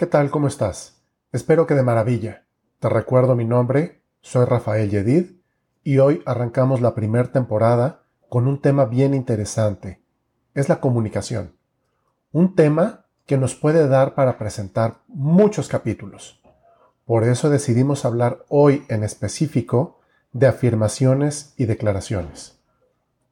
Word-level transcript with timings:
¿qué 0.00 0.06
tal? 0.06 0.30
¿Cómo 0.30 0.48
estás? 0.48 1.02
Espero 1.30 1.66
que 1.66 1.74
de 1.74 1.82
maravilla. 1.82 2.46
Te 2.78 2.88
recuerdo 2.88 3.36
mi 3.36 3.44
nombre, 3.44 4.00
soy 4.22 4.46
Rafael 4.46 4.88
Yedid 4.88 5.32
y 5.84 5.98
hoy 5.98 6.22
arrancamos 6.24 6.80
la 6.80 6.94
primera 6.94 7.30
temporada 7.30 8.04
con 8.30 8.46
un 8.46 8.62
tema 8.62 8.86
bien 8.86 9.12
interesante. 9.12 10.00
Es 10.54 10.70
la 10.70 10.80
comunicación. 10.80 11.54
Un 12.32 12.54
tema 12.54 13.04
que 13.26 13.36
nos 13.36 13.54
puede 13.54 13.88
dar 13.88 14.14
para 14.14 14.38
presentar 14.38 15.00
muchos 15.06 15.68
capítulos. 15.68 16.40
Por 17.04 17.24
eso 17.24 17.50
decidimos 17.50 18.06
hablar 18.06 18.46
hoy 18.48 18.86
en 18.88 19.04
específico 19.04 20.00
de 20.32 20.46
afirmaciones 20.46 21.52
y 21.58 21.66
declaraciones. 21.66 22.58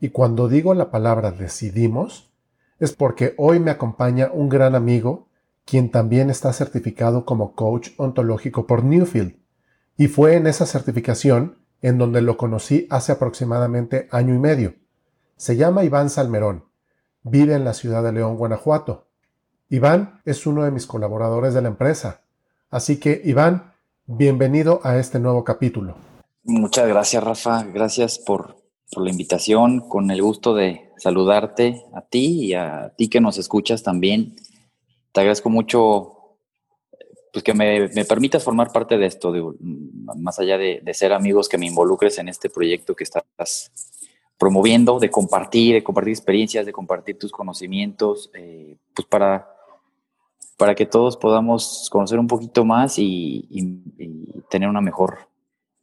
Y 0.00 0.10
cuando 0.10 0.48
digo 0.48 0.74
la 0.74 0.90
palabra 0.90 1.30
decidimos, 1.30 2.30
es 2.78 2.92
porque 2.92 3.32
hoy 3.38 3.58
me 3.58 3.70
acompaña 3.70 4.28
un 4.30 4.50
gran 4.50 4.74
amigo 4.74 5.27
quien 5.68 5.90
también 5.90 6.30
está 6.30 6.50
certificado 6.54 7.26
como 7.26 7.54
coach 7.54 7.90
ontológico 7.98 8.66
por 8.66 8.84
Newfield. 8.84 9.36
Y 9.98 10.08
fue 10.08 10.34
en 10.36 10.46
esa 10.46 10.64
certificación 10.64 11.58
en 11.82 11.98
donde 11.98 12.22
lo 12.22 12.38
conocí 12.38 12.86
hace 12.88 13.12
aproximadamente 13.12 14.08
año 14.10 14.34
y 14.34 14.38
medio. 14.38 14.76
Se 15.36 15.56
llama 15.56 15.84
Iván 15.84 16.08
Salmerón. 16.08 16.64
Vive 17.22 17.54
en 17.54 17.66
la 17.66 17.74
ciudad 17.74 18.02
de 18.02 18.12
León, 18.12 18.38
Guanajuato. 18.38 19.08
Iván 19.68 20.22
es 20.24 20.46
uno 20.46 20.64
de 20.64 20.70
mis 20.70 20.86
colaboradores 20.86 21.52
de 21.52 21.60
la 21.60 21.68
empresa. 21.68 22.22
Así 22.70 22.98
que, 22.98 23.20
Iván, 23.22 23.74
bienvenido 24.06 24.80
a 24.84 24.96
este 24.96 25.20
nuevo 25.20 25.44
capítulo. 25.44 25.96
Muchas 26.44 26.88
gracias, 26.88 27.22
Rafa. 27.22 27.64
Gracias 27.64 28.18
por, 28.18 28.56
por 28.90 29.04
la 29.04 29.10
invitación. 29.10 29.80
Con 29.80 30.10
el 30.10 30.22
gusto 30.22 30.54
de 30.54 30.92
saludarte 30.96 31.84
a 31.92 32.00
ti 32.00 32.46
y 32.46 32.54
a 32.54 32.94
ti 32.96 33.10
que 33.10 33.20
nos 33.20 33.36
escuchas 33.36 33.82
también 33.82 34.34
te 35.18 35.22
agradezco 35.22 35.50
mucho 35.50 36.36
pues 37.32 37.42
que 37.42 37.52
me, 37.52 37.88
permitas 38.04 38.44
formar 38.44 38.70
parte 38.70 38.96
de 38.96 39.06
esto, 39.06 39.34
más 40.16 40.38
allá 40.38 40.56
de, 40.56 40.80
ser 40.94 41.12
amigos, 41.12 41.48
que 41.48 41.58
me 41.58 41.66
involucres 41.66 42.18
en 42.18 42.28
este 42.28 42.48
proyecto 42.48 42.94
que 42.94 43.02
estás 43.02 43.72
promoviendo, 44.38 45.00
de 45.00 45.10
compartir, 45.10 45.74
de 45.74 45.82
compartir 45.82 46.12
experiencias, 46.12 46.64
de 46.64 46.72
compartir 46.72 47.18
tus 47.18 47.32
conocimientos, 47.32 48.30
eh, 48.32 48.76
pues 48.94 49.08
para, 49.08 49.48
para 50.56 50.76
que 50.76 50.86
todos 50.86 51.16
podamos 51.16 51.88
conocer 51.90 52.20
un 52.20 52.28
poquito 52.28 52.64
más 52.64 52.96
y, 52.96 53.44
y, 53.50 54.42
tener 54.48 54.68
una 54.68 54.80
mejor, 54.80 55.28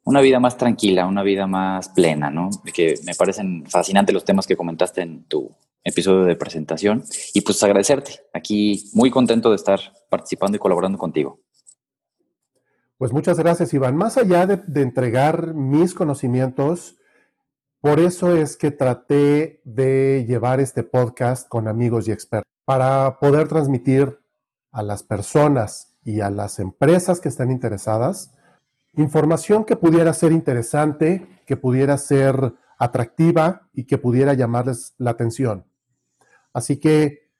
una 0.06 0.22
vida 0.22 0.40
más 0.40 0.56
tranquila, 0.56 1.08
una 1.08 1.24
vida 1.24 1.46
más 1.46 1.90
plena, 1.90 2.30
¿no? 2.30 2.50
Que 2.74 2.96
me 3.06 3.14
parecen 3.16 3.66
fascinantes 3.66 4.14
los 4.14 4.24
temas 4.24 4.48
que 4.48 4.56
comentaste 4.56 5.02
en 5.02 5.26
tu, 5.26 5.54
episodio 5.86 6.26
de 6.26 6.36
presentación 6.36 7.06
y 7.34 7.40
pues 7.40 7.64
agradecerte. 7.64 8.20
Aquí 8.34 8.90
muy 8.94 9.10
contento 9.10 9.52
de 9.52 9.56
estar 9.56 9.80
participando 10.10 10.58
y 10.58 10.60
colaborando 10.60 10.98
contigo. 10.98 11.40
Pues 12.98 13.14
muchas 13.14 13.40
gracias, 13.40 13.74
Iván. 13.74 13.96
Más 13.96 14.18
allá 14.18 14.46
de, 14.48 14.82
entregar 14.82 15.54
mis 15.54 15.94
conocimientos, 15.94 16.98
por 17.80 18.02
eso 18.02 18.36
es 18.36 18.58
que 18.58 18.72
traté 18.72 19.62
de 19.64 20.26
llevar 20.28 20.60
este 20.60 20.84
podcast 20.84 21.48
con 21.48 21.70
amigos 21.70 22.08
y 22.08 22.12
expertos 22.12 22.52
para 22.66 23.20
poder 23.20 23.48
transmitir 23.48 24.20
a 24.72 24.84
las 24.84 25.04
personas 25.04 25.96
y 26.04 26.20
a 26.20 26.30
las 26.30 26.60
empresas 26.60 27.22
que 27.22 27.30
están 27.30 27.52
interesadas 27.52 28.36
información 28.98 29.66
que 29.66 29.76
pudiera 29.76 30.14
ser 30.14 30.32
interesante, 30.32 31.28
que 31.46 31.58
pudiera 31.58 31.98
ser 31.98 32.54
atractiva 32.78 33.68
y 33.74 33.86
que 33.86 33.98
pudiera 33.98 34.34
llamarles 34.34 34.94
la 34.98 35.12
atención. 35.12 35.66
Así 36.56 36.78
que, 36.78 37.32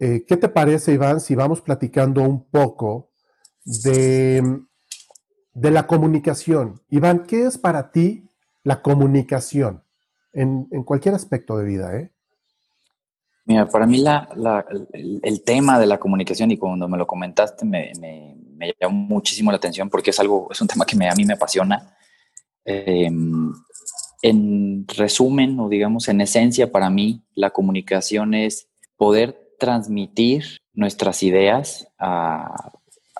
eh, 0.00 0.24
¿qué 0.26 0.36
te 0.36 0.48
parece, 0.48 0.92
Iván, 0.92 1.20
si 1.20 1.36
vamos 1.36 1.60
platicando 1.60 2.20
un 2.22 2.50
poco 2.50 3.12
de, 3.64 4.42
de 5.54 5.70
la 5.70 5.86
comunicación? 5.86 6.82
Iván, 6.90 7.26
¿qué 7.28 7.46
es 7.46 7.58
para 7.58 7.92
ti 7.92 8.28
la 8.64 8.82
comunicación 8.82 9.84
en, 10.32 10.64
cualquier 10.82 11.14
aspecto 11.14 11.56
de 11.56 11.64
vida? 11.64 11.96
¿eh? 11.96 12.10
Mira, 13.44 13.68
para 13.68 13.86
mí 13.86 13.98
la, 13.98 14.28
el, 14.92 15.44
tema 15.44 15.78
de 15.78 15.86
la 15.86 15.98
comunicación 15.98 16.50
y 16.50 16.58
cuando 16.58 16.88
me 16.88 16.98
lo 16.98 17.06
comentaste 17.06 17.64
me, 17.64 17.92
llamó 18.80 18.96
muchísimo 18.96 19.52
la 19.52 19.58
atención 19.58 19.88
porque 19.88 20.10
es 20.10 20.18
algo, 20.18 20.48
es 20.50 20.60
un 20.60 20.66
tema 20.66 20.84
que 20.84 20.96
a 21.06 21.14
mí 21.14 21.24
me 21.24 21.34
apasiona. 21.34 21.96
Em, 22.64 23.52
en 24.22 24.86
resumen 24.88 25.58
o 25.60 25.68
digamos 25.68 26.08
en 26.08 26.20
esencia 26.20 26.72
para 26.72 26.90
mí, 26.90 27.22
la 27.34 27.50
comunicación 27.50 28.34
es 28.34 28.68
poder 28.96 29.54
transmitir 29.58 30.58
nuestras 30.74 31.22
ideas 31.22 31.88
a, 31.98 32.72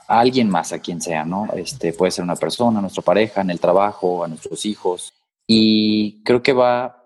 alguien 0.08 0.48
más, 0.48 0.72
a 0.72 0.78
quien 0.78 1.00
sea, 1.00 1.24
¿no? 1.24 1.48
Este, 1.56 1.92
puede 1.92 2.12
ser 2.12 2.22
una 2.22 2.36
persona, 2.36 2.80
nuestra 2.80 3.02
pareja, 3.02 3.40
en 3.40 3.50
el 3.50 3.58
trabajo, 3.58 4.22
a 4.22 4.28
nuestros 4.28 4.64
hijos. 4.64 5.12
Y 5.48 6.22
creo 6.22 6.42
que 6.42 6.52
va, 6.52 7.02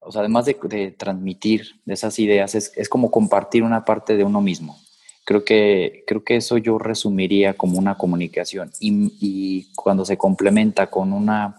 o 0.00 0.10
sea, 0.10 0.20
además 0.20 0.46
de, 0.46 0.94
transmitir 0.96 1.80
esas 1.86 2.18
ideas, 2.18 2.54
es, 2.54 2.72
es, 2.76 2.88
como 2.88 3.10
compartir 3.10 3.62
una 3.62 3.84
parte 3.84 4.16
de 4.16 4.24
uno 4.24 4.40
mismo. 4.40 4.78
Creo 5.26 5.44
que, 5.44 6.04
creo 6.06 6.24
que 6.24 6.36
eso 6.36 6.56
yo 6.56 6.78
resumiría 6.78 7.54
como 7.54 7.78
una 7.78 7.96
comunicación. 7.96 8.70
Y 8.80 9.72
cuando 9.74 10.06
se 10.06 10.16
complementa 10.16 10.86
con 10.86 11.12
una 11.12 11.56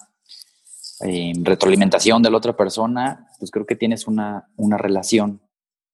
retroalimentación 1.00 2.22
de 2.22 2.30
la 2.30 2.38
otra 2.38 2.56
persona, 2.56 3.28
pues 3.40 3.52
creo 3.52 3.66
que 3.66 3.76
tienes 3.76 4.08
una, 4.08 4.50
una 4.56 4.78
relación 4.78 5.42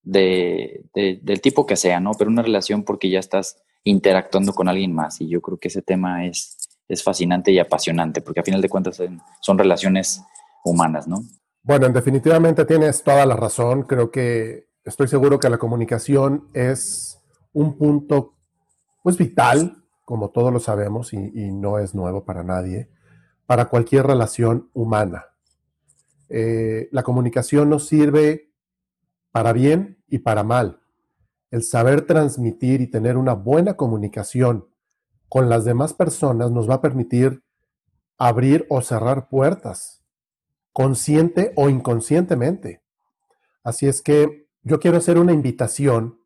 de, 0.04 0.86
del 0.94 1.42
tipo 1.42 1.66
que 1.66 1.76
sea, 1.76 2.00
¿no? 2.00 2.12
Pero 2.18 2.30
una 2.30 2.42
relación 2.42 2.84
porque 2.84 3.10
ya 3.10 3.20
estás 3.20 3.62
interactuando 3.84 4.54
con 4.54 4.68
alguien 4.68 4.94
más 4.94 5.22
y 5.22 5.28
yo 5.28 5.42
creo 5.42 5.58
que 5.58 5.70
ese 5.70 5.82
tema 5.82 6.26
es, 6.26 6.58
es 6.88 7.04
fascinante 7.04 7.52
y 7.52 7.60
apasionante 7.60 8.22
porque 8.22 8.42
a 8.42 8.44
final 8.44 8.62
de 8.62 8.70
cuentas 8.70 9.02
son 9.42 9.58
relaciones 9.58 10.22
humanas, 10.64 11.08
¿no? 11.08 11.24
Bueno, 11.64 11.90
definitivamente 11.90 12.66
tienes 12.66 13.04
toda 13.04 13.26
la 13.26 13.36
razón. 13.36 13.84
Creo 13.84 14.10
que 14.10 14.68
estoy 14.84 15.08
seguro 15.08 15.40
que 15.40 15.50
la 15.50 15.58
comunicación 15.60 16.48
es 16.54 17.20
un 17.54 17.78
punto, 17.78 18.36
pues 19.04 19.18
vital, 19.18 19.84
como 20.06 20.30
todos 20.30 20.52
lo 20.52 20.60
sabemos, 20.60 21.14
y 21.14 21.52
no 21.52 21.78
es 21.78 21.94
nuevo 21.94 22.26
para 22.26 22.44
nadie 22.44 22.90
para 23.52 23.66
cualquier 23.66 24.08
relación 24.08 24.70
humana. 24.74 25.26
Eh, 26.30 26.88
la 26.94 27.04
comunicación 27.04 27.70
nos 27.70 27.86
sirve 27.86 28.50
para 29.34 29.52
bien 29.52 30.02
y 30.08 30.20
para 30.20 30.42
mal. 30.42 30.80
El 31.50 31.64
saber 31.64 32.04
transmitir 32.04 32.80
y 32.80 32.88
tener 32.88 33.18
una 33.18 33.34
buena 33.34 33.74
comunicación 33.74 34.70
con 35.28 35.50
las 35.50 35.66
demás 35.66 35.94
personas 35.94 36.50
nos 36.50 36.70
va 36.70 36.76
a 36.76 36.82
permitir 36.82 37.44
abrir 38.18 38.66
o 38.70 38.80
cerrar 38.82 39.28
puertas, 39.28 40.02
consciente 40.72 41.52
o 41.58 41.68
inconscientemente. 41.68 42.82
Así 43.66 43.86
es 43.86 44.02
que 44.02 44.48
yo 44.64 44.80
quiero 44.80 44.96
hacer 44.96 45.18
una 45.18 45.34
invitación 45.34 46.22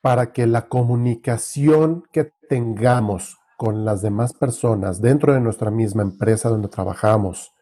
para 0.00 0.32
que 0.32 0.46
la 0.46 0.68
comunicación 0.68 2.04
que 2.12 2.30
tengamos 2.48 3.36
con 3.58 3.84
las 3.84 4.02
demás 4.02 4.34
personas 4.34 5.00
dentro 5.00 5.34
de 5.34 5.40
nuestra 5.40 5.72
misma 5.72 6.02
empresa 6.02 6.48
donde 6.48 6.68
trabajamos 6.68 7.52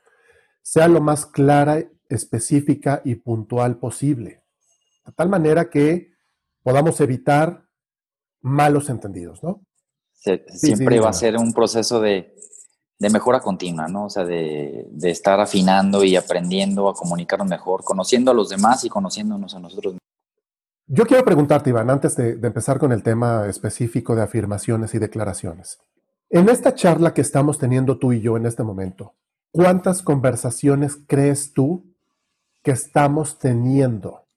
sea 0.60 0.88
lo 0.88 1.00
más 1.00 1.24
clara, 1.24 1.82
específica 2.10 3.00
y 3.02 3.14
puntual 3.14 3.78
posible, 3.78 4.42
de 5.06 5.12
tal 5.12 5.30
manera 5.30 5.70
que 5.70 6.12
podamos 6.62 7.00
evitar 7.00 7.64
malos 8.42 8.90
entendidos, 8.90 9.42
¿no? 9.42 9.62
siempre 10.48 11.00
va 11.00 11.08
a 11.08 11.14
ser 11.14 11.38
un 11.38 11.54
proceso 11.54 11.98
de, 12.00 12.34
mejora 12.98 13.40
continua, 13.40 13.88
¿no? 13.88 14.04
O 14.04 14.10
sea, 14.10 14.26
de, 14.26 14.88
estar 15.02 15.40
afinando 15.40 16.04
y 16.04 16.14
aprendiendo 16.14 16.90
a 16.90 16.94
comunicarnos 16.94 17.48
mejor, 17.48 17.84
conociendo 17.84 18.32
a 18.32 18.34
los 18.34 18.50
demás 18.50 18.84
y 18.84 18.90
conociéndonos 18.90 19.54
a 19.54 19.60
nosotros 19.60 19.94
mismos. 19.94 20.05
Yo 20.88 21.04
quiero 21.04 21.24
preguntarte, 21.24 21.70
Iván, 21.70 21.90
antes 21.90 22.14
de, 22.16 22.38
empezar 22.40 22.78
con 22.78 22.92
el 22.92 23.02
tema 23.02 23.48
específico 23.48 24.14
de 24.14 24.22
afirmaciones 24.22 24.94
y 24.94 25.00
declaraciones. 25.00 25.80
En 26.30 26.48
esta 26.48 26.74
charla 26.74 27.12
que 27.12 27.22
estamos 27.22 27.58
teniendo 27.58 27.98
tú 27.98 28.12
y 28.12 28.20
yo 28.20 28.36
en 28.36 28.46
este 28.46 28.62
momento, 28.62 29.16
¿cuántas 29.50 30.00
conversaciones 30.00 30.96
crees 31.08 31.52
tú 31.52 31.92
que 32.62 32.70
estamos 32.70 33.40
teniendo? 33.40 34.28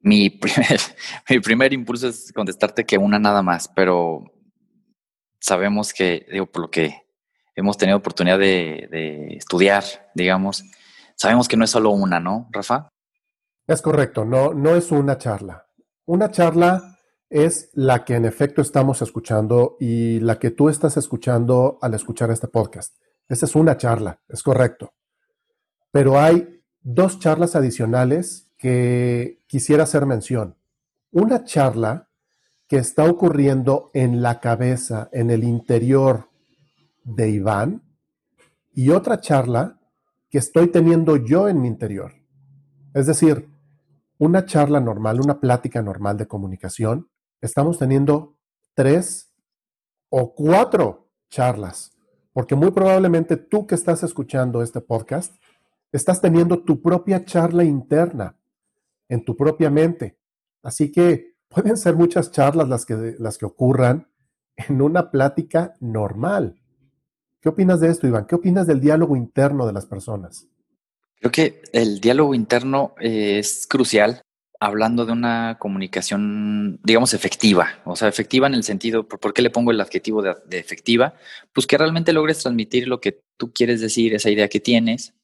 Mi 0.00 0.28
primer, 0.28 1.72
impulso 1.72 2.08
es 2.08 2.32
contestarte 2.34 2.84
que 2.84 2.98
una 2.98 3.18
nada 3.18 3.42
más, 3.42 3.68
pero 3.68 4.24
sabemos 5.40 5.94
que, 5.94 6.26
digo, 6.30 6.44
por 6.46 6.62
lo 6.62 6.70
que 6.70 7.02
hemos 7.54 7.78
tenido 7.78 7.96
oportunidad 7.96 8.38
de 8.38 9.36
estudiar, 9.38 9.84
digamos, 10.14 10.64
sabemos 11.16 11.48
que 11.48 11.56
no 11.56 11.64
es 11.64 11.70
solo 11.70 11.92
una, 11.92 12.20
¿no, 12.20 12.48
Rafa? 12.50 12.91
Es 13.72 13.80
correcto, 13.80 14.26
no, 14.26 14.52
no 14.52 14.76
es 14.76 14.92
una 14.92 15.16
charla. 15.16 15.66
Una 16.04 16.30
charla 16.30 16.98
es 17.30 17.70
la 17.72 18.04
que 18.04 18.16
en 18.16 18.26
efecto 18.26 18.60
estamos 18.60 19.00
escuchando 19.00 19.78
y 19.80 20.20
la 20.20 20.38
que 20.38 20.50
tú 20.50 20.68
estás 20.68 20.98
escuchando 20.98 21.78
al 21.80 21.94
escuchar 21.94 22.30
este 22.30 22.48
podcast. 22.48 22.98
Esa 23.26 23.46
es 23.46 23.54
una 23.54 23.78
charla, 23.78 24.20
es 24.28 24.42
correcto. 24.42 24.92
Pero 25.90 26.20
hay 26.20 26.62
dos 26.82 27.18
charlas 27.18 27.56
adicionales 27.56 28.50
que 28.58 29.42
quisiera 29.46 29.84
hacer 29.84 30.04
mención. 30.04 30.58
Una 31.10 31.42
charla 31.42 32.10
que 32.68 32.76
está 32.76 33.06
ocurriendo 33.06 33.90
en 33.94 34.20
la 34.20 34.38
cabeza, 34.38 35.08
en 35.12 35.30
el 35.30 35.44
interior 35.44 36.28
de 37.04 37.30
Iván, 37.30 37.82
y 38.74 38.90
otra 38.90 39.18
charla 39.18 39.80
que 40.28 40.36
estoy 40.36 40.68
teniendo 40.68 41.16
yo 41.16 41.48
en 41.48 41.62
mi 41.62 41.68
interior. 41.68 42.12
Es 42.92 43.06
decir, 43.06 43.51
una 44.22 44.46
charla 44.46 44.78
normal, 44.78 45.20
una 45.20 45.40
plática 45.40 45.82
normal 45.82 46.16
de 46.16 46.28
comunicación, 46.28 47.10
estamos 47.40 47.80
teniendo 47.80 48.36
tres 48.72 49.34
o 50.10 50.32
cuatro 50.32 51.10
charlas, 51.28 51.90
porque 52.32 52.54
muy 52.54 52.70
probablemente 52.70 53.36
tú 53.36 53.66
que 53.66 53.74
estás 53.74 54.04
escuchando 54.04 54.62
este 54.62 54.80
podcast, 54.80 55.34
estás 55.90 56.20
teniendo 56.20 56.62
tu 56.62 56.80
propia 56.80 57.24
charla 57.24 57.64
interna 57.64 58.38
en 59.08 59.24
tu 59.24 59.36
propia 59.36 59.70
mente. 59.70 60.20
Así 60.62 60.92
que 60.92 61.34
pueden 61.48 61.76
ser 61.76 61.96
muchas 61.96 62.30
charlas 62.30 62.68
las 62.68 62.86
que, 62.86 63.16
las 63.18 63.38
que 63.38 63.46
ocurran 63.46 64.08
en 64.54 64.82
una 64.82 65.10
plática 65.10 65.74
normal. 65.80 66.62
¿Qué 67.40 67.48
opinas 67.48 67.80
de 67.80 67.88
esto, 67.88 68.06
Iván? 68.06 68.26
¿Qué 68.26 68.36
opinas 68.36 68.68
del 68.68 68.80
diálogo 68.80 69.16
interno 69.16 69.66
de 69.66 69.72
las 69.72 69.86
personas? 69.86 70.46
Creo 71.22 71.30
que 71.30 71.62
el 71.72 72.00
diálogo 72.00 72.34
interno 72.34 72.96
eh, 73.00 73.38
es 73.38 73.68
crucial 73.68 74.22
hablando 74.58 75.06
de 75.06 75.12
una 75.12 75.56
comunicación, 75.60 76.80
digamos, 76.82 77.14
efectiva. 77.14 77.80
O 77.84 77.94
sea, 77.94 78.08
efectiva 78.08 78.48
en 78.48 78.54
el 78.54 78.64
sentido, 78.64 79.06
¿por 79.06 79.32
qué 79.32 79.40
le 79.40 79.50
pongo 79.50 79.70
el 79.70 79.80
adjetivo 79.80 80.20
de, 80.20 80.34
efectiva? 80.50 81.14
Pues 81.52 81.68
que 81.68 81.78
realmente 81.78 82.12
logres 82.12 82.40
transmitir 82.40 82.88
lo 82.88 83.00
que 83.00 83.20
tú 83.36 83.52
quieres 83.52 83.80
decir, 83.80 84.14
esa 84.14 84.30
idea 84.30 84.48
que 84.48 84.58
tienes, 84.58 85.14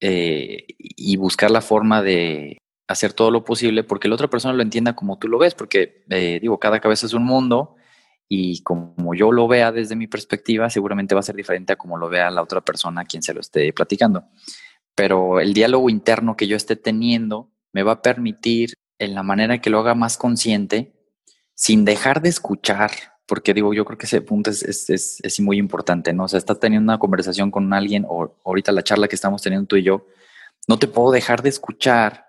eh, 0.00 0.64
y 0.78 1.16
buscar 1.16 1.50
la 1.50 1.60
forma 1.60 2.02
de 2.02 2.58
hacer 2.86 3.12
todo 3.12 3.32
lo 3.32 3.44
posible 3.44 3.82
porque 3.82 4.06
la 4.06 4.14
otra 4.14 4.30
persona 4.30 4.54
lo 4.54 4.62
entienda 4.62 4.94
como 4.94 5.18
tú 5.18 5.26
lo 5.26 5.38
ves, 5.38 5.54
porque 5.54 6.04
eh, 6.08 6.38
digo, 6.40 6.60
cada 6.60 6.78
cabeza 6.78 7.06
es 7.06 7.14
un 7.14 7.24
mundo 7.24 7.74
y 8.28 8.62
como 8.62 9.12
yo 9.16 9.32
lo 9.32 9.48
vea 9.48 9.72
desde 9.72 9.96
mi 9.96 10.06
perspectiva, 10.06 10.70
seguramente 10.70 11.16
va 11.16 11.20
a 11.20 11.24
ser 11.24 11.34
diferente 11.34 11.72
a 11.72 11.76
como 11.76 11.98
lo 11.98 12.08
vea 12.08 12.30
la 12.30 12.42
otra 12.42 12.60
persona 12.60 13.00
a 13.00 13.04
quien 13.06 13.24
se 13.24 13.34
lo 13.34 13.40
esté 13.40 13.72
platicando. 13.72 14.24
Pero 14.94 15.40
el 15.40 15.54
diálogo 15.54 15.90
interno 15.90 16.36
que 16.36 16.46
yo 16.46 16.56
esté 16.56 16.76
teniendo 16.76 17.50
me 17.72 17.82
va 17.82 17.92
a 17.92 18.02
permitir, 18.02 18.74
en 18.98 19.14
la 19.14 19.22
manera 19.22 19.60
que 19.60 19.70
lo 19.70 19.80
haga 19.80 19.94
más 19.94 20.16
consciente, 20.16 20.92
sin 21.54 21.84
dejar 21.84 22.22
de 22.22 22.28
escuchar, 22.28 22.90
porque 23.26 23.54
digo, 23.54 23.72
yo 23.72 23.84
creo 23.84 23.98
que 23.98 24.06
ese 24.06 24.20
punto 24.20 24.50
es, 24.50 24.62
es, 24.62 25.20
es, 25.22 25.40
muy 25.40 25.58
importante, 25.58 26.12
¿no? 26.12 26.24
O 26.24 26.28
sea, 26.28 26.38
estás 26.38 26.60
teniendo 26.60 26.84
una 26.84 26.98
conversación 26.98 27.50
con 27.50 27.72
alguien, 27.72 28.04
o 28.08 28.36
ahorita 28.44 28.72
la 28.72 28.82
charla 28.82 29.08
que 29.08 29.14
estamos 29.14 29.42
teniendo 29.42 29.66
tú 29.66 29.76
y 29.76 29.82
yo, 29.82 30.06
no 30.68 30.78
te 30.78 30.86
puedo 30.86 31.10
dejar 31.10 31.42
de 31.42 31.48
escuchar 31.48 32.26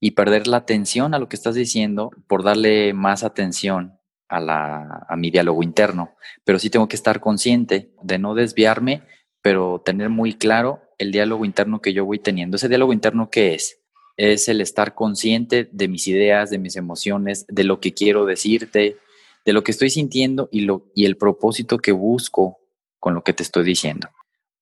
y 0.00 0.12
perder 0.12 0.46
la 0.46 0.58
atención 0.58 1.14
a 1.14 1.18
lo 1.18 1.28
que 1.28 1.36
estás 1.36 1.54
diciendo 1.54 2.10
por 2.26 2.42
darle 2.42 2.92
más 2.94 3.24
atención 3.24 3.98
a, 4.28 4.40
la, 4.40 5.06
a 5.08 5.16
mi 5.16 5.30
diálogo 5.30 5.62
interno. 5.62 6.14
Pero 6.44 6.58
sí 6.58 6.70
tengo 6.70 6.88
que 6.88 6.96
estar 6.96 7.20
consciente 7.20 7.92
de 8.02 8.18
no 8.18 8.34
desviarme, 8.34 9.02
pero 9.48 9.80
tener 9.82 10.10
muy 10.10 10.34
claro 10.34 10.82
el 10.98 11.10
diálogo 11.10 11.46
interno 11.46 11.80
que 11.80 11.94
yo 11.94 12.04
voy 12.04 12.18
teniendo. 12.18 12.58
Ese 12.58 12.68
diálogo 12.68 12.92
interno, 12.92 13.30
¿qué 13.30 13.54
es? 13.54 13.80
Es 14.18 14.46
el 14.50 14.60
estar 14.60 14.94
consciente 14.94 15.70
de 15.72 15.88
mis 15.88 16.06
ideas, 16.06 16.50
de 16.50 16.58
mis 16.58 16.76
emociones, 16.76 17.46
de 17.48 17.64
lo 17.64 17.80
que 17.80 17.94
quiero 17.94 18.26
decirte, 18.26 18.98
de 19.46 19.52
lo 19.54 19.64
que 19.64 19.70
estoy 19.70 19.88
sintiendo 19.88 20.50
y, 20.52 20.66
lo, 20.66 20.90
y 20.94 21.06
el 21.06 21.16
propósito 21.16 21.78
que 21.78 21.92
busco 21.92 22.58
con 22.98 23.14
lo 23.14 23.24
que 23.24 23.32
te 23.32 23.42
estoy 23.42 23.64
diciendo. 23.64 24.10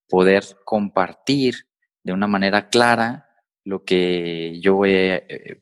Poder 0.09 0.45
compartir 0.65 1.67
de 2.05 2.13
una 2.13 2.29
manera 2.29 2.69
clara 2.69 3.29
lo 3.65 3.83
que 3.83 4.61
yo 4.61 4.85
he, 4.85 5.17
eh, 5.17 5.27
eh, 5.29 5.61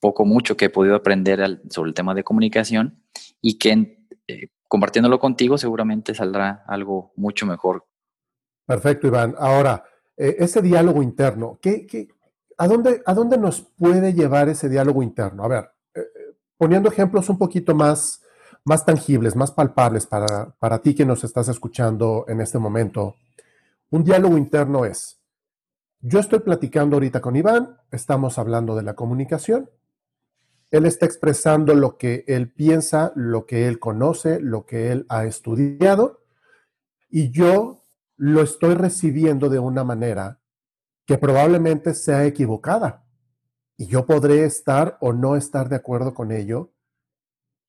poco 0.00 0.24
mucho 0.24 0.56
que 0.56 0.64
he 0.64 0.70
podido 0.70 0.96
aprender 0.96 1.60
sobre 1.70 1.90
el 1.90 1.94
tema 1.94 2.14
de 2.14 2.24
comunicación 2.24 3.00
y 3.40 3.58
que 3.58 4.08
eh, 4.26 4.48
compartiéndolo 4.66 5.20
contigo 5.20 5.56
seguramente 5.56 6.16
saldrá 6.16 6.64
algo 6.66 7.12
mucho 7.14 7.46
mejor. 7.46 7.84
Perfecto, 8.70 9.08
Iván. 9.08 9.34
Ahora, 9.36 9.82
ese 10.16 10.62
diálogo 10.62 11.02
interno, 11.02 11.58
¿qué, 11.60 11.88
qué, 11.88 12.06
a, 12.56 12.68
dónde, 12.68 13.02
¿a 13.04 13.14
dónde 13.14 13.36
nos 13.36 13.62
puede 13.62 14.12
llevar 14.12 14.48
ese 14.48 14.68
diálogo 14.68 15.02
interno? 15.02 15.42
A 15.42 15.48
ver, 15.48 15.70
poniendo 16.56 16.88
ejemplos 16.88 17.28
un 17.28 17.36
poquito 17.36 17.74
más, 17.74 18.22
más 18.64 18.86
tangibles, 18.86 19.34
más 19.34 19.50
palpables 19.50 20.06
para, 20.06 20.54
para 20.60 20.78
ti 20.78 20.94
que 20.94 21.04
nos 21.04 21.24
estás 21.24 21.48
escuchando 21.48 22.26
en 22.28 22.40
este 22.40 22.60
momento. 22.60 23.16
Un 23.90 24.04
diálogo 24.04 24.38
interno 24.38 24.84
es, 24.84 25.20
yo 25.98 26.20
estoy 26.20 26.38
platicando 26.38 26.94
ahorita 26.94 27.20
con 27.20 27.34
Iván, 27.34 27.76
estamos 27.90 28.38
hablando 28.38 28.76
de 28.76 28.84
la 28.84 28.94
comunicación. 28.94 29.68
Él 30.70 30.86
está 30.86 31.06
expresando 31.06 31.74
lo 31.74 31.98
que 31.98 32.22
él 32.28 32.52
piensa, 32.52 33.10
lo 33.16 33.46
que 33.46 33.66
él 33.66 33.80
conoce, 33.80 34.38
lo 34.38 34.64
que 34.64 34.92
él 34.92 35.06
ha 35.08 35.24
estudiado, 35.24 36.20
y 37.08 37.32
yo 37.32 37.79
lo 38.22 38.42
estoy 38.42 38.74
recibiendo 38.74 39.48
de 39.48 39.58
una 39.58 39.82
manera 39.82 40.42
que 41.06 41.16
probablemente 41.16 41.94
sea 41.94 42.26
equivocada. 42.26 43.06
Y 43.78 43.86
yo 43.86 44.04
podré 44.04 44.44
estar 44.44 44.98
o 45.00 45.14
no 45.14 45.36
estar 45.36 45.70
de 45.70 45.76
acuerdo 45.76 46.12
con 46.12 46.30
ello. 46.30 46.74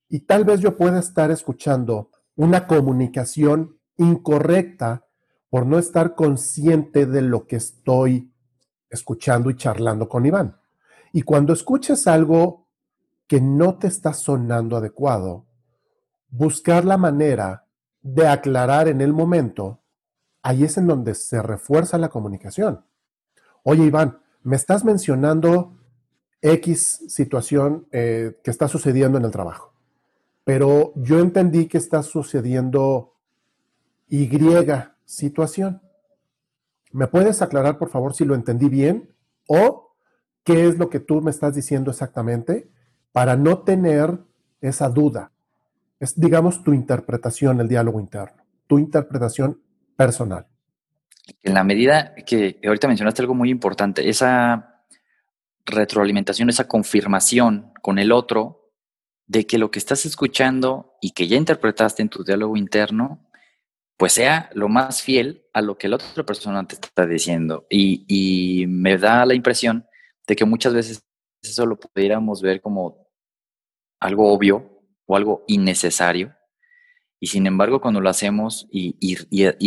Y 0.10 0.26
tal 0.26 0.44
vez 0.44 0.60
yo 0.60 0.76
pueda 0.76 1.00
estar 1.00 1.32
escuchando 1.32 2.12
una 2.36 2.68
comunicación 2.68 3.80
incorrecta 3.96 5.08
por 5.50 5.66
no 5.66 5.80
estar 5.80 6.16
consciente 6.16 7.06
de 7.06 7.22
lo 7.22 7.48
que 7.48 7.56
estoy 7.56 8.34
escuchando 8.90 9.52
y 9.52 9.56
charlando 9.56 10.10
con 10.10 10.26
Iván. 10.26 10.58
Y 11.14 11.22
cuando 11.22 11.54
escuches 11.54 12.08
algo 12.08 12.68
que 13.26 13.40
no 13.40 13.78
te 13.78 13.88
está 13.88 14.12
sonando 14.12 14.76
adecuado, 14.76 15.46
buscar 16.28 16.84
la 16.84 16.98
manera 16.98 17.70
de 18.02 18.28
aclarar 18.28 18.90
en 18.90 19.00
el 19.00 19.14
momento, 19.14 19.81
ahí 20.42 20.64
es 20.64 20.78
en 20.78 20.88
donde 20.88 21.16
se 21.16 21.42
refuerza 21.42 21.98
la 21.98 22.10
comunicación. 22.10 22.86
Oye, 23.64 23.86
Iván, 23.86 24.20
me 24.44 24.56
estás 24.56 24.84
mencionando 24.84 25.78
X 26.42 27.04
situación 27.08 27.88
eh, 27.92 28.40
que 28.44 28.52
está 28.52 28.68
sucediendo 28.68 29.18
en 29.18 29.26
el 29.26 29.32
trabajo, 29.32 29.74
pero 30.44 30.94
yo 30.96 31.20
entendí 31.20 31.68
que 31.68 31.78
está 31.78 32.02
sucediendo 32.04 33.14
Y 34.08 34.30
situación. 35.06 35.82
¿Me 36.92 37.08
puedes 37.08 37.42
aclarar, 37.42 37.78
por 37.78 37.90
favor, 37.90 38.14
si 38.14 38.26
lo 38.26 38.36
entendí 38.36 38.68
bien? 38.68 39.14
¿O 39.48 39.94
qué 40.44 40.68
es 40.68 40.78
lo 40.78 40.90
que 40.90 41.00
tú 41.00 41.22
me 41.22 41.32
estás 41.32 41.56
diciendo 41.56 41.92
exactamente 41.92 42.70
para 43.12 43.36
no 43.38 43.60
tener 43.60 44.20
esa 44.60 44.90
duda? 44.90 45.32
Es, 46.00 46.20
digamos, 46.20 46.64
tu 46.64 46.74
interpretación, 46.74 47.62
el 47.62 47.68
diálogo 47.68 48.00
interno, 48.00 48.44
tu 48.68 48.80
interpretación 48.80 49.62
personal. 49.96 50.48
En 51.44 51.54
la 51.54 51.64
medida 51.64 52.16
que 52.26 52.60
ahorita 52.66 52.88
mencionaste 52.88 53.22
algo 53.22 53.36
muy 53.36 53.50
importante, 53.50 54.10
esa 54.10 54.84
retroalimentación, 55.66 56.50
esa 56.50 56.68
confirmación 56.68 57.72
con 57.82 58.00
el 58.00 58.12
otro 58.12 58.74
de 59.28 59.46
que 59.46 59.58
lo 59.58 59.72
que 59.72 59.80
estás 59.80 60.06
escuchando 60.06 60.98
y 61.02 61.12
que 61.12 61.28
ya 61.28 61.38
interpretaste 61.38 62.02
en 62.02 62.10
tu 62.10 62.24
diálogo 62.24 62.58
interno 62.58 63.32
pues 64.02 64.14
sea 64.14 64.50
lo 64.56 64.68
más 64.68 65.04
fiel 65.04 65.46
a 65.54 65.62
lo 65.62 65.78
que 65.78 65.88
la 65.88 65.98
otra 65.98 66.26
persona 66.26 66.66
te 66.68 66.74
está 66.74 67.06
diciendo. 67.06 67.68
Y, 67.70 68.66
me 68.68 68.98
da 68.98 69.28
la 69.28 69.36
impresión 69.36 69.86
de 70.26 70.36
que 70.36 70.44
muchas 70.44 70.74
veces 70.74 71.06
eso 71.40 71.68
lo 71.68 71.80
pudiéramos 71.80 72.42
ver 72.42 72.62
como 72.62 73.08
algo 74.00 74.34
obvio 74.34 74.82
o 75.06 75.16
algo 75.16 75.44
innecesario. 75.46 76.36
Y 77.24 77.28
sin 77.28 77.46
embargo, 77.46 77.82
cuando 77.82 78.02
lo 78.02 78.10
hacemos 78.10 78.68
y, 78.72 78.96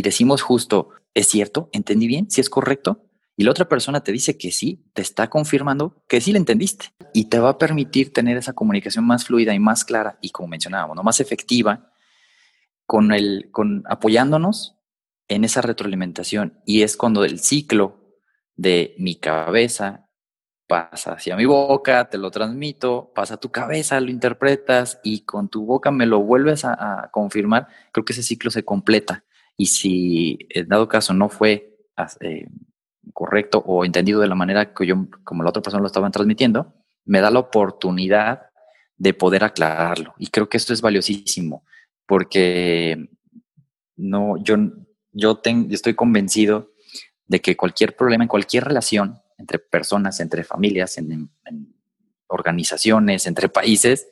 decimos 0.02 0.42
justo, 0.42 0.90
¿es 1.14 1.28
cierto? 1.28 1.70
¿Entendí 1.72 2.08
bien? 2.08 2.28
¿Si 2.28 2.40
es 2.40 2.50
correcto? 2.50 3.06
Y 3.36 3.44
la 3.44 3.52
otra 3.52 3.68
persona 3.68 4.02
te 4.02 4.10
dice 4.10 4.36
que 4.36 4.50
sí, 4.50 4.84
te 4.92 5.02
está 5.02 5.30
confirmando 5.30 6.02
que 6.08 6.20
sí 6.20 6.32
le 6.32 6.38
entendiste. 6.38 6.86
Y 7.12 7.26
te 7.26 7.38
va 7.38 7.50
a 7.50 7.58
permitir 7.58 8.12
tener 8.12 8.36
esa 8.36 8.54
comunicación 8.54 9.06
más 9.06 9.24
fluida 9.24 9.54
y 9.54 9.60
más 9.60 9.84
clara 9.84 10.18
y, 10.20 10.30
como 10.30 10.48
mencionábamos, 10.48 10.96
¿no? 10.96 11.04
más 11.04 11.20
efectiva 11.20 11.92
con 12.86 13.12
el, 13.12 13.48
con 13.52 13.84
apoyándonos 13.88 14.74
en 15.28 15.44
esa 15.44 15.62
retroalimentación. 15.62 16.58
Y 16.66 16.82
es 16.82 16.96
cuando 16.96 17.24
el 17.24 17.38
ciclo 17.38 18.18
de 18.56 18.96
mi 18.98 19.14
cabeza 19.14 20.03
pasa 20.74 21.12
hacia 21.12 21.36
mi 21.36 21.44
boca, 21.44 22.10
te 22.10 22.18
lo 22.18 22.32
transmito, 22.32 23.12
pasa 23.14 23.34
a 23.34 23.36
tu 23.36 23.52
cabeza, 23.52 24.00
lo 24.00 24.10
interpretas 24.10 24.98
y 25.04 25.20
con 25.20 25.48
tu 25.48 25.64
boca 25.64 25.92
me 25.92 26.04
lo 26.04 26.18
vuelves 26.18 26.64
a, 26.64 27.10
confirmar, 27.12 27.68
creo 27.92 28.04
que 28.04 28.12
ese 28.12 28.24
ciclo 28.24 28.50
se 28.50 28.64
completa. 28.64 29.22
Y 29.56 29.66
si 29.66 30.36
en 30.50 30.66
dado 30.66 30.88
caso 30.88 31.14
no 31.14 31.28
fue 31.28 31.78
eh, 32.18 32.48
correcto 33.12 33.62
o 33.64 33.84
entendido 33.84 34.20
de 34.20 34.26
la 34.26 34.34
manera 34.34 34.74
que 34.74 34.84
yo, 34.84 35.06
como 35.22 35.44
la 35.44 35.50
otra 35.50 35.62
persona 35.62 35.80
lo 35.80 35.86
estaba 35.86 36.10
transmitiendo, 36.10 36.74
me 37.04 37.20
da 37.20 37.30
la 37.30 37.38
oportunidad 37.38 38.46
de 38.96 39.14
poder 39.14 39.44
aclararlo. 39.44 40.14
Y 40.18 40.26
creo 40.26 40.48
que 40.48 40.56
esto 40.56 40.72
es 40.72 40.80
valiosísimo 40.80 41.64
porque 42.04 43.10
no, 43.94 44.38
yo, 44.38 44.56
yo 45.12 45.40
estoy 45.70 45.94
convencido 45.94 46.72
de 47.28 47.40
que 47.40 47.56
cualquier 47.56 47.94
problema 47.94 48.24
en 48.24 48.28
cualquier 48.28 48.64
relación 48.64 49.20
entre 49.44 49.58
personas, 49.58 50.20
entre 50.20 50.42
familias, 50.42 50.96
en, 50.96 51.30
organizaciones, 52.26 53.26
entre 53.26 53.50
países, 53.50 54.08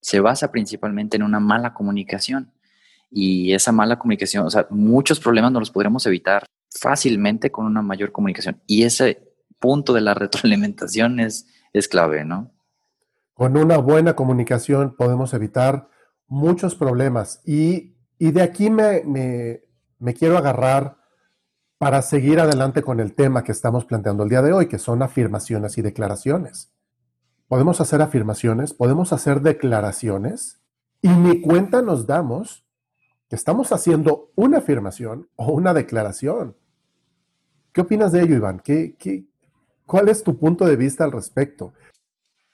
se 0.00 0.18
basa 0.18 0.50
principalmente 0.50 1.16
en 1.16 1.22
una 1.22 1.40
mala 1.40 1.74
comunicación. 1.74 2.50
Y 3.10 3.52
esa 3.52 3.70
mala 3.70 3.98
comunicación, 3.98 4.46
o 4.46 4.50
sea, 4.50 4.66
muchos 4.70 5.20
problemas 5.20 5.52
no 5.52 5.60
los 5.60 5.70
podremos 5.70 6.06
evitar 6.06 6.46
fácilmente 6.70 7.52
con 7.52 7.66
una 7.66 7.82
mayor 7.82 8.10
comunicación. 8.10 8.62
Y 8.66 8.84
ese 8.84 9.34
punto 9.60 9.92
de 9.92 10.00
la 10.00 10.14
retroalimentación 10.22 11.20
es, 11.20 11.46
es 11.74 11.86
clave, 11.86 12.24
¿no? 12.24 12.50
Con 13.34 13.56
una 13.58 13.76
buena 13.76 14.16
comunicación 14.16 14.96
podemos 14.96 15.34
evitar 15.34 15.88
muchos 16.26 16.74
problemas. 16.74 17.42
Y, 17.44 17.94
de 18.18 18.40
aquí 18.40 18.70
me, 18.70 19.02
me 19.98 20.14
quiero 20.14 20.38
agarrar 20.38 21.01
para 21.82 22.00
seguir 22.00 22.38
adelante 22.38 22.80
con 22.80 23.00
el 23.00 23.12
tema 23.12 23.42
que 23.42 23.50
estamos 23.50 23.84
planteando 23.84 24.22
el 24.22 24.28
día 24.28 24.40
de 24.40 24.52
hoy, 24.52 24.68
que 24.68 24.78
son 24.78 25.02
afirmaciones 25.02 25.78
y 25.78 25.82
declaraciones. 25.82 26.70
Podemos 27.48 27.80
hacer 27.80 28.00
afirmaciones, 28.00 28.72
podemos 28.72 29.12
hacer 29.12 29.40
declaraciones 29.40 30.60
y 31.00 31.08
ni 31.08 31.40
cuenta 31.40 31.82
nos 31.82 32.06
damos 32.06 32.64
que 33.28 33.34
estamos 33.34 33.72
haciendo 33.72 34.30
una 34.36 34.58
afirmación 34.58 35.28
o 35.34 35.50
una 35.50 35.74
declaración. 35.74 36.54
¿Qué 37.72 37.80
opinas 37.80 38.12
de 38.12 38.22
ello, 38.22 38.36
Iván? 38.36 38.60
¿Qué, 38.60 38.94
qué, 38.96 39.24
cuál 39.84 40.08
es 40.08 40.22
tu 40.22 40.38
punto 40.38 40.64
de 40.64 40.76
vista 40.76 41.02
al 41.02 41.10
respecto? 41.10 41.74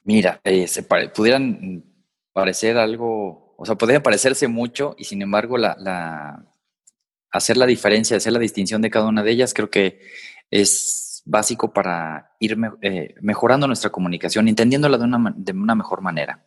Mira, 0.05 0.41
eh, 0.43 0.67
pudieran 1.15 1.85
parecer 2.33 2.79
algo, 2.79 3.55
o 3.59 3.67
sea, 3.67 3.75
podrían 3.75 4.03
parecerse 4.03 4.49
mucho 4.49 4.95
y 4.97 5.05
sin 5.05 5.21
embargo 5.21 5.59
la, 5.59 6.47
hacer 7.31 7.57
la 7.57 7.67
diferencia, 7.67 8.17
hacer 8.17 8.33
la 8.33 8.39
distinción 8.39 8.83
de 8.83 8.91
cada 8.91 9.07
una 9.07 9.23
de 9.23 9.31
ellas, 9.31 9.55
creo 9.55 9.71
que 9.71 10.01
es 10.51 11.23
básico 11.25 11.73
para 11.73 12.33
ir 12.41 12.57
eh, 12.81 13.15
mejorando 13.21 13.67
nuestra 13.67 13.91
comunicación, 13.91 14.49
entendiéndola 14.49 14.99
de 14.99 15.05
una, 15.05 15.35
de 15.37 15.53
una, 15.53 15.75
mejor 15.75 16.01
manera. 16.01 16.45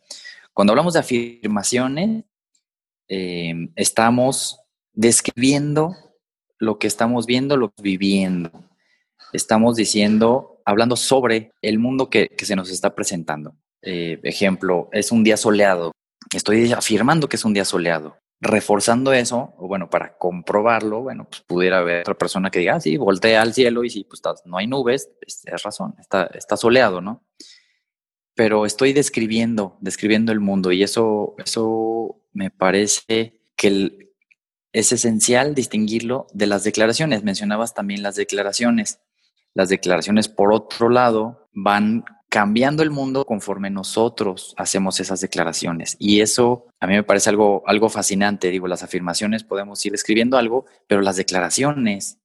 Cuando 0.52 0.72
hablamos 0.72 0.94
de 0.94 1.00
afirmaciones, 1.00 2.24
eh, 3.08 3.68
estamos 3.76 4.58
describiendo 4.92 5.94
lo 6.58 6.78
que 6.78 6.86
estamos 6.86 7.26
viendo, 7.26 7.56
lo 7.56 7.70
que 7.72 7.82
viviendo. 7.82 8.50
Estamos 9.32 9.76
diciendo 9.76 10.52
hablando 10.64 10.96
sobre 10.96 11.52
el 11.62 11.78
mundo 11.78 12.10
que, 12.10 12.30
se 12.38 12.56
nos 12.56 12.70
está 12.70 12.94
presentando. 12.94 13.56
Eh, 13.82 14.20
ejemplo, 14.22 14.88
es 14.92 15.12
un 15.12 15.24
día 15.24 15.36
soleado. 15.36 15.92
Estoy 16.34 16.72
afirmando 16.72 17.28
que 17.28 17.36
es 17.36 17.44
un 17.44 17.54
día 17.54 17.64
soleado. 17.64 18.16
Reforzando 18.44 19.12
eso, 19.12 19.54
o 19.56 19.68
bueno, 19.68 19.88
para 19.88 20.18
comprobarlo, 20.18 21.00
bueno, 21.00 21.28
pues 21.30 21.42
pudiera 21.42 21.78
haber 21.78 22.00
otra 22.00 22.18
persona 22.18 22.50
que 22.50 22.58
diga, 22.58 22.74
ah, 22.74 22.80
sí, 22.80 22.96
voltea 22.96 23.40
al 23.40 23.54
cielo 23.54 23.84
y 23.84 23.90
si 23.90 24.02
pues 24.02 24.20
no 24.44 24.58
hay 24.58 24.66
nubes, 24.66 25.10
es 25.20 25.62
razón, 25.62 25.94
está, 26.00 26.24
está 26.34 26.56
soleado, 26.56 27.00
¿no? 27.00 27.24
Pero 28.34 28.66
estoy 28.66 28.92
describiendo, 28.92 29.78
describiendo 29.80 30.32
el 30.32 30.40
mundo 30.40 30.72
y 30.72 30.82
eso, 30.82 31.36
eso 31.38 32.20
me 32.32 32.50
parece 32.50 33.40
que 33.54 34.10
es 34.72 34.90
esencial 34.90 35.54
distinguirlo 35.54 36.26
de 36.32 36.46
las 36.46 36.64
declaraciones. 36.64 37.22
Mencionabas 37.22 37.74
también 37.74 38.02
las 38.02 38.16
declaraciones. 38.16 39.00
Las 39.54 39.68
declaraciones, 39.68 40.28
por 40.28 40.52
otro 40.52 40.88
lado, 40.88 41.48
van 41.52 42.04
cambiando 42.32 42.82
el 42.82 42.90
mundo 42.90 43.26
conforme 43.26 43.68
nosotros 43.68 44.54
hacemos 44.56 44.98
esas 45.00 45.20
declaraciones. 45.20 45.96
Y 45.98 46.22
eso 46.22 46.66
a 46.80 46.86
mí 46.86 46.94
me 46.94 47.02
parece 47.02 47.28
algo, 47.28 47.62
algo 47.66 47.90
fascinante. 47.90 48.48
Digo, 48.48 48.68
las 48.68 48.82
afirmaciones 48.82 49.44
podemos 49.44 49.84
ir 49.84 49.92
escribiendo 49.92 50.38
algo, 50.38 50.64
pero 50.86 51.02
las 51.02 51.16
declaraciones 51.16 52.16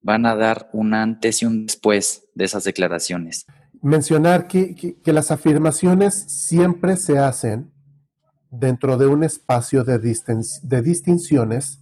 van 0.00 0.24
a 0.24 0.36
dar 0.36 0.70
un 0.72 0.94
antes 0.94 1.42
y 1.42 1.44
un 1.44 1.66
después 1.66 2.24
de 2.34 2.46
esas 2.46 2.64
declaraciones. 2.64 3.44
Mencionar 3.82 4.48
que, 4.48 4.74
que, 4.74 5.12
las 5.12 5.30
afirmaciones 5.30 6.14
siempre 6.14 6.96
se 6.96 7.18
hacen 7.18 7.70
dentro 8.50 8.96
de 8.96 9.06
un 9.06 9.22
espacio 9.22 9.84
de, 9.84 9.98
de 9.98 10.82
distinciones 10.82 11.80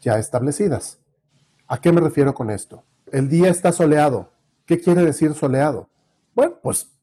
ya 0.00 0.18
establecidas. 0.18 0.98
¿A 1.68 1.80
qué 1.80 1.92
me 1.92 2.00
refiero 2.00 2.34
con 2.34 2.50
esto? 2.50 2.82
El 3.12 3.28
día 3.28 3.48
está 3.48 3.70
soleado. 3.70 4.32
¿Qué 4.64 4.80
quiere 4.80 5.04
decir 5.04 5.34
soleado? 5.34 5.88
Bueno, 6.34 6.58
pues 6.60 6.95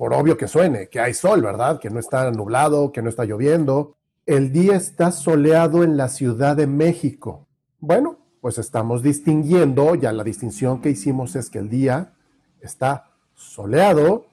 por 0.00 0.14
obvio 0.14 0.38
que 0.38 0.48
suene, 0.48 0.88
que 0.88 0.98
hay 0.98 1.12
sol, 1.12 1.42
¿verdad? 1.42 1.78
Que 1.78 1.90
no 1.90 2.00
está 2.00 2.30
nublado, 2.30 2.90
que 2.90 3.02
no 3.02 3.10
está 3.10 3.26
lloviendo. 3.26 3.98
El 4.24 4.50
día 4.50 4.74
está 4.74 5.12
soleado 5.12 5.84
en 5.84 5.98
la 5.98 6.08
Ciudad 6.08 6.56
de 6.56 6.66
México. 6.66 7.46
Bueno, 7.80 8.16
pues 8.40 8.56
estamos 8.56 9.02
distinguiendo, 9.02 9.94
ya 9.96 10.10
la 10.12 10.24
distinción 10.24 10.80
que 10.80 10.88
hicimos 10.88 11.36
es 11.36 11.50
que 11.50 11.58
el 11.58 11.68
día 11.68 12.14
está 12.62 13.10
soleado 13.34 14.24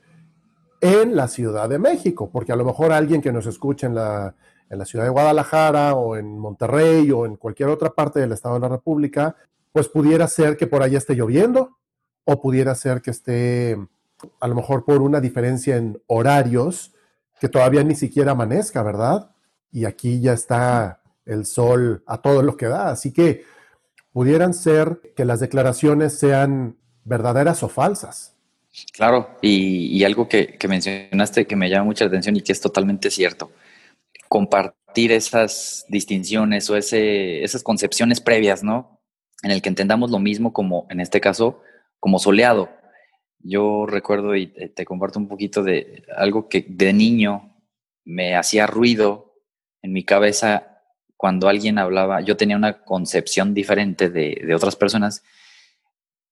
en 0.79 1.17
la 1.17 1.27
Ciudad 1.27 1.67
de 1.67 1.79
México, 1.79 2.29
porque 2.31 2.53
a 2.53 2.55
lo 2.55 2.63
mejor 2.63 2.93
alguien 2.93 3.21
que 3.21 3.33
nos 3.33 3.45
escucha 3.45 3.87
en 3.87 3.95
la, 3.95 4.35
en 4.69 4.79
la 4.79 4.85
ciudad 4.85 5.03
de 5.03 5.11
Guadalajara 5.11 5.95
o 5.95 6.15
en 6.15 6.39
Monterrey 6.39 7.11
o 7.11 7.25
en 7.25 7.35
cualquier 7.35 7.67
otra 7.67 7.89
parte 7.89 8.21
del 8.21 8.31
Estado 8.31 8.55
de 8.55 8.61
la 8.61 8.69
República 8.69 9.35
pues 9.73 9.89
pudiera 9.89 10.29
ser 10.29 10.55
que 10.55 10.65
por 10.65 10.81
allá 10.81 10.97
esté 10.97 11.13
lloviendo 11.13 11.77
o 12.23 12.39
pudiera 12.39 12.73
ser 12.73 13.01
que 13.01 13.11
esté 13.11 13.77
a 14.39 14.47
lo 14.47 14.55
mejor 14.55 14.85
por 14.85 15.01
una 15.01 15.21
diferencia 15.21 15.77
en 15.77 16.01
horarios 16.07 16.93
que 17.39 17.49
todavía 17.49 17.83
ni 17.83 17.95
siquiera 17.95 18.31
amanezca, 18.31 18.81
¿verdad? 18.83 19.31
Y 19.71 19.85
aquí 19.85 20.19
ya 20.21 20.33
está 20.33 21.01
el 21.25 21.45
sol 21.45 22.03
a 22.07 22.21
todo 22.21 22.41
lo 22.41 22.57
que 22.57 22.67
da. 22.67 22.89
Así 22.89 23.11
que 23.11 23.43
pudieran 24.11 24.53
ser 24.53 25.13
que 25.15 25.25
las 25.25 25.39
declaraciones 25.39 26.17
sean 26.17 26.77
verdaderas 27.03 27.61
o 27.63 27.69
falsas. 27.69 28.33
Claro, 28.93 29.37
y, 29.41 30.03
algo 30.03 30.27
que, 30.27 30.57
mencionaste 30.67 31.47
que 31.47 31.55
me 31.55 31.69
llama 31.69 31.85
mucha 31.85 32.05
atención 32.05 32.35
y 32.35 32.41
que 32.41 32.51
es 32.51 32.61
totalmente 32.61 33.09
cierto. 33.09 33.51
Compartir 34.27 35.11
esas 35.11 35.85
distinciones 35.89 36.69
o 36.69 36.77
ese, 36.77 37.43
esas 37.43 37.63
concepciones 37.63 38.21
previas, 38.21 38.63
¿no? 38.63 38.97
en 39.43 39.51
el 39.51 39.61
que 39.61 39.69
entendamos 39.69 40.11
lo 40.11 40.19
mismo 40.19 40.53
como, 40.53 40.87
en 40.89 40.99
este 40.99 41.21
caso, 41.21 41.61
como 41.99 42.19
soleado. 42.19 42.69
Yo 43.47 43.85
recuerdo 43.85 44.35
y 44.35 44.47
te, 44.47 44.83
comparto 44.83 45.19
un 45.19 45.29
poquito 45.29 45.63
de 45.63 46.03
algo 46.17 46.49
que 46.49 46.65
de 46.67 46.91
niño 46.91 47.55
me 48.03 48.35
hacía 48.35 48.67
ruido 48.67 49.35
en 49.81 49.93
mi 49.93 50.03
cabeza 50.03 50.81
cuando 51.15 51.47
alguien 51.47 51.79
hablaba, 51.79 52.19
yo 52.19 52.35
tenía 52.35 52.57
una 52.57 52.83
concepción 52.83 53.53
diferente 53.53 54.09
de, 54.09 54.53
otras 54.53 54.75
personas. 54.75 55.23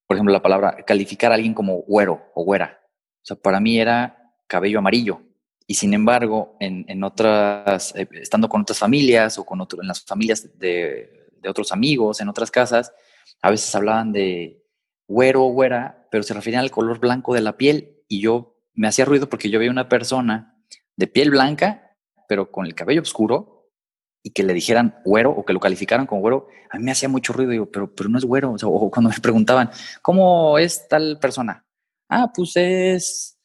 Por 0.05 0.17
ejemplo, 0.17 0.34
la 0.34 0.41
palabra 0.41 0.84
calificar 0.86 1.31
a 1.31 1.36
alguien 1.36 1.53
como 1.53 1.77
güero 1.84 2.31
o 2.36 2.43
güera. 2.43 2.81
O 3.24 3.25
sea, 3.25 3.38
para 3.38 3.62
mí 3.62 3.79
era 3.79 4.34
cabello 4.45 4.79
amarillo. 4.79 5.22
Y 5.65 5.75
sin 5.75 5.93
embargo, 5.93 6.57
en, 6.60 7.01
otras, 7.01 7.95
eh, 7.95 8.10
estando 8.12 8.50
con 8.50 8.62
otras 8.62 8.77
familias 8.77 9.39
o 9.39 9.45
con 9.45 9.62
en 9.62 9.88
las 9.88 10.03
familias 10.03 10.60
de, 10.60 11.29
de 11.41 11.50
otros 11.50 11.72
amigos 11.72 12.19
en 12.19 12.27
otras 12.27 12.51
casas, 12.51 12.93
a 13.41 13.51
veces 13.51 13.74
hablaban 13.74 14.12
de 14.12 14.62
güero 15.07 15.45
o 15.45 15.51
güera, 15.51 16.04
pero 16.15 16.24
se 16.24 16.34
referían 16.34 16.63
al 16.63 16.72
color 16.72 16.98
blanco 17.00 17.34
de 17.34 17.41
la 17.41 17.57
piel 17.57 18.01
y 18.07 18.22
yo 18.22 18.55
me 18.74 18.88
hacía 18.88 19.03
ruido 19.03 19.27
porque 19.27 19.50
yo 19.50 19.60
veía 19.60 19.69
una 19.69 19.89
persona 19.89 20.57
de 20.95 21.07
piel 21.07 21.29
blanca, 21.29 21.98
pero 22.29 22.53
con 22.53 22.65
el 22.65 22.74
cabello 22.74 23.01
oscuro 23.01 23.69
y 24.24 24.29
que 24.29 24.43
le 24.43 24.53
dijeran 24.53 24.95
güero 25.03 25.31
o 25.31 25.43
que 25.43 25.51
lo 25.51 25.60
calificaran 25.60 26.07
como 26.07 26.22
güero, 26.22 26.48
a 26.72 26.77
mí 26.77 26.86
me 26.86 26.91
hacía 26.91 27.10
mucho 27.10 27.34
ruido, 27.34 27.51
digo, 27.51 27.65
pero, 27.65 27.93
pero 27.93 28.07
no 28.07 28.17
es 28.17 28.24
güero. 28.24 28.55
O, 28.63 28.89
cuando 28.89 29.10
me 29.10 29.19
preguntaban, 29.22 29.69
¿cómo 30.01 30.57
es 30.57 30.88
tal 30.88 31.19
persona? 31.19 31.65
Ah, 32.07 32.31
pues 32.34 32.55
es 32.55 33.38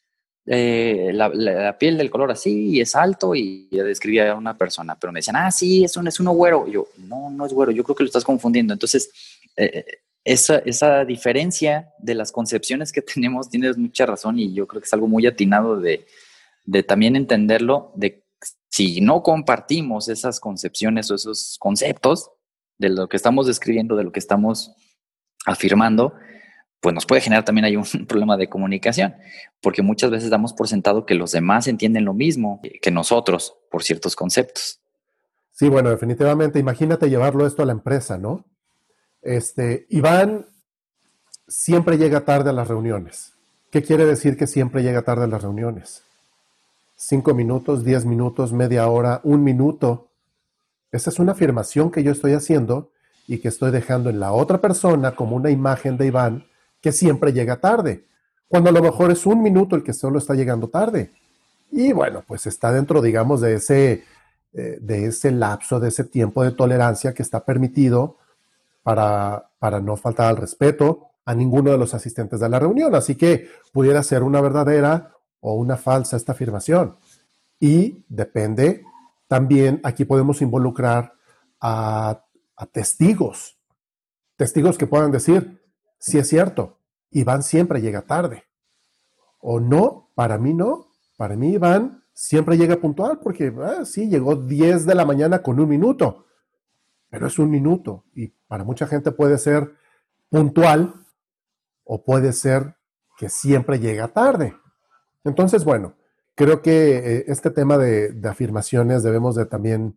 eh, 0.47 1.11
la, 1.13 1.77
piel 1.77 1.99
del 1.99 2.09
color 2.09 2.31
así 2.31 2.69
y 2.69 2.81
es 2.81 2.95
alto 2.95 3.35
y 3.35 3.67
describía 3.73 4.31
a 4.31 4.37
una 4.37 4.57
persona, 4.57 4.97
pero 4.97 5.13
me 5.13 5.19
decían, 5.19 5.35
ah, 5.35 5.51
sí, 5.51 5.83
eso 5.83 6.01
es 6.07 6.21
uno 6.21 6.31
güero. 6.31 6.69
Y 6.69 6.75
yo, 6.75 6.87
no, 6.99 7.31
no 7.31 7.47
es 7.47 7.53
güero, 7.53 7.73
yo 7.73 7.83
creo 7.83 7.97
que 7.97 8.05
lo 8.05 8.09
estás 8.09 8.25
confundiendo. 8.25 8.73
Entonces, 8.73 9.11
eh, 9.57 9.73
eh, 9.75 9.85
esa, 10.25 10.59
esa, 10.59 11.05
diferencia 11.05 11.93
de 11.99 12.15
las 12.15 12.33
concepciones 12.33 12.93
que 12.93 13.03
tenemos, 13.15 13.51
tienes 13.51 13.77
mucha 13.79 14.07
razón 14.07 14.39
y 14.39 14.53
yo 14.53 14.67
creo 14.67 14.81
que 14.81 14.87
es 14.87 14.93
algo 14.93 15.09
muy 15.09 15.27
atinado 15.27 15.79
de, 15.79 16.07
de 16.65 16.83
también 16.83 17.17
entenderlo, 17.17 17.93
de 17.97 18.25
si 18.69 19.01
no 19.01 19.23
compartimos 19.23 20.09
esas 20.09 20.41
concepciones 20.41 21.11
o 21.11 21.15
esos 21.15 21.57
conceptos 21.59 22.31
de 22.79 22.89
lo 22.89 23.09
que 23.09 23.17
estamos 23.17 23.47
describiendo, 23.47 23.97
de 23.97 24.05
lo 24.05 24.13
que 24.13 24.21
estamos 24.21 24.73
afirmando, 25.45 26.15
pues 26.81 26.95
nos 26.95 27.05
puede 27.05 27.21
generar 27.21 27.45
también 27.45 27.77
un 27.77 27.85
problema 28.07 28.37
de 28.37 28.49
comunicación, 28.49 29.15
porque 29.61 29.83
muchas 29.83 30.11
veces 30.11 30.31
damos 30.31 30.53
por 30.53 30.69
sentado 30.69 31.05
que 31.05 31.15
los 31.15 31.33
demás 31.33 31.67
entienden 31.67 32.05
lo 32.05 32.15
mismo 32.15 32.61
que 32.81 32.91
nosotros 32.91 33.57
por 33.71 33.83
ciertos 33.83 34.17
conceptos. 34.17 34.81
Sí, 35.53 35.69
bueno, 35.69 35.91
definitivamente, 35.91 36.59
imagínate 36.59 37.11
llevarlo 37.11 37.47
esto 37.47 37.63
a 37.63 37.67
la 37.67 37.73
empresa, 37.73 38.17
¿no? 38.17 38.47
Este, 39.23 39.87
Iván 39.91 40.47
siempre 41.47 41.99
llega 41.99 42.25
tarde 42.25 42.51
a 42.51 42.53
las 42.55 42.69
reuniones. 42.69 43.35
¿Qué 43.71 43.83
quiere 43.83 44.07
decir 44.07 44.37
que 44.37 44.47
siempre 44.47 44.83
llega 44.83 45.03
tarde 45.03 45.25
a 45.25 45.29
las 45.29 45.43
reuniones? 45.43 46.03
Cinco 46.97 47.35
minutos, 47.35 47.85
diez 47.85 48.05
minutos, 48.05 48.53
media 48.53 48.89
hora, 48.89 49.21
un 49.25 49.45
minuto. 49.45 50.09
Esa 50.93 51.11
es 51.11 51.19
una 51.19 51.33
afirmación 51.33 51.91
que 51.91 52.03
yo 52.03 52.13
estoy 52.13 52.33
haciendo 52.33 52.91
y 53.27 53.39
que 53.39 53.49
estoy 53.49 53.71
dejando 53.71 54.11
en 54.11 54.21
la 54.21 54.33
otra 54.33 54.61
persona 54.61 55.15
como 55.15 55.37
una 55.37 55.51
imagen 55.51 55.97
de 55.97 56.07
Iván 56.07 56.47
que 56.81 56.93
siempre 56.93 57.33
llega 57.33 57.61
tarde, 57.61 58.07
cuando 58.49 58.71
a 58.71 58.73
lo 58.73 58.83
mejor 58.83 59.11
es 59.11 59.27
un 59.27 59.43
minuto 59.43 59.77
el 59.77 59.85
que 59.85 59.93
solo 59.93 60.19
está 60.19 60.35
llegando 60.35 60.69
tarde. 60.69 61.13
Y 61.71 61.93
bueno, 61.93 62.25
pues 62.27 62.47
está 62.47 62.73
dentro, 62.73 63.01
digamos, 63.01 63.41
de 63.41 63.55
ese, 63.55 64.05
eh, 64.53 64.79
de 64.81 65.07
ese 65.07 65.31
lapso, 65.31 65.79
de 65.79 65.89
ese 65.89 66.05
tiempo 66.05 66.43
de 66.43 66.51
tolerancia 66.51 67.15
que 67.15 67.23
está 67.23 67.45
permitido 67.45 68.17
para, 68.83 69.51
para 69.59 69.81
no 69.81 69.97
faltar 69.97 70.29
al 70.29 70.37
respeto 70.37 71.11
a 71.25 71.35
ninguno 71.35 71.71
de 71.71 71.79
los 71.79 71.95
asistentes 71.95 72.41
de 72.41 72.49
la 72.49 72.59
reunión. 72.59 72.95
Así 72.95 73.15
que 73.15 73.49
pudiera 73.73 74.03
ser 74.03 74.23
una 74.23 74.41
verdadera 74.41 75.15
o 75.41 75.55
una 75.55 75.77
falsa 75.77 76.17
esta 76.17 76.33
afirmación. 76.33 76.97
Y 77.59 78.05
depende, 78.09 78.85
también 79.29 79.81
aquí 79.85 80.05
podemos 80.05 80.43
involucrar 80.43 81.13
a, 81.61 82.25
testigos, 82.73 83.59
testigos 84.37 84.77
que 84.77 84.87
puedan 84.87 85.13
decir, 85.13 85.63
si 85.99 86.19
es 86.19 86.29
cierto, 86.29 86.79
Iván 87.11 87.43
siempre 87.43 87.81
llega 87.81 88.03
tarde. 88.03 88.45
O 89.39 89.61
no, 89.61 90.11
para 90.15 90.37
mí 90.37 90.53
no, 90.53 90.89
para 91.17 91.37
mí 91.37 91.53
Iván 91.53 92.05
siempre 92.13 92.57
llega 92.57 92.77
puntual 92.77 93.21
porque 93.23 93.55
ah, 93.63 93.85
sí, 93.85 94.09
llegó 94.09 94.37
10 94.37 94.85
de 94.85 94.95
la 94.95 95.05
mañana 95.05 95.43
con 95.43 95.61
un 95.61 95.69
minuto, 95.69 96.27
pero 97.09 97.27
es 97.27 97.39
un 97.39 97.51
minuto 97.51 98.05
y 98.15 98.33
para 98.51 98.65
mucha 98.65 98.89
gente 98.89 99.13
puede 99.13 99.39
ser 99.39 99.77
puntual 100.29 101.07
o 101.85 102.03
puede 102.03 102.33
ser 102.33 102.75
que 103.17 103.29
siempre 103.29 103.79
llega 103.79 104.09
tarde. 104.09 104.57
Entonces, 105.23 105.65
bueno, 105.65 105.95
creo 106.35 106.61
que 106.61 106.97
eh, 106.97 107.25
este 107.29 107.53
tema 107.53 107.79
de, 107.79 108.13
afirmaciones 108.29 109.05
debemos 109.05 109.37
de 109.37 109.47
también 109.47 109.97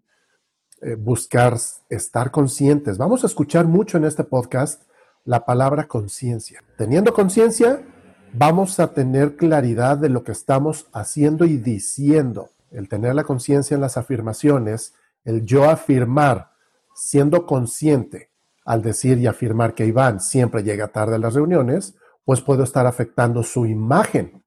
eh, 0.84 0.94
buscar 0.94 1.58
estar 1.90 2.30
conscientes. 2.30 3.00
Vamos 3.00 3.24
a 3.24 3.28
escuchar 3.28 3.66
mucho 3.66 3.98
en 3.98 4.06
este 4.06 4.24
podcast 4.24 4.84
la 5.26 5.46
palabra 5.46 5.88
conciencia. 5.88 6.64
Teniendo 6.78 7.12
conciencia, 7.12 7.82
vamos 8.34 8.80
a 8.80 8.94
tener 8.94 9.36
claridad 9.36 9.98
de 9.98 10.10
lo 10.10 10.24
que 10.24 10.32
estamos 10.32 10.86
haciendo 10.94 11.46
y 11.46 11.58
diciendo. 11.58 12.52
El 12.70 12.88
tener 12.88 13.16
la 13.16 13.24
conciencia 13.24 13.74
en 13.74 13.82
las 13.82 13.98
afirmaciones, 13.98 14.94
el 15.26 15.44
yo 15.44 15.68
afirmar, 15.68 16.52
siendo 16.94 17.48
consciente 17.48 18.30
al 18.66 18.82
decir 18.82 19.18
y 19.18 19.28
afirmar 19.28 19.74
que 19.74 19.86
Iván 19.86 20.20
siempre 20.20 20.64
llega 20.64 20.90
tarde 20.90 21.16
a 21.16 21.20
las 21.20 21.34
reuniones, 21.34 21.96
pues 22.26 22.42
puedo 22.42 22.64
estar 22.64 22.86
afectando 22.88 23.44
su 23.44 23.66
imagen. 23.66 24.44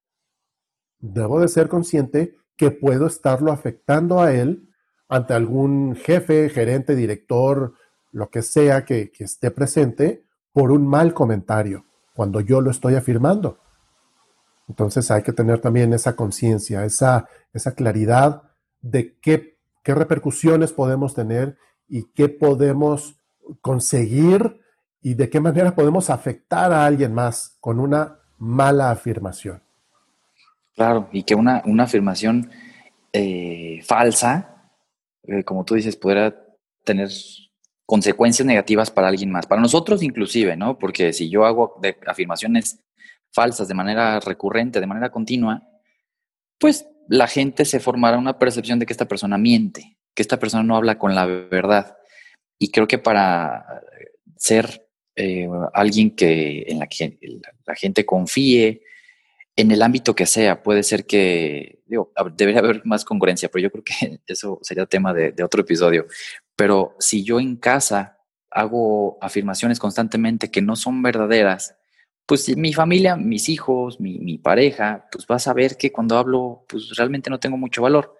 Debo 0.99 1.41
de 1.41 1.49
ser 1.49 1.69
consciente 1.69 2.37
que 2.57 2.71
puedo 2.71 3.07
estarlo 3.07 3.53
afectando 3.53 4.21
a 4.21 4.33
él 4.33 4.71
ante 5.09 5.35
algún 5.35 5.95
jefe, 5.95 6.49
gerente, 6.49 6.95
director, 6.95 7.75
lo 8.13 8.31
que 8.31 8.43
sea 8.43 8.85
que, 8.85 9.13
esté 9.19 9.51
presente, 9.51 10.25
por 10.53 10.73
un 10.73 10.87
mal 10.87 11.13
comentario, 11.13 11.85
cuando 12.15 12.41
yo 12.41 12.61
lo 12.61 12.71
estoy 12.71 12.95
afirmando. 12.95 13.61
Entonces 14.69 15.11
hay 15.11 15.23
que 15.23 15.33
tener 15.33 15.61
también 15.61 15.93
esa 15.93 16.17
conciencia, 16.17 16.85
esa, 16.85 17.29
esa 17.53 17.75
claridad 17.75 18.43
de 18.81 19.19
qué, 19.21 19.59
qué 19.85 19.95
repercusiones 19.95 20.73
podemos 20.73 21.15
tener 21.15 21.59
y 21.89 22.05
qué 22.15 22.29
podemos 22.29 23.21
conseguir 23.61 24.61
y 25.03 25.15
de 25.15 25.31
qué 25.31 25.41
manera 25.41 25.75
podemos 25.75 26.11
afectar 26.11 26.73
a 26.73 26.85
alguien 26.85 27.15
más 27.15 27.57
con 27.61 27.81
una 27.81 28.19
mala 28.39 28.91
afirmación. 28.91 29.63
Claro, 30.75 31.09
y 31.13 31.23
que 31.23 31.35
una, 31.35 31.63
una 31.65 31.85
afirmación 31.85 32.51
eh, 33.13 33.81
falsa, 33.85 34.73
eh, 35.23 35.43
como 35.45 35.65
tú 35.65 35.75
dices, 35.75 35.97
pudiera 35.97 36.35
tener 36.85 37.09
consecuencias 37.87 38.45
negativas 38.45 38.91
para 38.91 39.09
alguien 39.09 39.31
más, 39.31 39.47
para 39.47 39.63
nosotros 39.63 40.03
inclusive, 40.03 40.57
¿no? 40.57 40.79
Porque 40.79 41.13
si 41.13 41.31
yo 41.31 41.47
hago 41.47 41.81
afirmaciones 42.07 42.85
falsas 43.33 43.69
de 43.69 43.75
manera 43.75 44.21
recurrente, 44.21 44.81
de 44.81 44.87
manera 44.87 45.11
continua, 45.11 45.63
pues 46.59 46.89
la 47.09 47.29
gente 47.29 47.65
se 47.65 47.81
formará 47.81 48.19
una 48.19 48.39
percepción 48.39 48.79
de 48.79 48.87
que 48.87 48.93
esta 48.93 49.07
persona 49.07 49.39
miente, 49.39 49.99
que 50.15 50.23
esta 50.23 50.39
persona 50.39 50.63
no 50.63 50.77
habla 50.77 50.99
con 50.99 51.15
la 51.15 51.27
verdad. 51.27 51.97
Y 52.59 52.71
creo 52.71 52.87
que 52.87 52.99
para 52.99 53.83
ser 54.37 54.87
eh, 55.15 55.49
alguien 55.73 56.15
que 56.15 56.65
en 56.69 56.79
la 56.79 56.87
que 56.87 57.19
la 57.67 57.75
gente 57.75 58.05
confíe, 58.05 58.83
en 59.57 59.71
el 59.71 59.83
ámbito 59.83 60.15
que 60.15 60.27
sea, 60.27 60.63
puede 60.63 60.83
ser 60.83 61.07
que, 61.07 61.81
digo, 61.87 62.13
debería 62.37 62.61
haber 62.61 62.85
más 62.85 63.07
congruencia, 63.07 63.49
pero 63.49 63.63
yo 63.63 63.71
creo 63.71 63.85
que 63.85 64.21
eso 64.27 64.59
sería 64.63 64.87
tema 64.87 65.15
de, 65.15 65.43
otro 65.43 65.63
episodio. 65.63 66.07
Pero 66.55 66.95
si 67.01 67.25
yo 67.25 67.41
en 67.41 67.57
casa 67.57 68.19
hago 68.51 69.19
afirmaciones 69.21 69.79
constantemente 69.79 70.51
que 70.51 70.63
no 70.63 70.77
son 70.77 71.03
verdaderas, 71.03 71.75
pues 72.27 72.55
mi 72.57 72.73
familia, 72.75 73.17
mis 73.17 73.49
hijos, 73.49 74.01
mi, 74.01 74.39
pareja, 74.39 75.09
pues 75.11 75.27
va 75.31 75.37
a 75.37 75.39
saber 75.39 75.77
que 75.77 75.93
cuando 75.93 76.19
hablo, 76.19 76.65
pues 76.69 76.91
realmente 76.97 77.31
no 77.31 77.39
tengo 77.41 77.57
mucho 77.57 77.83
valor. 77.83 78.16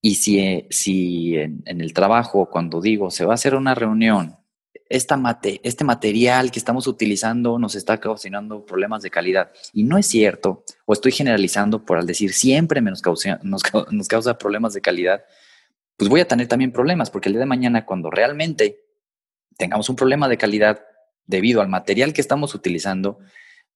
Y 0.00 0.14
si, 0.14 0.66
si 0.70 1.36
en, 1.36 1.62
el 1.66 1.92
trabajo, 1.92 2.48
cuando 2.50 2.80
digo, 2.80 3.10
se 3.10 3.24
va 3.24 3.32
a 3.32 3.34
hacer 3.34 3.54
una 3.54 3.74
reunión, 3.74 4.36
este 4.88 5.84
material 5.84 6.50
que 6.50 6.58
estamos 6.58 6.86
utilizando 6.86 7.58
nos 7.58 7.74
está 7.74 7.98
causando 7.98 8.64
problemas 8.64 9.02
de 9.02 9.10
calidad. 9.10 9.50
Y 9.72 9.84
no 9.84 9.98
es 9.98 10.06
cierto, 10.06 10.64
o 10.86 10.92
estoy 10.92 11.12
generalizando 11.12 11.84
por 11.84 11.98
al 11.98 12.06
decir 12.06 12.32
siempre 12.32 12.80
nos 12.80 13.02
causa, 13.02 13.38
nos, 13.42 13.62
nos 13.90 14.08
causa 14.08 14.38
problemas 14.38 14.74
de 14.74 14.80
calidad, 14.80 15.24
pues 15.96 16.08
voy 16.08 16.20
a 16.20 16.28
tener 16.28 16.46
también 16.46 16.72
problemas, 16.72 17.10
porque 17.10 17.28
el 17.28 17.34
día 17.34 17.40
de 17.40 17.46
mañana, 17.46 17.84
cuando 17.84 18.10
realmente 18.10 18.84
tengamos 19.56 19.88
un 19.90 19.96
problema 19.96 20.28
de 20.28 20.38
calidad, 20.38 20.80
debido 21.26 21.60
al 21.60 21.68
material 21.68 22.12
que 22.12 22.22
estamos 22.22 22.54
utilizando, 22.54 23.18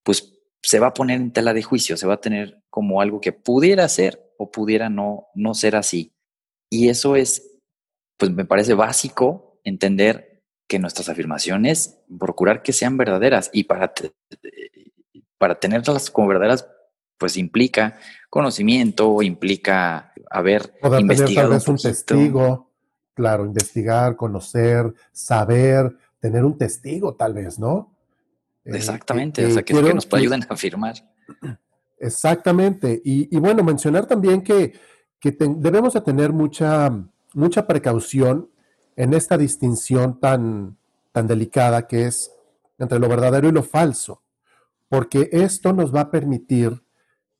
pues 0.01 0.33
se 0.61 0.79
va 0.79 0.87
a 0.87 0.93
poner 0.93 1.21
en 1.21 1.31
tela 1.31 1.53
de 1.53 1.61
juicio, 1.61 1.97
se 1.97 2.07
va 2.07 2.15
a 2.15 2.21
tener 2.21 2.63
como 2.69 3.01
algo 3.01 3.21
que 3.21 3.31
pudiera 3.31 3.87
ser 3.87 4.22
o 4.37 4.51
pudiera 4.51 4.89
no, 4.89 5.27
no 5.35 5.53
ser 5.53 5.75
así. 5.75 6.13
Y 6.69 6.89
eso 6.89 7.15
es, 7.15 7.59
pues 8.17 8.31
me 8.31 8.45
parece 8.45 8.73
básico 8.73 9.59
entender 9.63 10.43
que 10.67 10.79
nuestras 10.79 11.09
afirmaciones, 11.09 11.99
procurar 12.19 12.63
que 12.63 12.73
sean 12.73 12.97
verdaderas 12.97 13.49
y 13.53 13.65
para, 13.65 13.93
para 15.37 15.59
tenerlas 15.59 16.09
como 16.09 16.29
verdaderas, 16.29 16.67
pues 17.17 17.37
implica 17.37 17.97
conocimiento, 18.29 19.21
implica 19.21 20.13
haber 20.29 20.73
investigado 20.99 21.57
tener 21.57 21.69
un 21.69 21.77
testigo, 21.77 22.71
claro, 23.13 23.45
investigar, 23.45 24.15
conocer, 24.15 24.93
saber, 25.11 25.95
tener 26.19 26.43
un 26.43 26.57
testigo 26.57 27.15
tal 27.15 27.33
vez, 27.33 27.59
¿no? 27.59 27.95
Eh, 28.65 28.71
Exactamente, 28.75 29.45
o 29.45 29.51
sea, 29.51 29.63
que, 29.63 29.73
nos 29.73 30.05
puede 30.05 30.23
ayudar 30.23 30.39
a 30.49 30.53
afirmar. 30.53 30.95
Exactamente, 32.03 33.01
y, 33.05 33.33
bueno, 33.37 33.63
mencionar 33.63 34.05
también 34.07 34.41
que, 34.41 34.73
debemos 35.21 35.93
de 35.93 36.01
tener 36.01 36.33
mucha, 36.33 36.91
mucha 37.33 37.65
precaución 37.65 38.49
en 38.97 39.13
esta 39.13 39.37
distinción 39.37 40.19
tan, 40.19 40.75
tan 41.13 41.27
delicada 41.27 41.87
que 41.87 42.07
es 42.07 42.29
entre 42.77 42.99
lo 42.99 43.07
verdadero 43.07 43.47
y 43.47 43.53
lo 43.53 43.63
falso, 43.63 44.21
porque 44.89 45.29
esto 45.31 45.71
nos 45.71 45.95
va 45.95 46.01
a 46.01 46.11
permitir 46.11 46.83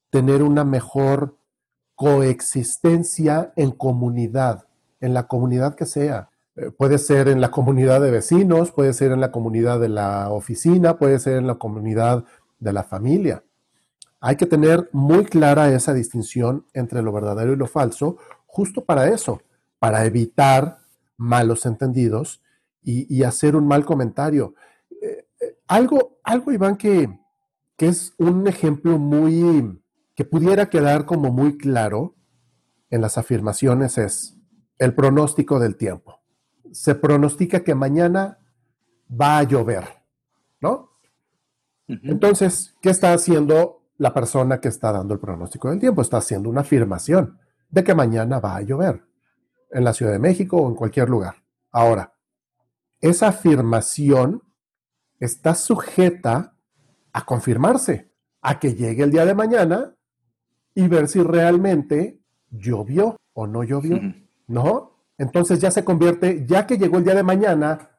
tener 0.10 0.42
una 0.42 0.64
mejor 0.64 1.36
coexistencia 1.96 3.52
en 3.58 3.72
comunidad, 3.72 4.66
en 5.02 5.14
la 5.14 5.28
comunidad 5.28 5.76
que 5.76 5.86
sea. 5.86 6.30
Eh, 6.56 6.72
puede 6.72 7.00
ser 7.00 7.28
en 7.28 7.42
la 7.42 7.52
comunidad 7.52 8.00
de 8.00 8.12
vecinos, 8.12 8.72
puede 8.72 8.94
ser 8.94 9.12
en 9.12 9.20
la 9.20 9.34
comunidad 9.34 9.82
de 9.82 9.90
la 9.90 10.30
oficina, 10.30 10.98
puede 10.98 11.20
ser 11.20 11.36
en 11.36 11.48
la 11.48 11.56
comunidad 11.56 12.24
de 12.60 12.72
la 12.72 12.84
familia. 12.84 13.44
Hay 14.24 14.38
que 14.38 14.46
tener 14.46 14.90
muy 14.94 15.26
clara 15.26 15.74
esa 15.74 15.94
distinción 15.94 16.66
entre 16.74 17.02
lo 17.02 17.12
verdadero 17.12 17.54
y 17.54 17.58
lo 17.58 17.68
falso, 17.68 18.18
justo 18.46 18.86
para 18.86 19.10
eso, 19.10 19.42
para 19.80 20.06
evitar 20.06 20.78
malos 21.18 21.66
entendidos 21.66 22.42
y, 22.82 23.24
hacer 23.24 23.56
un 23.56 23.68
mal 23.68 23.86
comentario. 23.86 24.56
Eh, 24.90 25.28
eh, 25.42 25.58
algo, 25.68 26.20
algo, 26.24 26.52
Iván, 26.52 26.78
que, 26.78 27.20
que 27.78 27.88
es 27.88 28.14
un 28.18 28.48
ejemplo 28.48 28.98
muy, 28.98 29.82
que 30.16 30.26
pudiera 30.26 30.70
quedar 30.70 31.06
como 31.06 31.32
muy 31.32 31.58
claro 31.58 32.16
en 32.90 33.02
las 33.02 33.18
afirmaciones 33.18 33.98
es 33.98 34.38
el 34.80 34.94
pronóstico 34.96 35.60
del 35.60 35.76
tiempo 35.76 36.24
se 36.74 36.96
pronostica 36.96 37.64
que 37.64 37.76
mañana 37.76 38.40
va 39.10 39.38
a 39.38 39.44
llover, 39.44 39.86
¿no? 40.60 40.90
Entonces, 41.88 42.76
¿qué 42.82 42.90
está 42.90 43.14
haciendo 43.14 43.83
la 43.98 44.14
persona 44.14 44.60
que 44.60 44.68
está 44.68 44.92
dando 44.92 45.14
el 45.14 45.20
pronóstico 45.20 45.70
del 45.70 45.80
tiempo? 45.80 46.02
Está 46.02 46.18
haciendo 46.18 46.50
una 46.50 46.62
afirmación 46.62 47.40
de 47.70 47.84
que 47.84 47.96
mañana 47.96 48.40
va 48.40 48.56
a 48.56 48.62
llover 48.62 49.04
en 49.72 49.84
la 49.84 49.94
Ciudad 49.94 50.12
de 50.12 50.20
México 50.20 50.58
o 50.58 50.70
en 50.70 50.76
cualquier 50.76 51.10
lugar. 51.10 51.36
Ahora, 51.72 52.14
esa 53.02 53.30
afirmación 53.30 54.44
está 55.20 55.56
sujeta 55.56 56.56
a 57.12 57.26
confirmarse, 57.26 58.12
a 58.42 58.60
que 58.60 58.76
llegue 58.76 59.04
el 59.04 59.12
día 59.12 59.26
de 59.26 59.36
mañana 59.36 59.96
y 60.76 60.88
ver 60.88 61.08
si 61.08 61.22
realmente 61.22 62.20
llovió 62.50 63.18
o 63.34 63.48
no 63.48 63.64
llovió, 63.64 64.00
¿no? 64.48 64.94
Entonces 65.18 65.60
ya 65.60 65.72
se 65.72 65.84
convierte, 65.84 66.46
ya 66.46 66.66
que 66.66 66.78
llegó 66.78 66.98
el 66.98 67.04
día 67.04 67.16
de 67.16 67.24
mañana 67.24 67.92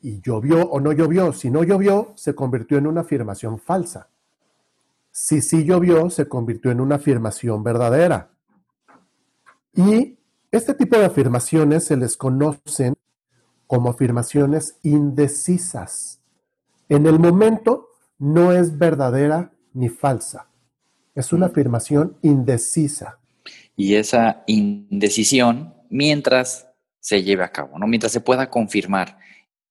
y 0.00 0.20
llovió 0.20 0.68
o 0.68 0.80
no 0.80 0.92
llovió, 0.92 1.32
si 1.32 1.50
no 1.50 1.64
llovió, 1.64 2.12
se 2.16 2.34
convirtió 2.34 2.78
en 2.78 2.86
una 2.86 3.00
afirmación 3.02 3.58
falsa. 3.58 4.10
Si 5.20 5.42
sí 5.42 5.64
llovió, 5.64 6.10
se 6.10 6.28
convirtió 6.28 6.70
en 6.70 6.80
una 6.80 6.94
afirmación 6.94 7.64
verdadera. 7.64 8.30
Y 9.74 10.16
este 10.52 10.74
tipo 10.74 10.96
de 10.96 11.06
afirmaciones 11.06 11.84
se 11.84 11.96
les 11.96 12.16
conocen 12.16 12.94
como 13.66 13.90
afirmaciones 13.90 14.78
indecisas. 14.84 16.20
En 16.88 17.04
el 17.06 17.18
momento 17.18 17.88
no 18.18 18.52
es 18.52 18.78
verdadera 18.78 19.52
ni 19.74 19.88
falsa. 19.88 20.48
Es 21.16 21.32
una 21.32 21.46
afirmación 21.46 22.16
indecisa. 22.22 23.18
Y 23.76 23.96
esa 23.96 24.44
indecisión, 24.46 25.74
mientras 25.90 26.68
se 27.00 27.24
lleve 27.24 27.42
a 27.42 27.50
cabo, 27.50 27.76
¿no? 27.76 27.88
Mientras 27.88 28.12
se 28.12 28.20
pueda 28.20 28.48
confirmar. 28.48 29.18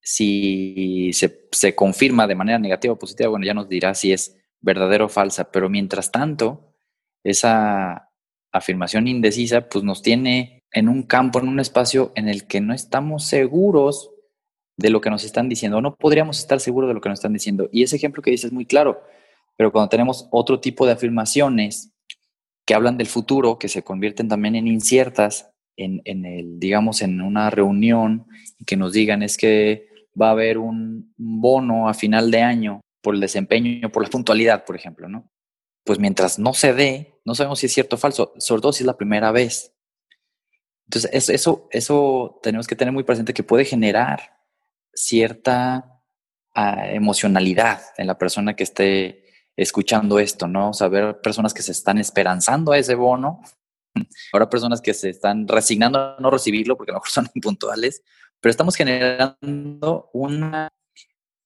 Si 0.02 1.12
se, 1.14 1.48
se 1.52 1.74
confirma 1.74 2.28
de 2.28 2.36
manera 2.36 2.60
negativa 2.60 2.94
o 2.94 3.00
positiva, 3.00 3.30
bueno, 3.30 3.46
ya 3.46 3.54
nos 3.54 3.70
dirá 3.70 3.94
si 3.94 4.12
es 4.12 4.37
verdadero 4.62 5.06
o 5.06 5.10
falsa, 5.10 5.52
pero 5.52 5.70
mientras 5.70 6.12
tanto, 6.12 6.74
esa 7.24 8.10
afirmación 8.52 9.08
indecisa, 9.08 9.70
pues 9.70 9.84
nos 9.84 10.02
tiene 10.02 10.64
en 10.72 10.90
un 10.90 11.04
campo, 11.04 11.40
en 11.40 11.48
un 11.48 11.60
espacio 11.60 12.12
en 12.16 12.28
el 12.28 12.48
que 12.48 12.62
no 12.62 12.74
estamos 12.74 13.26
seguros 13.26 14.12
de 14.78 14.90
lo 14.90 15.02
que 15.02 15.10
nos 15.10 15.24
están 15.24 15.50
diciendo, 15.50 15.82
no 15.82 15.96
podríamos 15.96 16.40
estar 16.40 16.60
seguros 16.60 16.88
de 16.88 16.94
lo 16.94 17.02
que 17.02 17.10
nos 17.10 17.20
están 17.20 17.34
diciendo. 17.34 17.70
Y 17.72 17.84
ese 17.84 17.96
ejemplo 17.96 18.22
que 18.22 18.32
dices 18.32 18.46
es 18.46 18.54
muy 18.54 18.66
claro, 18.66 19.02
pero 19.56 19.72
cuando 19.72 19.90
tenemos 19.90 20.28
otro 20.32 20.60
tipo 20.60 20.86
de 20.86 20.92
afirmaciones 20.94 21.94
que 22.66 22.76
hablan 22.76 22.98
del 22.98 23.08
futuro, 23.08 23.58
que 23.58 23.70
se 23.70 23.84
convierten 23.84 24.28
también 24.28 24.56
en 24.56 24.68
inciertas, 24.68 25.50
en, 25.78 26.02
en 26.06 26.26
el, 26.26 26.60
digamos, 26.60 27.02
en 27.02 27.22
una 27.22 27.50
reunión 27.50 28.28
que 28.66 28.78
nos 28.78 28.94
digan 28.94 29.24
es 29.24 29.38
que 29.38 29.88
va 30.20 30.30
a 30.30 30.32
haber 30.32 30.58
un 30.58 31.14
bono 31.18 31.88
a 31.88 31.94
final 31.94 32.30
de 32.32 32.42
año 32.42 32.82
por 33.08 33.16
el 33.16 33.22
desempeño, 33.22 33.90
por 33.90 34.04
la 34.04 34.10
puntualidad, 34.10 34.66
por 34.66 34.76
ejemplo, 34.76 35.08
¿no? 35.08 35.32
Pues 35.86 35.98
mientras 35.98 36.40
no 36.40 36.54
se 36.54 36.74
dé, 36.74 37.22
no 37.24 37.36
sabemos 37.36 37.60
si 37.60 37.68
es 37.68 37.74
cierto 37.74 37.96
o 37.96 38.00
falso, 38.00 38.34
sobre 38.38 38.62
todo 38.62 38.74
si 38.74 38.84
es 38.84 38.86
la 38.86 38.98
primera 38.98 39.32
vez. 39.32 39.74
Entonces, 40.88 41.30
eso, 41.30 41.70
eso, 41.72 42.38
tenemos 42.44 42.68
que 42.68 42.76
tener 42.76 42.94
muy 42.94 43.06
presente 43.06 43.34
que 43.34 43.44
puede 43.44 43.64
generar 43.64 44.42
cierta 44.94 46.02
ah, 46.54 46.90
emocionalidad 46.90 47.80
en 47.96 48.08
la 48.08 48.18
persona 48.18 48.58
que 48.58 48.64
esté 48.64 49.24
escuchando 49.56 50.20
esto, 50.20 50.50
¿no? 50.50 50.74
Saber 50.74 51.22
personas 51.22 51.54
que 51.54 51.62
se 51.62 51.72
están 51.72 52.00
esperanzando 52.00 52.74
a 52.74 52.78
ese 52.78 52.96
bono, 52.96 53.40
ahora 54.34 54.50
personas 54.50 54.82
que 54.82 54.94
se 54.94 55.12
están 55.12 55.48
resignando 55.48 55.98
a 55.98 56.18
no 56.20 56.30
recibirlo 56.30 56.76
porque 56.76 56.92
a 56.92 56.96
lo 56.96 57.00
mejor 57.00 57.10
son 57.10 57.30
impuntuales, 57.36 58.04
pero 58.42 58.52
estamos 58.52 58.76
generando 58.76 60.10
una 60.12 60.68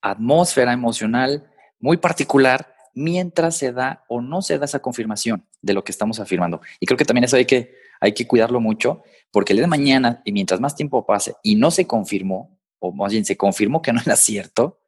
atmósfera 0.01 0.73
emocional 0.73 1.50
muy 1.81 1.97
particular 1.97 2.73
mientras 2.93 3.57
se 3.57 3.71
da 3.71 4.03
o 4.07 4.21
no 4.21 4.41
se 4.41 4.57
da 4.57 4.65
esa 4.65 4.79
confirmación 4.79 5.45
de 5.61 5.73
lo 5.73 5.83
que 5.83 5.91
estamos 5.91 6.19
afirmando. 6.19 6.61
Y 6.79 6.85
creo 6.85 6.97
que 6.97 7.05
también 7.05 7.23
eso 7.23 7.37
hay 7.37 7.45
que, 7.45 7.75
hay 7.99 8.13
que 8.13 8.27
cuidarlo 8.27 8.59
mucho, 8.59 9.03
porque 9.31 9.53
el 9.53 9.57
día 9.57 9.63
de 9.63 9.69
mañana, 9.69 10.21
y 10.25 10.31
mientras 10.31 10.59
más 10.59 10.75
tiempo 10.75 11.05
pase 11.05 11.35
y 11.43 11.55
no 11.55 11.71
se 11.71 11.87
confirmó, 11.87 12.59
o 12.79 12.91
más 12.91 13.11
bien 13.11 13.25
se 13.25 13.37
confirmó 13.37 13.81
que 13.81 13.93
no 13.93 14.01
era 14.01 14.15
cierto, 14.15 14.79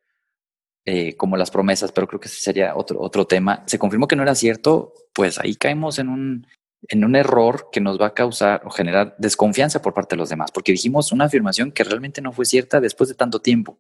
eh, 0.85 1.15
como 1.15 1.37
las 1.37 1.49
promesas, 1.49 1.93
pero 1.93 2.07
creo 2.07 2.19
que 2.19 2.27
ese 2.27 2.41
sería 2.41 2.75
otro, 2.75 2.99
otro 2.99 3.25
tema, 3.25 3.63
se 3.67 3.79
confirmó 3.79 4.07
que 4.07 4.17
no 4.17 4.23
era 4.23 4.35
cierto, 4.35 4.93
pues 5.13 5.39
ahí 5.39 5.55
caemos 5.55 5.97
en 5.97 6.09
un, 6.09 6.47
en 6.89 7.05
un 7.05 7.15
error 7.15 7.69
que 7.71 7.79
nos 7.79 7.99
va 7.99 8.07
a 8.07 8.13
causar 8.13 8.63
o 8.65 8.69
generar 8.69 9.15
desconfianza 9.17 9.81
por 9.81 9.93
parte 9.93 10.15
de 10.15 10.19
los 10.19 10.29
demás, 10.29 10.51
porque 10.51 10.73
dijimos 10.73 11.13
una 11.13 11.25
afirmación 11.25 11.71
que 11.71 11.85
realmente 11.85 12.21
no 12.21 12.33
fue 12.33 12.43
cierta 12.43 12.81
después 12.81 13.07
de 13.09 13.15
tanto 13.15 13.39
tiempo 13.39 13.79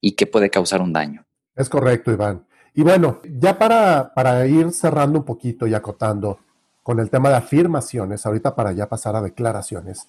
y 0.00 0.12
que 0.12 0.26
puede 0.26 0.48
causar 0.48 0.80
un 0.80 0.94
daño. 0.94 1.26
Es 1.54 1.68
correcto, 1.68 2.12
Iván. 2.12 2.47
Y 2.74 2.82
bueno, 2.82 3.20
ya 3.24 3.58
para, 3.58 4.12
para 4.14 4.46
ir 4.46 4.72
cerrando 4.72 5.20
un 5.20 5.24
poquito 5.24 5.66
y 5.66 5.74
acotando 5.74 6.38
con 6.82 7.00
el 7.00 7.10
tema 7.10 7.28
de 7.28 7.36
afirmaciones, 7.36 8.24
ahorita 8.24 8.54
para 8.54 8.72
ya 8.72 8.88
pasar 8.88 9.16
a 9.16 9.22
declaraciones, 9.22 10.08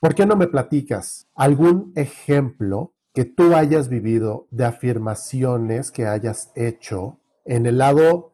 ¿por 0.00 0.14
qué 0.14 0.26
no 0.26 0.36
me 0.36 0.48
platicas 0.48 1.26
algún 1.34 1.92
ejemplo 1.96 2.92
que 3.12 3.24
tú 3.24 3.54
hayas 3.54 3.88
vivido 3.88 4.46
de 4.50 4.64
afirmaciones 4.64 5.90
que 5.90 6.06
hayas 6.06 6.52
hecho 6.54 7.18
en 7.44 7.66
el 7.66 7.78
lado 7.78 8.32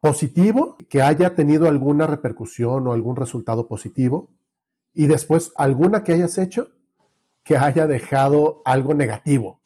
positivo, 0.00 0.76
que 0.88 1.02
haya 1.02 1.34
tenido 1.34 1.68
alguna 1.68 2.06
repercusión 2.06 2.86
o 2.86 2.92
algún 2.92 3.16
resultado 3.16 3.68
positivo, 3.68 4.30
y 4.94 5.06
después 5.06 5.52
alguna 5.56 6.02
que 6.02 6.12
hayas 6.12 6.38
hecho 6.38 6.70
que 7.44 7.56
haya 7.56 7.86
dejado 7.86 8.62
algo 8.64 8.94
negativo. 8.94 9.60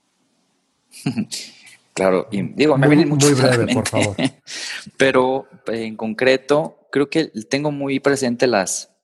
Claro, 1.95 2.29
y 2.31 2.43
digo, 2.43 2.79
me 2.79 2.89
viene 2.89 3.05
muy 3.05 3.19
breve, 3.19 3.75
por 3.75 3.87
favor. 3.87 4.17
Pero 4.97 5.47
en 5.67 5.97
concreto, 5.97 6.89
creo 6.91 7.11
que 7.11 7.27
tengo 7.51 7.71
muy 7.71 8.01
presente 8.01 8.47
las, 8.47 8.95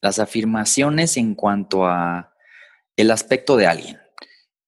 las 0.00 0.18
afirmaciones 0.18 1.16
en 1.16 1.34
cuanto 1.34 1.86
a 1.86 2.34
el 2.96 3.10
aspecto 3.10 3.56
de 3.56 3.66
alguien. 3.66 3.98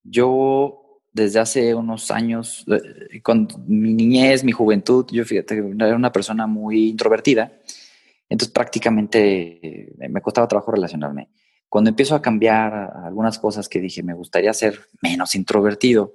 Yo 0.03 1.01
desde 1.13 1.39
hace 1.39 1.75
unos 1.75 2.11
años, 2.11 2.65
eh, 2.67 3.21
con 3.21 3.47
mi 3.67 3.93
niñez, 3.93 4.43
mi 4.43 4.51
juventud, 4.51 5.05
yo 5.11 5.23
fíjate, 5.23 5.57
era 5.57 5.95
una 5.95 6.11
persona 6.11 6.47
muy 6.47 6.89
introvertida, 6.89 7.59
entonces 8.27 8.51
prácticamente 8.51 9.59
eh, 9.61 10.09
me 10.09 10.21
costaba 10.21 10.47
trabajo 10.47 10.71
relacionarme. 10.71 11.29
Cuando 11.69 11.89
empiezo 11.89 12.15
a 12.15 12.21
cambiar 12.21 12.91
algunas 13.03 13.37
cosas 13.37 13.69
que 13.69 13.79
dije, 13.79 14.01
me 14.01 14.13
gustaría 14.13 14.53
ser 14.53 14.79
menos 15.01 15.35
introvertido, 15.35 16.13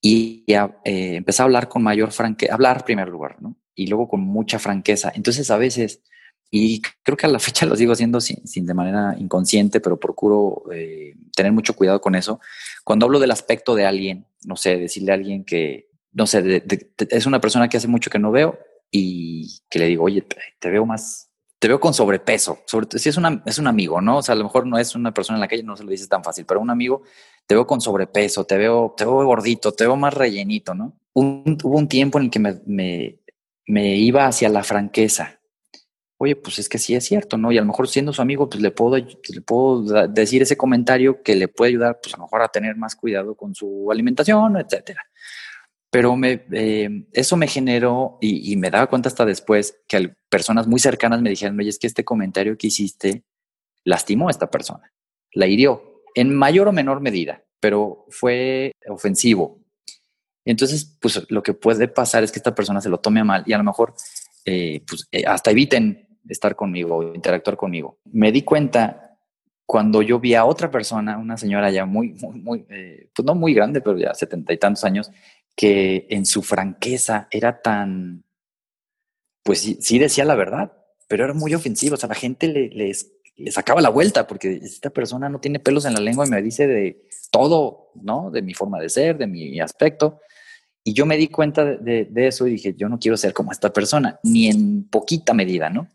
y 0.00 0.44
eh, 0.46 1.16
empecé 1.16 1.42
a 1.42 1.44
hablar 1.44 1.68
con 1.68 1.82
mayor 1.82 2.12
franqueza, 2.12 2.54
hablar 2.54 2.78
en 2.78 2.84
primer 2.84 3.08
lugar, 3.08 3.36
¿no? 3.40 3.56
Y 3.74 3.86
luego 3.86 4.08
con 4.08 4.20
mucha 4.20 4.58
franqueza. 4.58 5.12
Entonces 5.14 5.50
a 5.50 5.58
veces, 5.58 6.02
y 6.50 6.80
creo 7.02 7.16
que 7.16 7.26
a 7.26 7.30
la 7.30 7.38
fecha 7.40 7.66
lo 7.66 7.76
sigo 7.76 7.92
haciendo 7.92 8.20
sin, 8.20 8.66
de 8.66 8.74
manera 8.74 9.14
inconsciente, 9.18 9.80
pero 9.80 9.98
procuro 10.00 10.64
eh, 10.72 11.14
tener 11.34 11.52
mucho 11.52 11.74
cuidado 11.74 12.00
con 12.00 12.14
eso. 12.14 12.40
Cuando 12.84 13.06
hablo 13.06 13.18
del 13.18 13.30
aspecto 13.30 13.74
de 13.74 13.86
alguien, 13.86 14.26
no 14.44 14.56
sé, 14.56 14.78
decirle 14.78 15.12
a 15.12 15.16
alguien 15.16 15.44
que, 15.44 15.90
no 16.12 16.26
sé, 16.26 16.64
es 17.10 17.26
una 17.26 17.40
persona 17.40 17.68
que 17.68 17.76
hace 17.76 17.88
mucho 17.88 18.10
que 18.10 18.18
no 18.18 18.32
veo 18.32 18.58
y 18.90 19.60
que 19.68 19.78
le 19.78 19.86
digo, 19.86 20.04
oye, 20.04 20.24
te 20.58 20.70
veo 20.70 20.86
más, 20.86 21.29
te 21.60 21.68
veo 21.68 21.78
con 21.78 21.92
sobrepeso, 21.92 22.60
sobre 22.64 22.98
si 22.98 23.10
es, 23.10 23.18
una, 23.18 23.42
es 23.44 23.58
un 23.58 23.66
amigo, 23.66 24.00
¿no? 24.00 24.16
O 24.16 24.22
sea, 24.22 24.32
a 24.32 24.36
lo 24.36 24.44
mejor 24.44 24.66
no 24.66 24.78
es 24.78 24.94
una 24.94 25.12
persona 25.12 25.36
en 25.36 25.42
la 25.42 25.48
calle, 25.48 25.62
no 25.62 25.76
se 25.76 25.84
lo 25.84 25.90
dices 25.90 26.08
tan 26.08 26.24
fácil, 26.24 26.46
pero 26.46 26.58
un 26.58 26.70
amigo, 26.70 27.02
te 27.46 27.54
veo 27.54 27.66
con 27.66 27.82
sobrepeso, 27.82 28.44
te 28.44 28.56
veo, 28.56 28.94
te 28.96 29.04
veo 29.04 29.26
gordito, 29.26 29.70
te 29.72 29.84
veo 29.84 29.94
más 29.94 30.14
rellenito, 30.14 30.74
¿no? 30.74 30.96
hubo 31.12 31.76
un 31.76 31.88
tiempo 31.88 32.18
en 32.18 32.24
el 32.24 32.30
que 32.30 32.38
me, 32.38 32.60
me, 32.64 33.18
me, 33.66 33.96
iba 33.96 34.26
hacia 34.26 34.48
la 34.48 34.62
franqueza. 34.62 35.40
Oye, 36.16 36.34
pues 36.36 36.58
es 36.58 36.68
que 36.68 36.78
sí 36.78 36.94
es 36.94 37.04
cierto, 37.04 37.36
¿no? 37.36 37.52
Y 37.52 37.58
a 37.58 37.60
lo 37.60 37.66
mejor 37.66 37.88
siendo 37.88 38.12
su 38.14 38.22
amigo, 38.22 38.48
pues 38.48 38.62
le 38.62 38.70
puedo, 38.70 38.96
le 38.96 39.40
puedo 39.42 40.08
decir 40.08 40.40
ese 40.40 40.56
comentario 40.56 41.22
que 41.22 41.34
le 41.34 41.48
puede 41.48 41.70
ayudar, 41.70 41.98
pues 42.02 42.14
a 42.14 42.16
lo 42.16 42.24
mejor 42.24 42.42
a 42.42 42.48
tener 42.48 42.76
más 42.76 42.96
cuidado 42.96 43.34
con 43.34 43.54
su 43.54 43.90
alimentación, 43.90 44.56
etcétera. 44.56 45.02
Pero 45.90 46.16
me, 46.16 46.44
eh, 46.52 47.04
eso 47.12 47.36
me 47.36 47.48
generó, 47.48 48.18
y, 48.20 48.56
me 48.56 48.70
daba 48.70 48.86
cuenta 48.86 49.08
hasta 49.08 49.24
después, 49.24 49.76
que 49.88 50.14
personas 50.28 50.68
muy 50.68 50.78
cercanas 50.78 51.20
me 51.20 51.30
dijeron, 51.30 51.58
oye, 51.58 51.68
es 51.68 51.78
que 51.80 51.88
este 51.88 52.04
comentario 52.04 52.56
que 52.56 52.68
hiciste 52.68 53.24
lastimó 53.84 54.28
a 54.28 54.30
esta 54.30 54.50
persona, 54.50 54.92
la 55.32 55.46
hirió, 55.48 56.02
en 56.14 56.34
mayor 56.34 56.68
o 56.68 56.72
menor 56.72 57.00
medida, 57.00 57.42
pero 57.58 58.06
fue 58.08 58.72
ofensivo. 58.88 59.58
Entonces, 60.44 60.96
pues 61.00 61.26
lo 61.28 61.42
que 61.42 61.54
puede 61.54 61.88
pasar 61.88 62.22
es 62.22 62.30
que 62.30 62.38
esta 62.38 62.54
persona 62.54 62.80
se 62.80 62.88
lo 62.88 62.98
tome 62.98 63.24
mal 63.24 63.42
y 63.46 63.52
a 63.52 63.58
lo 63.58 63.64
mejor 63.64 63.94
eh, 64.44 64.82
pues, 64.86 65.08
eh, 65.10 65.24
hasta 65.26 65.50
eviten 65.50 66.08
estar 66.28 66.54
conmigo 66.54 66.96
o 66.96 67.14
interactuar 67.14 67.56
conmigo. 67.56 67.98
Me 68.04 68.30
di 68.30 68.42
cuenta 68.42 69.18
cuando 69.66 70.02
yo 70.02 70.18
vi 70.18 70.34
a 70.34 70.44
otra 70.44 70.70
persona, 70.70 71.16
una 71.18 71.36
señora 71.36 71.70
ya 71.70 71.84
muy, 71.84 72.10
muy, 72.20 72.40
muy 72.40 72.66
pues 73.14 73.24
no 73.24 73.34
muy 73.34 73.54
grande, 73.54 73.80
pero 73.80 73.98
ya 73.98 74.14
setenta 74.14 74.52
y 74.52 74.58
tantos 74.58 74.82
años, 74.84 75.10
que 75.56 76.06
en 76.10 76.26
su 76.26 76.42
franqueza 76.42 77.28
era 77.30 77.60
tan, 77.60 78.24
pues 79.42 79.60
sí, 79.80 79.98
decía 79.98 80.24
la 80.24 80.34
verdad, 80.34 80.72
pero 81.08 81.24
era 81.24 81.34
muy 81.34 81.54
ofensivo. 81.54 81.94
O 81.94 81.98
sea, 81.98 82.08
la 82.08 82.14
gente 82.14 82.48
le, 82.48 82.68
les, 82.68 83.12
sacaba 83.50 83.80
la 83.80 83.88
vuelta 83.88 84.26
porque 84.26 84.60
esta 84.62 84.90
persona 84.90 85.28
no 85.28 85.40
tiene 85.40 85.58
pelos 85.58 85.84
en 85.84 85.94
la 85.94 86.00
lengua 86.00 86.26
y 86.26 86.30
me 86.30 86.42
dice 86.42 86.66
de 86.66 87.08
todo, 87.30 87.90
¿no? 87.94 88.30
De 88.30 88.42
mi 88.42 88.54
forma 88.54 88.80
de 88.80 88.88
ser, 88.88 89.18
de 89.18 89.26
mi 89.26 89.60
aspecto. 89.60 90.20
Y 90.82 90.94
yo 90.94 91.04
me 91.04 91.16
di 91.16 91.28
cuenta 91.28 91.64
de, 91.64 92.08
eso 92.14 92.46
y 92.46 92.52
dije, 92.52 92.74
yo 92.76 92.88
no 92.88 92.98
quiero 92.98 93.16
ser 93.16 93.34
como 93.34 93.52
esta 93.52 93.72
persona, 93.72 94.18
ni 94.22 94.48
en 94.48 94.88
poquita 94.88 95.34
medida, 95.34 95.68
¿no? 95.68 95.88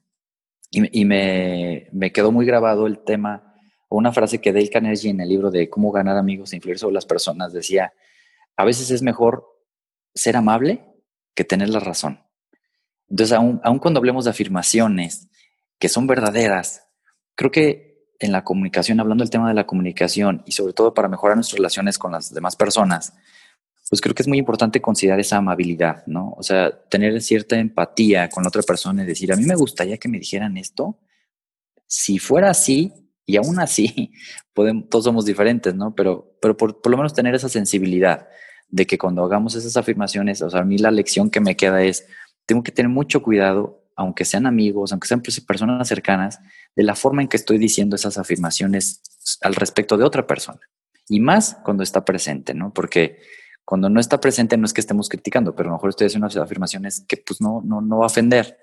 Y, 0.72 1.06
me, 1.06 1.88
me, 1.94 2.12
quedó 2.12 2.34
muy 2.34 2.46
grabado 2.46 2.86
el 2.86 3.00
tema, 3.00 3.56
una 3.88 4.12
frase 4.12 4.42
que 4.42 4.52
Dale 4.52 4.70
Carnegie 4.70 5.10
en 5.10 5.22
el 5.22 5.30
libro 5.30 5.50
de 5.50 5.70
Cómo 5.70 5.92
ganar 5.92 6.18
amigos 6.18 6.52
e 6.52 6.58
influir 6.58 6.78
sobre 6.78 6.96
las 6.96 7.06
personas 7.06 7.54
decía, 7.54 7.94
a 8.58 8.66
veces 8.66 8.92
es 8.92 9.02
mejor 9.02 9.46
ser 10.14 10.38
amable 10.38 10.86
que 11.34 11.44
tener 11.44 11.70
la 11.70 11.80
razón. 11.80 12.22
Entonces, 13.10 13.38
aun, 13.38 13.80
cuando 13.80 14.00
hablemos 14.00 14.26
de 14.26 14.32
afirmaciones 14.32 15.30
que 15.78 15.90
son 15.90 16.08
verdaderas, 16.08 16.88
creo 17.36 17.52
que 17.52 18.10
en 18.20 18.32
la 18.32 18.44
comunicación, 18.44 19.00
hablando 19.00 19.24
del 19.24 19.30
tema 19.30 19.50
de 19.50 19.54
la 19.54 19.68
comunicación 19.68 20.42
y 20.46 20.54
sobre 20.54 20.74
todo 20.74 20.94
para 20.94 21.10
mejorar 21.10 21.36
nuestras 21.36 21.58
relaciones 21.58 21.98
con 21.98 22.14
las 22.14 22.34
demás 22.34 22.56
personas, 22.56 23.14
pues 23.90 24.02
creo 24.02 24.16
que 24.16 24.24
es 24.24 24.28
muy 24.28 24.40
importante 24.40 24.82
considerar 24.82 25.20
esa 25.20 25.38
amabilidad, 25.38 26.04
¿no? 26.08 26.34
O 26.38 26.42
sea, 26.42 26.72
tener 26.90 27.22
cierta 27.22 27.58
empatía 27.58 28.30
con 28.30 28.44
la 28.44 28.48
otra 28.48 28.64
persona 28.64 29.04
y 29.04 29.06
decir, 29.06 29.32
a 29.32 29.36
mí 29.36 29.46
me 29.46 29.56
gustaría 29.56 29.98
que 29.98 30.10
me 30.10 30.18
dijeran 30.18 30.58
esto. 30.58 30.98
Si 31.86 32.18
fuera 32.18 32.50
así, 32.50 32.92
y 33.26 33.38
aún 33.38 33.60
así, 33.60 34.12
todos 34.90 35.04
somos 35.04 35.26
diferentes, 35.26 35.76
¿no? 35.76 35.94
Pero, 35.94 36.38
pero 36.42 36.58
por, 36.58 36.90
lo 36.90 36.98
menos 36.98 37.14
tener 37.14 37.36
esa 37.36 37.50
sensibilidad 37.50 38.28
de 38.76 38.86
que 38.86 38.98
cuando 38.98 39.24
hagamos 39.24 39.56
esas 39.56 39.78
afirmaciones, 39.78 40.42
o 40.42 40.50
sea, 40.50 40.60
a 40.60 40.66
mí 40.66 40.78
la 40.78 40.92
lección 40.92 41.30
que 41.30 41.40
me 41.40 41.56
queda 41.56 41.82
es, 41.82 42.08
tengo 42.46 42.62
que 42.62 42.74
tener 42.74 42.90
mucho 42.90 43.22
cuidado, 43.24 43.86
aunque 43.96 44.26
sean 44.26 44.46
amigos, 44.46 44.92
aunque 44.92 45.08
sean 45.08 45.22
personas 45.22 45.88
cercanas, 45.88 46.42
de 46.76 46.84
la 46.84 46.94
forma 46.94 47.22
en 47.22 47.30
que 47.30 47.38
estoy 47.38 47.58
diciendo 47.58 47.96
esas 47.96 48.18
afirmaciones 48.18 49.02
al 49.40 49.56
respecto 49.56 49.96
de 49.98 50.04
otra 50.04 50.28
persona. 50.28 50.60
Y 51.08 51.22
más 51.22 51.58
cuando 51.64 51.84
está 51.84 52.04
presente, 52.04 52.54
¿no? 52.54 52.74
Porque 52.74 53.22
cuando 53.64 53.90
no 53.90 54.02
está 54.02 54.20
presente 54.20 54.58
no 54.58 54.66
es 54.66 54.74
que 54.74 54.82
estemos 54.82 55.08
criticando, 55.08 55.56
pero 55.56 55.70
a 55.70 55.72
lo 55.72 55.78
mejor 55.78 55.92
estoy 55.92 56.08
haciendo 56.08 56.26
unas 56.26 56.36
afirmaciones 56.36 57.06
que 57.08 57.16
pues 57.16 57.40
no, 57.40 57.62
no, 57.64 57.80
no 57.80 58.00
va 58.00 58.04
a 58.04 58.08
ofender. 58.08 58.58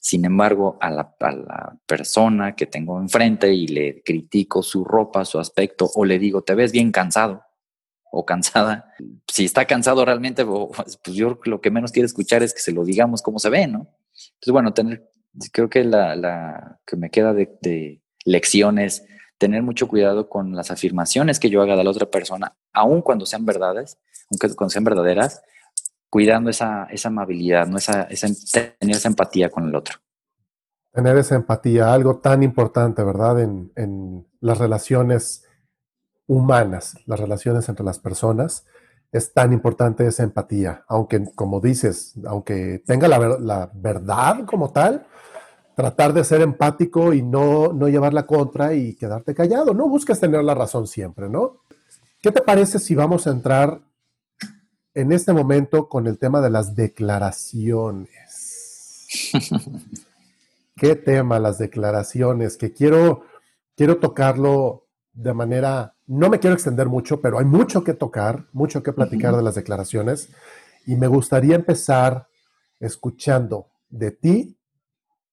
Sin 0.00 0.24
embargo, 0.24 0.78
a 0.80 0.90
la, 0.90 1.14
a 1.20 1.30
la, 1.30 1.78
persona 1.84 2.56
que 2.56 2.64
tengo 2.64 2.98
enfrente 2.98 3.52
y 3.52 3.66
le 3.66 4.02
critico 4.02 4.62
su 4.62 4.82
ropa, 4.82 5.26
su 5.26 5.38
aspecto, 5.38 5.90
o 5.94 6.06
le 6.06 6.18
digo, 6.18 6.40
te 6.40 6.54
ves 6.54 6.72
bien 6.72 6.90
cansado 6.90 7.42
o 8.10 8.24
cansada, 8.24 8.94
si 9.26 9.44
está 9.44 9.66
cansado 9.66 10.04
realmente, 10.04 10.44
pues 10.44 10.98
yo 11.04 11.38
lo 11.44 11.60
que 11.60 11.70
menos 11.70 11.92
quiere 11.92 12.06
escuchar 12.06 12.42
es 12.42 12.54
que 12.54 12.60
se 12.60 12.72
lo 12.72 12.84
digamos 12.84 13.22
cómo 13.22 13.38
se 13.38 13.50
ve, 13.50 13.66
¿no? 13.66 13.94
Entonces, 14.14 14.52
bueno, 14.52 14.72
tener, 14.72 15.10
creo 15.52 15.68
que 15.68 15.84
la, 15.84 16.16
la 16.16 16.80
que 16.86 16.96
me 16.96 17.10
queda 17.10 17.32
de, 17.32 17.56
de 17.60 18.02
lecciones, 18.24 19.04
tener 19.38 19.62
mucho 19.62 19.88
cuidado 19.88 20.28
con 20.28 20.54
las 20.54 20.70
afirmaciones 20.70 21.38
que 21.38 21.50
yo 21.50 21.62
haga 21.62 21.76
de 21.76 21.84
la 21.84 21.90
otra 21.90 22.10
persona, 22.10 22.56
aun 22.72 23.02
cuando 23.02 23.24
sean 23.24 23.46
verdades, 23.46 23.98
aunque 24.30 24.54
cuando 24.54 24.70
sean 24.70 24.84
verdaderas, 24.84 25.42
cuidando 26.10 26.50
esa, 26.50 26.84
esa 26.90 27.08
amabilidad, 27.08 27.66
¿no? 27.66 27.76
esa, 27.76 28.02
esa, 28.04 28.28
tener 28.78 28.96
esa 28.96 29.08
empatía 29.08 29.50
con 29.50 29.68
el 29.68 29.74
otro. 29.74 29.98
Tener 30.92 31.16
esa 31.18 31.36
empatía, 31.36 31.92
algo 31.92 32.18
tan 32.18 32.42
importante, 32.42 33.04
¿verdad? 33.04 33.40
En, 33.40 33.72
en 33.76 34.26
las 34.40 34.58
relaciones 34.58 35.44
humanas, 36.28 36.94
las 37.06 37.18
relaciones 37.18 37.68
entre 37.68 37.84
las 37.84 37.98
personas, 37.98 38.64
es 39.10 39.32
tan 39.32 39.52
importante 39.52 40.06
esa 40.06 40.22
empatía, 40.22 40.84
aunque, 40.86 41.24
como 41.34 41.60
dices, 41.60 42.14
aunque 42.24 42.80
tenga 42.86 43.08
la, 43.08 43.18
la 43.40 43.70
verdad 43.74 44.44
como 44.44 44.70
tal, 44.70 45.04
tratar 45.74 46.12
de 46.12 46.22
ser 46.22 46.42
empático 46.42 47.12
y 47.12 47.22
no, 47.22 47.72
no 47.72 47.88
llevar 47.88 48.14
la 48.14 48.26
contra 48.26 48.74
y 48.74 48.94
quedarte 48.94 49.34
callado. 49.34 49.74
No 49.74 49.88
busques 49.88 50.20
tener 50.20 50.44
la 50.44 50.54
razón 50.54 50.86
siempre, 50.86 51.28
¿no? 51.28 51.62
¿Qué 52.20 52.30
te 52.30 52.42
parece 52.42 52.78
si 52.78 52.94
vamos 52.94 53.26
a 53.26 53.30
entrar 53.30 53.80
en 54.98 55.12
este 55.12 55.32
momento 55.32 55.88
con 55.88 56.08
el 56.08 56.18
tema 56.18 56.40
de 56.40 56.50
las 56.50 56.74
declaraciones. 56.74 58.10
¿Qué 60.76 60.96
tema 60.96 61.38
las 61.38 61.58
declaraciones? 61.58 62.56
Que 62.56 62.72
quiero, 62.72 63.22
quiero 63.76 63.98
tocarlo 63.98 64.87
de 65.18 65.34
manera, 65.34 65.96
no 66.06 66.30
me 66.30 66.38
quiero 66.38 66.54
extender 66.54 66.86
mucho, 66.86 67.20
pero 67.20 67.40
hay 67.40 67.44
mucho 67.44 67.82
que 67.82 67.92
tocar, 67.92 68.46
mucho 68.52 68.84
que 68.84 68.92
platicar 68.92 69.34
de 69.34 69.42
las 69.42 69.56
declaraciones. 69.56 70.28
Y 70.86 70.94
me 70.94 71.08
gustaría 71.08 71.56
empezar 71.56 72.28
escuchando 72.78 73.66
de 73.88 74.12
ti, 74.12 74.56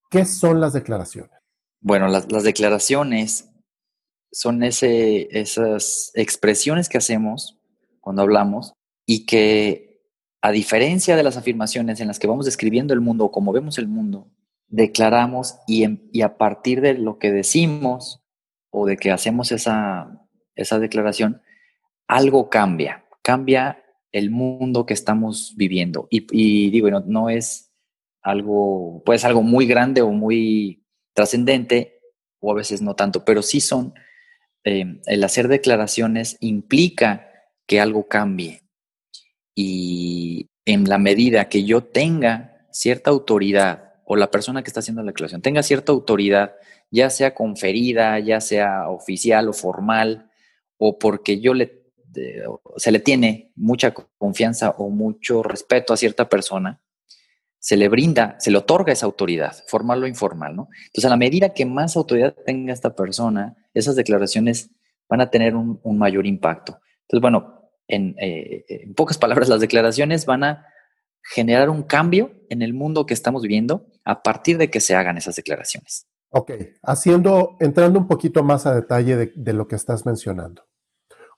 ¿qué 0.09 0.25
son 0.25 0.59
las 0.59 0.73
declaraciones? 0.73 1.39
Bueno, 1.81 2.07
las, 2.07 2.31
las 2.31 2.43
declaraciones 2.43 3.47
son 4.31 4.63
ese, 4.63 5.27
esas 5.39 6.11
expresiones 6.15 6.89
que 6.89 6.97
hacemos 6.97 7.59
cuando 8.01 8.23
hablamos 8.23 8.73
y 9.05 9.27
que 9.27 10.01
a 10.41 10.49
diferencia 10.49 11.15
de 11.15 11.21
las 11.21 11.37
afirmaciones 11.37 11.99
en 11.99 12.07
las 12.07 12.17
que 12.17 12.25
vamos 12.25 12.45
describiendo 12.45 12.95
el 12.95 13.01
mundo 13.01 13.25
o 13.25 13.31
como 13.31 13.51
vemos 13.51 13.77
el 13.77 13.87
mundo, 13.87 14.31
declaramos 14.67 15.59
y, 15.67 15.85
y 16.11 16.23
a 16.23 16.37
partir 16.39 16.81
de 16.81 16.95
lo 16.95 17.19
que 17.19 17.31
decimos 17.31 18.24
o 18.77 18.85
de 18.85 18.97
que 18.97 19.11
hacemos 19.11 19.53
esa, 19.53 20.21
esa 20.55 20.79
declaración, 20.79 21.41
algo 22.07 22.49
cambia, 22.49 23.05
cambia 23.21 23.81
el 24.11 24.31
mundo 24.31 24.85
que 24.85 24.93
estamos 24.93 25.53
viviendo. 25.55 26.07
Y, 26.09 26.69
digo, 26.71 26.89
no, 26.91 27.01
no, 27.07 27.29
es 27.29 27.71
algo, 28.21 29.01
puede 29.05 29.19
ser 29.19 29.29
algo 29.29 29.43
muy 29.43 29.65
grande 29.65 30.01
o 30.01 30.11
muy 30.11 30.83
trascendente, 31.13 31.99
o 32.39 32.51
a 32.51 32.55
veces 32.55 32.81
no 32.81 32.95
tanto, 32.95 33.23
pero 33.23 33.41
sí 33.41 33.61
son, 33.61 33.93
eh, 34.65 34.99
el 35.05 35.23
hacer 35.23 35.47
declaraciones 35.47 36.35
implica 36.41 37.29
que 37.65 37.79
algo 37.79 38.07
cambie, 38.09 38.61
y 39.55 40.49
en 40.65 40.89
la 40.89 40.97
medida 40.97 41.47
que 41.47 41.63
yo 41.63 41.85
tenga 41.85 42.67
cierta 42.71 43.09
autoridad 43.09 43.93
o 44.03 44.17
la 44.17 44.29
persona 44.29 44.63
que 44.63 44.69
está 44.69 44.81
haciendo 44.81 45.01
la 45.01 45.11
declaración 45.11 45.41
tenga 45.41 45.63
cierta 45.63 45.93
autoridad, 45.93 46.55
ya 46.91 47.09
sea 47.09 47.33
conferida, 47.33 48.19
ya 48.19 48.41
sea 48.41 48.89
oficial 48.89 49.49
o 49.49 49.53
formal, 49.53 50.29
o 50.77 50.97
porque 50.99 51.39
yo 51.39 51.53
le, 51.53 51.85
se 52.77 52.91
le 52.91 52.99
tiene 52.99 53.51
mucha 53.55 53.93
confianza 53.93 54.71
o 54.71 54.89
mucho 54.89 55.43
respeto 55.43 55.93
a 55.93 55.97
cierta 55.97 56.29
persona, 56.29 56.81
se 57.59 57.77
le 57.77 57.89
brinda, 57.89 58.35
se 58.39 58.51
le 58.51 58.59
otorga 58.59 58.93
esa 58.93 59.07
autoridad, 59.07 59.55
formal 59.65 60.03
o 60.03 60.07
informal, 60.07 60.55
¿no? 60.55 60.69
Entonces, 60.85 61.05
a 61.05 61.09
la 61.09 61.17
medida 61.17 61.53
que 61.53 61.65
más 61.65 61.97
autoridad 61.97 62.35
tenga 62.45 62.71
esta 62.71 62.95
persona, 62.95 63.55
esas 63.73 63.95
declaraciones 63.95 64.69
van 65.09 65.21
a 65.21 65.31
tener 65.31 65.55
un, 65.55 65.79
mayor 65.97 66.27
impacto. 66.27 66.79
Entonces, 67.01 67.21
bueno, 67.21 67.71
eh, 67.87 68.65
en, 68.67 68.93
pocas 68.93 69.17
palabras, 69.17 69.49
las 69.49 69.61
declaraciones 69.61 70.27
van 70.27 70.43
a 70.43 70.67
generar 71.23 71.71
un 71.71 71.81
cambio 71.81 72.33
en 72.49 72.61
el 72.61 72.75
mundo 72.75 73.07
que 73.07 73.15
estamos 73.15 73.41
viviendo 73.41 73.87
a 74.03 74.21
partir 74.21 74.59
de 74.59 74.69
que 74.69 74.79
se 74.79 74.93
hagan 74.93 75.17
esas 75.17 75.35
declaraciones. 75.35 76.07
Ok, 76.37 76.51
haciendo, 76.83 77.55
entrando 77.61 77.97
un 77.97 78.07
poquito 78.07 78.43
más 78.43 78.65
a 78.65 78.75
detalle 78.75 79.15
de, 79.15 79.31
de 79.37 79.53
lo 79.53 79.69
que 79.69 79.77
estás 79.77 80.05
mencionando. 80.05 80.63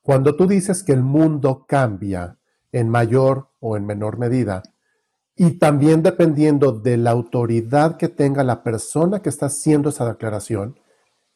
Cuando 0.02 0.36
tú 0.36 0.48
dices 0.48 0.82
que 0.82 0.92
el 0.92 1.04
mundo 1.04 1.66
cambia 1.68 2.40
en 2.72 2.90
mayor 2.90 3.52
o 3.60 3.78
en 3.78 3.86
menor 3.86 4.18
medida, 4.18 4.64
y 5.36 5.60
también 5.60 6.02
dependiendo 6.02 6.72
de 6.72 6.98
la 6.98 7.12
autoridad 7.12 7.98
que 7.98 8.10
tenga 8.10 8.44
la 8.44 8.64
persona 8.64 9.22
que 9.22 9.30
está 9.30 9.46
haciendo 9.46 9.90
esa 9.90 10.08
declaración, 10.08 10.80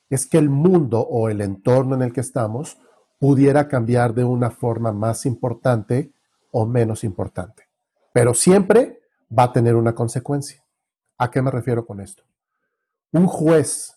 es 0.10 0.26
que 0.26 0.40
el 0.40 0.50
mundo 0.50 1.02
o 1.02 1.30
el 1.30 1.40
entorno 1.40 1.94
en 1.94 2.02
el 2.02 2.14
que 2.14 2.22
estamos 2.22 2.80
pudiera 3.20 3.68
cambiar 3.68 4.16
de 4.16 4.24
una 4.24 4.50
forma 4.50 4.92
más 4.92 5.28
importante 5.28 6.14
o 6.52 6.66
menos 6.66 7.04
importante. 7.04 7.66
Pero 8.12 8.34
siempre 8.34 9.04
va 9.30 9.44
a 9.44 9.54
tener 9.54 9.76
una 9.76 9.94
consecuencia. 9.94 10.66
¿A 11.20 11.30
qué 11.30 11.44
me 11.44 11.52
refiero 11.52 11.86
con 11.86 12.02
esto? 12.02 12.24
Un 13.12 13.28
juez 13.28 13.96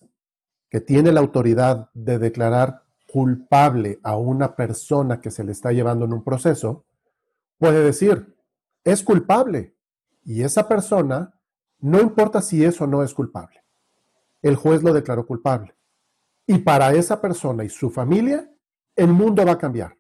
que 0.69 0.81
tiene 0.81 1.13
la 1.13 1.21
autoridad 1.21 1.91
de 1.95 2.19
declarar 2.19 2.83
culpable 3.15 4.01
a 4.03 4.17
una 4.17 4.57
persona 4.57 5.21
que 5.21 5.31
se 5.31 5.45
le 5.45 5.53
está 5.53 5.71
llevando 5.71 6.05
en 6.05 6.13
un 6.13 6.25
proceso, 6.25 6.85
puede 7.59 7.85
decir, 7.85 8.35
es 8.83 9.05
culpable. 9.05 9.77
Y 10.25 10.43
esa 10.43 10.67
persona, 10.67 11.39
no 11.79 12.01
importa 12.01 12.43
si 12.43 12.65
eso 12.65 12.89
no 12.89 13.05
es 13.05 13.15
culpable. 13.15 13.63
El 14.43 14.57
juez 14.57 14.83
lo 14.83 14.93
declaró 14.93 15.27
culpable. 15.27 15.77
Y 16.45 16.59
para 16.59 16.93
esa 16.93 17.21
persona 17.21 17.63
y 17.63 17.69
su 17.69 17.89
familia, 17.89 18.51
el 18.97 19.13
mundo 19.13 19.47
va 19.47 19.53
a 19.53 19.59
cambiar. 19.59 19.97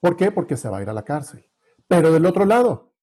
¿Por 0.00 0.16
qué? 0.16 0.32
Porque 0.32 0.56
se 0.56 0.70
va 0.70 0.78
a 0.78 0.82
ir 0.82 0.88
a 0.88 0.94
la 0.94 1.04
cárcel. 1.04 1.44
Pero 1.86 2.10
del 2.10 2.24
otro 2.24 2.46
lado, 2.46 2.94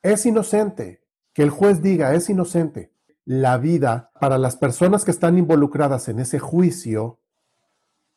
es 0.00 0.24
inocente. 0.24 1.04
Que 1.34 1.42
el 1.42 1.50
juez 1.50 1.82
diga 1.82 2.14
es 2.14 2.30
inocente. 2.30 2.93
La 3.24 3.58
vida 3.58 4.10
para 4.20 4.38
las 4.38 4.56
personas 4.56 5.04
que 5.04 5.10
están 5.10 5.38
involucradas 5.38 6.08
en 6.08 6.20
ese 6.20 6.38
juicio, 6.38 7.20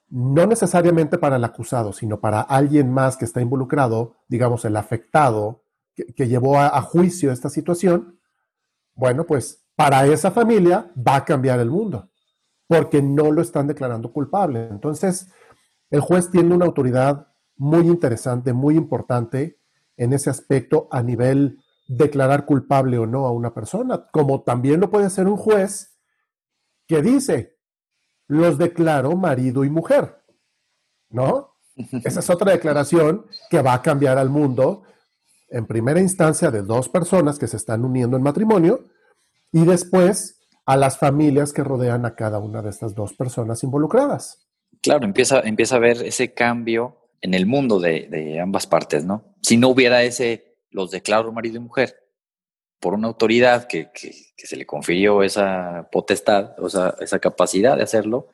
no 0.09 0.45
necesariamente 0.45 1.17
para 1.17 1.37
el 1.37 1.43
acusado, 1.43 1.93
sino 1.93 2.19
para 2.19 2.41
alguien 2.41 2.91
más 2.91 3.17
que 3.17 3.25
está 3.25 3.41
involucrado, 3.41 4.15
digamos 4.27 4.65
el 4.65 4.75
afectado, 4.75 5.63
que, 5.95 6.27
llevó 6.27 6.59
a, 6.59 6.77
a 6.77 6.81
juicio 6.81 7.31
esta 7.31 7.49
situación, 7.49 8.19
bueno, 8.93 9.25
pues 9.25 9.65
para 9.75 10.05
esa 10.07 10.31
familia 10.31 10.91
va 10.95 11.17
a 11.17 11.25
cambiar 11.25 11.59
el 11.59 11.69
mundo, 11.69 12.09
porque 12.67 13.01
no 13.01 13.31
lo 13.31 13.41
están 13.41 13.67
declarando 13.67 14.11
culpable. 14.11 14.67
Entonces, 14.69 15.29
el 15.89 16.01
juez 16.01 16.29
tiene 16.29 16.53
una 16.53 16.65
autoridad 16.65 17.27
muy 17.55 17.87
interesante, 17.87 18.53
muy 18.53 18.75
importante 18.75 19.59
en 19.95 20.13
ese 20.13 20.29
aspecto 20.29 20.87
a 20.91 21.01
nivel 21.01 21.59
declarar 21.87 22.45
culpable 22.45 22.97
o 22.97 23.05
no 23.05 23.25
a 23.25 23.31
una 23.31 23.53
persona, 23.53 24.07
como 24.11 24.41
también 24.41 24.79
lo 24.79 24.89
puede 24.89 25.09
ser 25.09 25.27
un 25.27 25.37
juez 25.37 25.97
que 26.87 27.01
dice, 27.01 27.57
los 28.27 28.57
declaro 28.57 29.15
marido 29.15 29.63
y 29.63 29.69
mujer, 29.69 30.23
¿no? 31.09 31.55
Esa 32.03 32.19
es 32.19 32.29
otra 32.29 32.51
declaración 32.51 33.25
que 33.49 33.61
va 33.61 33.73
a 33.73 33.81
cambiar 33.81 34.17
al 34.17 34.29
mundo 34.29 34.83
en 35.49 35.65
primera 35.65 35.99
instancia 35.99 36.51
de 36.51 36.61
dos 36.61 36.89
personas 36.89 37.39
que 37.39 37.47
se 37.47 37.57
están 37.57 37.85
uniendo 37.85 38.17
en 38.17 38.23
matrimonio 38.23 38.85
y 39.51 39.63
después 39.65 40.41
a 40.65 40.75
las 40.75 40.97
familias 40.97 41.53
que 41.53 41.63
rodean 41.63 42.05
a 42.05 42.15
cada 42.15 42.39
una 42.39 42.61
de 42.61 42.69
estas 42.69 42.93
dos 42.93 43.13
personas 43.13 43.63
involucradas. 43.63 44.47
Claro, 44.81 45.05
empieza, 45.05 45.39
empieza 45.41 45.77
a 45.77 45.79
ver 45.79 46.01
ese 46.03 46.33
cambio 46.33 46.97
en 47.21 47.33
el 47.33 47.45
mundo 47.45 47.79
de, 47.79 48.39
ambas 48.41 48.67
partes, 48.67 49.05
¿no? 49.05 49.35
Si 49.41 49.57
no 49.57 49.69
hubiera 49.69 50.03
ese, 50.03 50.46
los 50.77 50.91
declaro 50.91 51.33
marido 51.33 51.57
y 51.57 51.59
mujer, 51.59 51.95
por 52.79 52.93
una 52.93 53.07
autoridad 53.07 53.67
que, 53.67 53.89
que, 53.91 54.13
se 54.37 54.55
le 54.55 54.65
confirió 54.65 55.23
esa 55.23 55.89
potestad, 55.91 56.57
o 56.59 56.69
sea, 56.69 56.95
esa 57.01 57.19
capacidad 57.19 57.75
de 57.75 57.83
hacerlo, 57.83 58.27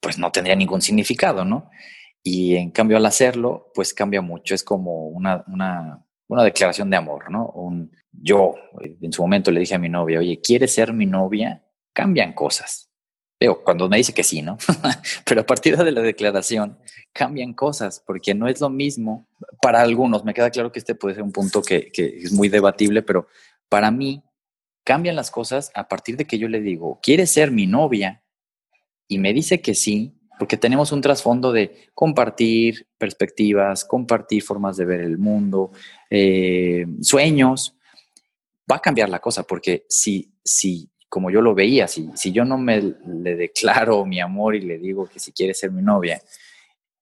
pues 0.00 0.18
no 0.18 0.32
tendría 0.32 0.56
ningún 0.56 0.82
significado, 0.82 1.44
¿no? 1.44 1.70
Y 2.22 2.56
en 2.56 2.70
cambio 2.72 2.96
al 2.96 3.06
hacerlo, 3.06 3.70
pues 3.74 3.94
cambia 3.94 4.20
mucho, 4.20 4.54
es 4.54 4.64
como 4.64 5.06
una, 5.06 5.44
una, 5.46 6.04
una 6.26 6.42
declaración 6.42 6.90
de 6.90 6.96
amor, 6.96 7.30
¿no? 7.30 7.46
Un, 7.50 7.92
yo 8.10 8.54
en 9.00 9.12
su 9.12 9.22
momento 9.22 9.50
le 9.50 9.60
dije 9.60 9.76
a 9.76 9.78
mi 9.78 9.88
novia, 9.88 10.18
oye, 10.18 10.40
¿quieres 10.40 10.74
ser 10.74 10.92
mi 10.92 11.06
novia? 11.06 11.64
Cambian 11.92 12.32
cosas. 12.32 12.90
Veo, 13.40 13.62
cuando 13.62 13.88
me 13.88 13.96
dice 13.96 14.14
que 14.14 14.22
sí, 14.22 14.42
¿no? 14.42 14.56
Pero 15.26 15.40
a 15.40 15.46
partir 15.46 15.76
de 15.76 15.90
la 15.90 16.02
declaración 16.02 16.78
cambian 17.12 17.52
cosas, 17.52 18.02
porque 18.06 18.34
no 18.34 18.48
es 18.48 18.60
lo 18.60 18.70
mismo 18.70 19.28
para 19.60 19.80
algunos. 19.80 20.24
Me 20.24 20.34
queda 20.34 20.50
claro 20.50 20.72
que 20.72 20.78
este 20.78 20.94
puede 20.94 21.14
ser 21.14 21.24
un 21.24 21.32
punto 21.32 21.62
que, 21.62 21.90
que 21.92 22.06
es 22.06 22.32
muy 22.32 22.48
debatible, 22.48 23.02
pero 23.02 23.28
para 23.68 23.90
mí 23.90 24.22
cambian 24.84 25.16
las 25.16 25.30
cosas 25.30 25.70
a 25.74 25.88
partir 25.88 26.16
de 26.16 26.26
que 26.26 26.38
yo 26.38 26.48
le 26.48 26.60
digo, 26.60 27.00
¿quieres 27.02 27.30
ser 27.30 27.50
mi 27.50 27.66
novia? 27.66 28.22
Y 29.08 29.18
me 29.18 29.32
dice 29.32 29.60
que 29.60 29.74
sí, 29.74 30.14
porque 30.38 30.56
tenemos 30.56 30.92
un 30.92 31.00
trasfondo 31.00 31.52
de 31.52 31.88
compartir 31.94 32.86
perspectivas, 32.98 33.84
compartir 33.84 34.42
formas 34.42 34.76
de 34.76 34.84
ver 34.84 35.00
el 35.00 35.18
mundo, 35.18 35.72
eh, 36.10 36.86
sueños, 37.00 37.76
va 38.70 38.76
a 38.76 38.80
cambiar 38.80 39.08
la 39.08 39.20
cosa, 39.20 39.44
porque 39.44 39.86
si, 39.88 40.34
si 40.42 40.90
como 41.14 41.30
yo 41.30 41.40
lo 41.40 41.54
veía, 41.54 41.86
si, 41.86 42.10
si 42.16 42.32
yo 42.32 42.44
no 42.44 42.58
me 42.58 42.96
le 43.06 43.36
declaro 43.36 44.04
mi 44.04 44.18
amor 44.18 44.56
y 44.56 44.62
le 44.62 44.78
digo 44.78 45.06
que 45.06 45.20
si 45.20 45.30
quiere 45.30 45.54
ser 45.54 45.70
mi 45.70 45.80
novia 45.80 46.20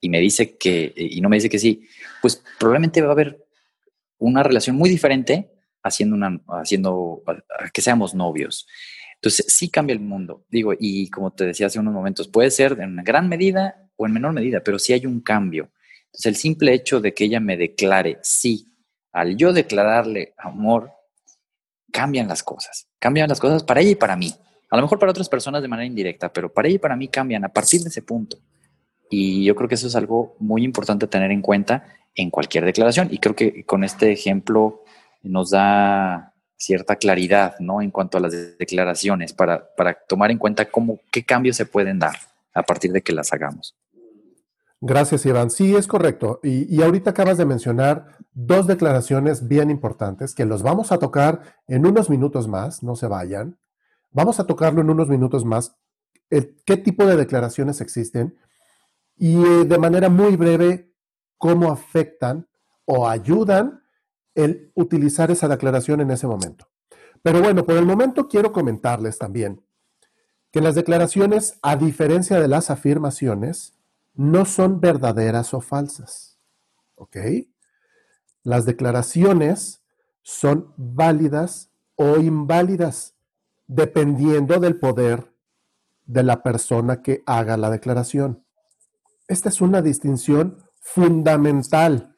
y 0.02 0.10
me 0.10 0.20
dice 0.20 0.58
que, 0.58 0.92
y 0.94 1.18
no 1.22 1.30
me 1.30 1.36
dice 1.36 1.48
que 1.48 1.58
sí, 1.58 1.88
pues 2.20 2.44
probablemente 2.58 3.00
va 3.00 3.08
a 3.08 3.12
haber 3.12 3.42
una 4.18 4.42
relación 4.42 4.76
muy 4.76 4.90
diferente 4.90 5.50
haciendo 5.82 6.14
una, 6.14 6.38
haciendo 6.48 7.22
que 7.72 7.80
seamos 7.80 8.14
novios. 8.14 8.68
Entonces, 9.14 9.46
sí 9.48 9.70
cambia 9.70 9.94
el 9.94 10.00
mundo. 10.00 10.44
Digo, 10.50 10.74
y 10.78 11.08
como 11.08 11.32
te 11.32 11.46
decía 11.46 11.68
hace 11.68 11.78
unos 11.78 11.94
momentos, 11.94 12.28
puede 12.28 12.50
ser 12.50 12.72
en 12.82 12.90
una 12.90 13.02
gran 13.02 13.30
medida 13.30 13.88
o 13.96 14.04
en 14.04 14.12
menor 14.12 14.34
medida, 14.34 14.60
pero 14.62 14.78
sí 14.78 14.92
hay 14.92 15.06
un 15.06 15.22
cambio. 15.22 15.70
Entonces, 16.04 16.26
el 16.26 16.36
simple 16.36 16.74
hecho 16.74 17.00
de 17.00 17.14
que 17.14 17.24
ella 17.24 17.40
me 17.40 17.56
declare 17.56 18.18
sí, 18.20 18.74
al 19.10 19.38
yo 19.38 19.54
declararle 19.54 20.34
amor, 20.36 20.90
cambian 21.92 22.26
las 22.26 22.42
cosas. 22.42 22.88
Cambian 22.98 23.28
las 23.28 23.38
cosas 23.38 23.62
para 23.62 23.80
ella 23.80 23.90
y 23.90 23.94
para 23.94 24.16
mí. 24.16 24.34
A 24.70 24.76
lo 24.76 24.82
mejor 24.82 24.98
para 24.98 25.10
otras 25.10 25.28
personas 25.28 25.62
de 25.62 25.68
manera 25.68 25.86
indirecta, 25.86 26.32
pero 26.32 26.52
para 26.52 26.66
ella 26.66 26.76
y 26.76 26.78
para 26.78 26.96
mí 26.96 27.08
cambian 27.08 27.44
a 27.44 27.50
partir 27.50 27.82
de 27.82 27.90
ese 27.90 28.02
punto. 28.02 28.38
Y 29.10 29.44
yo 29.44 29.54
creo 29.54 29.68
que 29.68 29.74
eso 29.74 29.86
es 29.86 29.94
algo 29.94 30.34
muy 30.40 30.64
importante 30.64 31.06
tener 31.06 31.30
en 31.30 31.42
cuenta 31.42 31.86
en 32.14 32.30
cualquier 32.30 32.64
declaración. 32.64 33.08
Y 33.10 33.18
creo 33.18 33.36
que 33.36 33.64
con 33.64 33.84
este 33.84 34.10
ejemplo 34.10 34.82
nos 35.22 35.50
da 35.50 36.32
cierta 36.56 36.96
claridad, 36.96 37.56
¿no? 37.58 37.82
En 37.82 37.90
cuanto 37.90 38.18
a 38.18 38.20
las 38.20 38.58
declaraciones, 38.58 39.32
para, 39.32 39.74
para 39.76 39.94
tomar 39.94 40.30
en 40.30 40.38
cuenta 40.38 40.70
cómo, 40.70 41.00
qué 41.10 41.24
cambios 41.24 41.56
se 41.56 41.66
pueden 41.66 41.98
dar 41.98 42.16
a 42.54 42.62
partir 42.62 42.92
de 42.92 43.02
que 43.02 43.12
las 43.12 43.32
hagamos. 43.32 43.74
Gracias, 44.84 45.24
Iván. 45.26 45.50
Sí, 45.50 45.76
es 45.76 45.86
correcto. 45.86 46.40
Y, 46.42 46.74
y, 46.74 46.82
ahorita 46.82 47.10
acabas 47.10 47.38
de 47.38 47.44
mencionar 47.44 48.18
dos 48.32 48.66
declaraciones 48.66 49.46
bien 49.46 49.70
importantes 49.70 50.34
que 50.34 50.44
los 50.44 50.64
vamos 50.64 50.90
a 50.90 50.98
tocar 50.98 51.40
en 51.68 51.86
unos 51.86 52.10
minutos 52.10 52.48
más, 52.48 52.82
no 52.82 52.96
se 52.96 53.06
vayan. 53.06 53.58
Vamos 54.10 54.40
a 54.40 54.46
tocarlo 54.46 54.80
en 54.80 54.90
unos 54.90 55.08
minutos 55.08 55.44
más, 55.44 55.76
qué 56.66 56.76
tipo 56.76 57.06
de 57.06 57.16
declaraciones 57.16 57.80
existen 57.80 58.36
y 59.16 59.36
eh, 59.36 59.64
de 59.64 59.78
manera 59.78 60.08
muy 60.08 60.36
breve, 60.36 60.92
cómo 61.38 61.70
afectan 61.70 62.48
o 62.84 63.08
ayudan 63.08 63.82
el 64.34 64.72
utilizar 64.74 65.30
esa 65.30 65.48
declaración 65.48 66.00
en 66.00 66.10
ese 66.10 66.26
momento. 66.26 66.66
Pero 67.22 67.40
bueno, 67.40 67.64
por 67.64 67.76
el 67.76 67.86
momento 67.86 68.28
quiero 68.28 68.52
comentarles 68.52 69.18
también 69.18 69.64
que 70.50 70.60
las 70.60 70.74
declaraciones, 70.74 71.58
a 71.62 71.76
diferencia 71.76 72.40
de 72.40 72.48
las 72.48 72.70
afirmaciones, 72.70 73.78
no 74.14 74.44
son 74.44 74.80
verdaderas 74.80 75.54
o 75.54 75.60
falsas. 75.60 76.38
¿Ok? 76.94 77.16
Las 78.42 78.64
declaraciones 78.66 79.82
son 80.22 80.72
válidas 80.76 81.70
o 81.96 82.16
inválidas 82.16 83.14
dependiendo 83.66 84.60
del 84.60 84.78
poder 84.78 85.32
de 86.04 86.22
la 86.22 86.42
persona 86.42 87.02
que 87.02 87.22
haga 87.26 87.56
la 87.56 87.70
declaración. 87.70 88.44
Esta 89.28 89.48
es 89.48 89.60
una 89.60 89.82
distinción 89.82 90.58
fundamental 90.80 92.16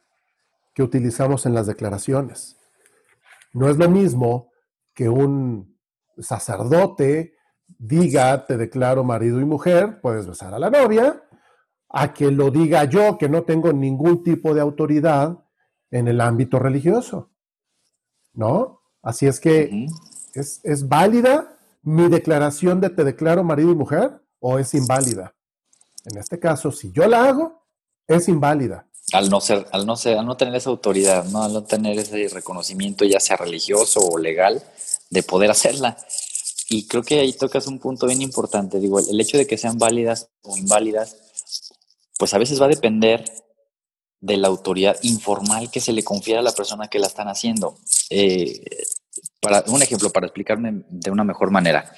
que 0.74 0.83
utilizamos 0.83 1.46
en 1.46 1.54
las 1.54 1.66
declaraciones. 1.66 2.57
No 3.52 3.68
es 3.68 3.76
lo 3.76 3.88
mismo 3.88 4.50
que 4.94 5.09
un 5.09 5.78
sacerdote 6.18 7.35
diga, 7.78 8.46
te 8.46 8.57
declaro 8.57 9.04
marido 9.04 9.40
y 9.40 9.44
mujer, 9.44 10.00
puedes 10.00 10.26
besar 10.26 10.54
a 10.54 10.59
la 10.59 10.70
novia, 10.70 11.22
a 11.96 12.12
que 12.12 12.30
lo 12.30 12.50
diga 12.50 12.85
yo, 12.85 13.16
que 13.18 13.28
no 13.28 13.44
tengo 13.44 13.72
ningún 13.72 14.22
tipo 14.22 14.52
de 14.54 14.61
autoridad 14.61 15.38
en 15.90 16.09
el 16.09 16.20
ámbito 16.20 16.59
religioso. 16.59 17.30
¿No? 18.33 18.80
Así 19.02 19.26
es 19.26 19.38
que 19.38 19.87
es, 20.35 20.61
es 20.64 20.88
válida 20.88 21.57
mi 21.83 22.09
declaración 22.09 22.80
de 22.80 22.90
te 22.90 23.04
declaro 23.04 23.44
marido 23.44 23.70
y 23.70 23.76
mujer 23.76 24.20
o 24.40 24.59
es 24.59 24.74
inválida. 24.74 25.35
En 26.04 26.18
este 26.18 26.38
caso, 26.38 26.72
si 26.72 26.90
yo 26.90 27.07
la 27.07 27.28
hago, 27.28 27.64
es 28.07 28.28
inválida 28.28 28.87
al 29.12 29.28
no 29.28 29.40
ser, 29.40 29.66
al 29.70 29.87
no 29.87 29.96
ser, 29.96 30.18
al 30.18 30.26
no 30.26 30.37
tener 30.37 30.54
esa 30.54 30.70
autoridad, 30.70 31.24
¿no? 31.26 31.42
Al 31.42 31.52
no 31.52 31.64
tener 31.64 31.98
ese 31.98 32.28
reconocimiento, 32.28 33.04
ya 33.04 33.20
sea 33.20 33.37
religioso 33.37 34.00
o 34.00 34.18
legal, 34.18 34.62
de 35.11 35.22
poder 35.22 35.50
hacerla. 35.50 35.96
Y 36.70 36.87
creo 36.87 37.02
que 37.02 37.20
ahí 37.20 37.33
tocas 37.33 37.66
un 37.66 37.78
punto 37.78 38.07
bien 38.07 38.22
importante. 38.22 38.80
Digo, 38.80 38.98
el 38.98 39.20
hecho 39.20 39.37
de 39.37 39.46
que 39.46 39.59
sean 39.59 39.78
válidas 39.78 40.30
o 40.42 40.57
inválidas, 40.57 41.16
pues 42.18 42.35
a 42.35 42.38
veces 42.38 42.61
va 42.61 42.66
a 42.66 42.68
depender 42.68 43.24
de 44.24 44.37
la 44.38 44.48
autoridad 44.48 44.96
informal 45.03 45.70
que 45.70 45.81
se 45.81 45.92
le 45.92 46.03
confiera 46.03 46.40
a 46.40 46.42
la 46.42 46.53
persona 46.53 46.88
que 46.88 46.98
la 46.98 47.09
están 47.09 47.29
haciendo. 47.29 47.77
Eh, 48.09 48.64
para 49.40 49.62
un 49.66 49.83
ejemplo, 49.83 50.11
para 50.11 50.27
explicarme 50.27 50.83
de 50.88 51.11
una 51.11 51.24
mejor 51.24 51.50
manera. 51.50 51.92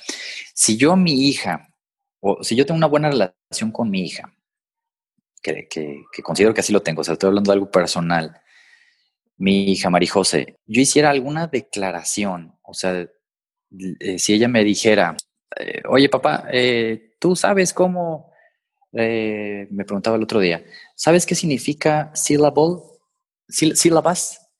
Si 0.52 0.76
yo 0.76 0.96
mi 0.96 1.28
hija, 1.28 1.68
o 2.20 2.42
si 2.42 2.56
yo 2.56 2.66
tengo 2.66 2.78
una 2.78 2.88
buena 2.88 3.10
relación 3.10 3.70
con 3.70 3.90
mi 3.90 4.00
hija, 4.00 4.32
que, 5.40 5.68
considero 6.24 6.52
que 6.52 6.62
así 6.62 6.72
lo 6.72 6.82
tengo, 6.82 7.02
o 7.02 7.04
sea, 7.04 7.12
estoy 7.12 7.28
hablando 7.28 7.52
de 7.52 7.54
algo 7.54 7.70
personal, 7.70 8.40
mi 9.36 9.70
hija 9.70 9.90
María 9.90 10.10
José, 10.10 10.58
yo 10.66 10.80
hiciera 10.80 11.10
alguna 11.10 11.46
declaración, 11.46 12.58
o 12.62 12.74
sea, 12.74 13.06
eh, 14.00 14.18
si 14.18 14.32
ella 14.32 14.48
me 14.48 14.64
dijera, 14.64 15.16
eh, 15.56 15.82
oye 15.88 16.08
papá, 16.08 16.48
tú 17.20 17.36
sabes 17.36 17.72
cómo, 17.72 18.32
me 18.96 19.84
preguntaba 19.84 20.16
el 20.16 20.22
otro 20.22 20.40
día, 20.40 20.64
¿sabes 20.94 21.26
qué 21.26 21.34
significa 21.34 22.10
syllable? 22.14 22.82
sílabas, 23.48 24.50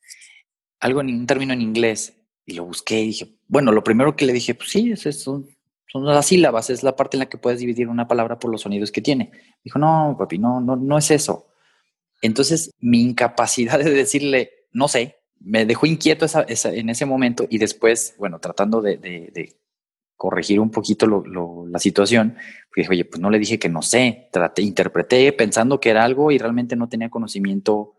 algo 0.79 1.01
en 1.01 1.09
un 1.09 1.27
término 1.27 1.53
en 1.53 1.63
inglés, 1.63 2.15
y 2.45 2.55
lo 2.55 2.65
busqué 2.65 3.01
y 3.01 3.07
dije, 3.07 3.39
bueno, 3.49 3.73
lo 3.73 3.83
primero 3.83 4.15
que 4.15 4.27
le 4.27 4.33
dije, 4.33 4.55
pues 4.55 4.71
sí, 4.71 4.93
es, 4.93 5.07
es 5.07 5.27
un, 5.27 5.49
son 5.89 6.05
las 6.05 6.27
sílabas, 6.27 6.71
es 6.71 6.83
la 6.83 6.95
parte 6.95 7.17
en 7.17 7.21
la 7.21 7.29
que 7.29 7.39
puedes 7.39 7.59
dividir 7.59 7.89
una 7.89 8.07
palabra 8.07 8.39
por 8.39 8.51
los 8.51 8.63
sonidos 8.63 8.93
que 8.93 9.01
tiene. 9.01 9.33
Dijo, 9.65 9.79
no, 9.79 10.17
papi, 10.19 10.39
no, 10.39 10.61
no, 10.61 10.77
no 10.77 10.99
es 10.99 11.11
eso. 11.11 11.49
Entonces, 12.23 12.71
mi 12.81 13.03
incapacidad 13.03 13.79
de 13.79 13.91
decirle, 13.91 14.51
no 14.73 14.89
sé, 14.89 15.17
me 15.39 15.67
dejó 15.67 15.87
inquieto 15.87 16.27
en 16.47 16.89
ese 16.89 17.07
momento 17.07 17.47
y 17.49 17.59
después, 17.59 18.15
bueno, 18.19 18.39
tratando 18.39 18.81
de, 18.81 19.57
corregir 20.17 20.61
un 20.61 20.71
poquito 20.71 21.07
la 21.07 21.79
situación, 21.79 22.37
dije, 22.75 22.91
oye, 22.91 23.05
pues 23.05 23.21
no 23.21 23.31
le 23.31 23.39
dije 23.39 23.59
que 23.59 23.69
no 23.69 23.83
sé, 23.83 24.29
traté, 24.33 24.63
interpreté 24.63 25.33
pensando 25.33 25.81
que 25.81 25.91
era 25.91 26.05
algo 26.05 26.31
y 26.31 26.39
realmente 26.39 26.77
no 26.77 26.89
tenía 26.89 27.11
conocimiento 27.11 27.95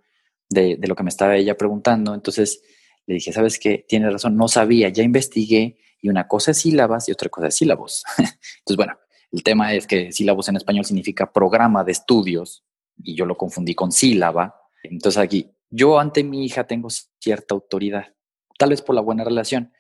de, 0.49 0.77
de 0.77 0.87
lo 0.87 0.95
que 0.95 1.03
me 1.03 1.09
estaba 1.09 1.35
ella 1.35 1.57
preguntando. 1.57 2.13
Entonces, 2.13 2.61
le 3.05 3.15
dije, 3.15 3.31
¿sabes 3.31 3.59
qué? 3.59 3.85
Tienes 3.87 4.11
razón, 4.11 4.35
no 4.35 4.47
sabía, 4.47 4.89
ya 4.89 5.03
investigué 5.03 5.77
y 6.01 6.09
una 6.09 6.27
cosa 6.27 6.51
es 6.51 6.59
sílabas 6.59 7.07
y 7.07 7.11
otra 7.11 7.29
cosa 7.29 7.47
es 7.47 7.55
sílabos. 7.55 8.03
Entonces, 8.17 8.75
bueno, 8.75 8.97
el 9.31 9.43
tema 9.43 9.73
es 9.73 9.87
que 9.87 10.11
sílabos 10.11 10.49
en 10.49 10.57
español 10.57 10.85
significa 10.85 11.31
programa 11.31 11.83
de 11.83 11.91
estudios 11.91 12.63
y 13.01 13.15
yo 13.15 13.25
lo 13.25 13.35
confundí 13.35 13.75
con 13.75 13.91
sílaba. 13.91 14.55
Entonces 14.83 15.21
aquí, 15.21 15.51
yo 15.69 15.99
ante 15.99 16.23
mi 16.23 16.45
hija 16.45 16.65
tengo 16.65 16.89
cierta 16.89 17.53
autoridad, 17.53 18.13
tal 18.57 18.69
vez 18.69 18.81
por 18.81 18.95
la 18.95 19.01
buena 19.01 19.23
relación. 19.23 19.71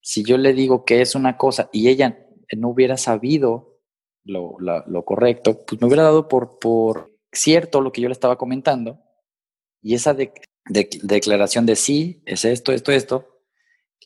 Si 0.00 0.22
yo 0.24 0.38
le 0.38 0.52
digo 0.52 0.84
que 0.84 1.02
es 1.02 1.14
una 1.14 1.36
cosa 1.36 1.68
y 1.72 1.88
ella 1.88 2.26
no 2.56 2.68
hubiera 2.68 2.96
sabido 2.96 3.78
lo, 4.24 5.04
correcto, 5.04 5.64
pues 5.66 5.80
me 5.80 5.86
hubiera 5.86 6.04
dado 6.04 6.28
por, 6.28 6.58
por 6.58 7.12
cierto 7.32 7.80
lo 7.80 7.92
que 7.92 8.00
yo 8.00 8.08
le 8.08 8.12
estaba 8.12 8.36
comentando 8.36 9.00
y 9.82 9.94
esa 9.94 10.16
declaración 10.64 11.66
de 11.66 11.76
sí, 11.76 12.22
es 12.26 12.44
esto, 12.44 12.72
esto, 12.72 12.92
esto, 12.92 13.42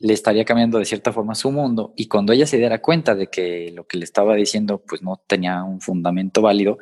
le 0.00 0.12
estaría 0.12 0.44
cambiando 0.44 0.78
de 0.78 0.84
cierta 0.84 1.12
forma 1.12 1.34
su 1.34 1.50
mundo 1.50 1.92
y 1.96 2.08
cuando 2.08 2.32
ella 2.32 2.46
se 2.46 2.58
diera 2.58 2.80
cuenta 2.80 3.14
de 3.14 3.28
que 3.28 3.70
lo 3.72 3.86
que 3.86 3.98
le 3.98 4.04
estaba 4.04 4.34
diciendo 4.34 4.82
pues 4.86 5.02
no 5.02 5.22
tenía 5.26 5.62
un 5.62 5.80
fundamento 5.80 6.42
válido, 6.42 6.78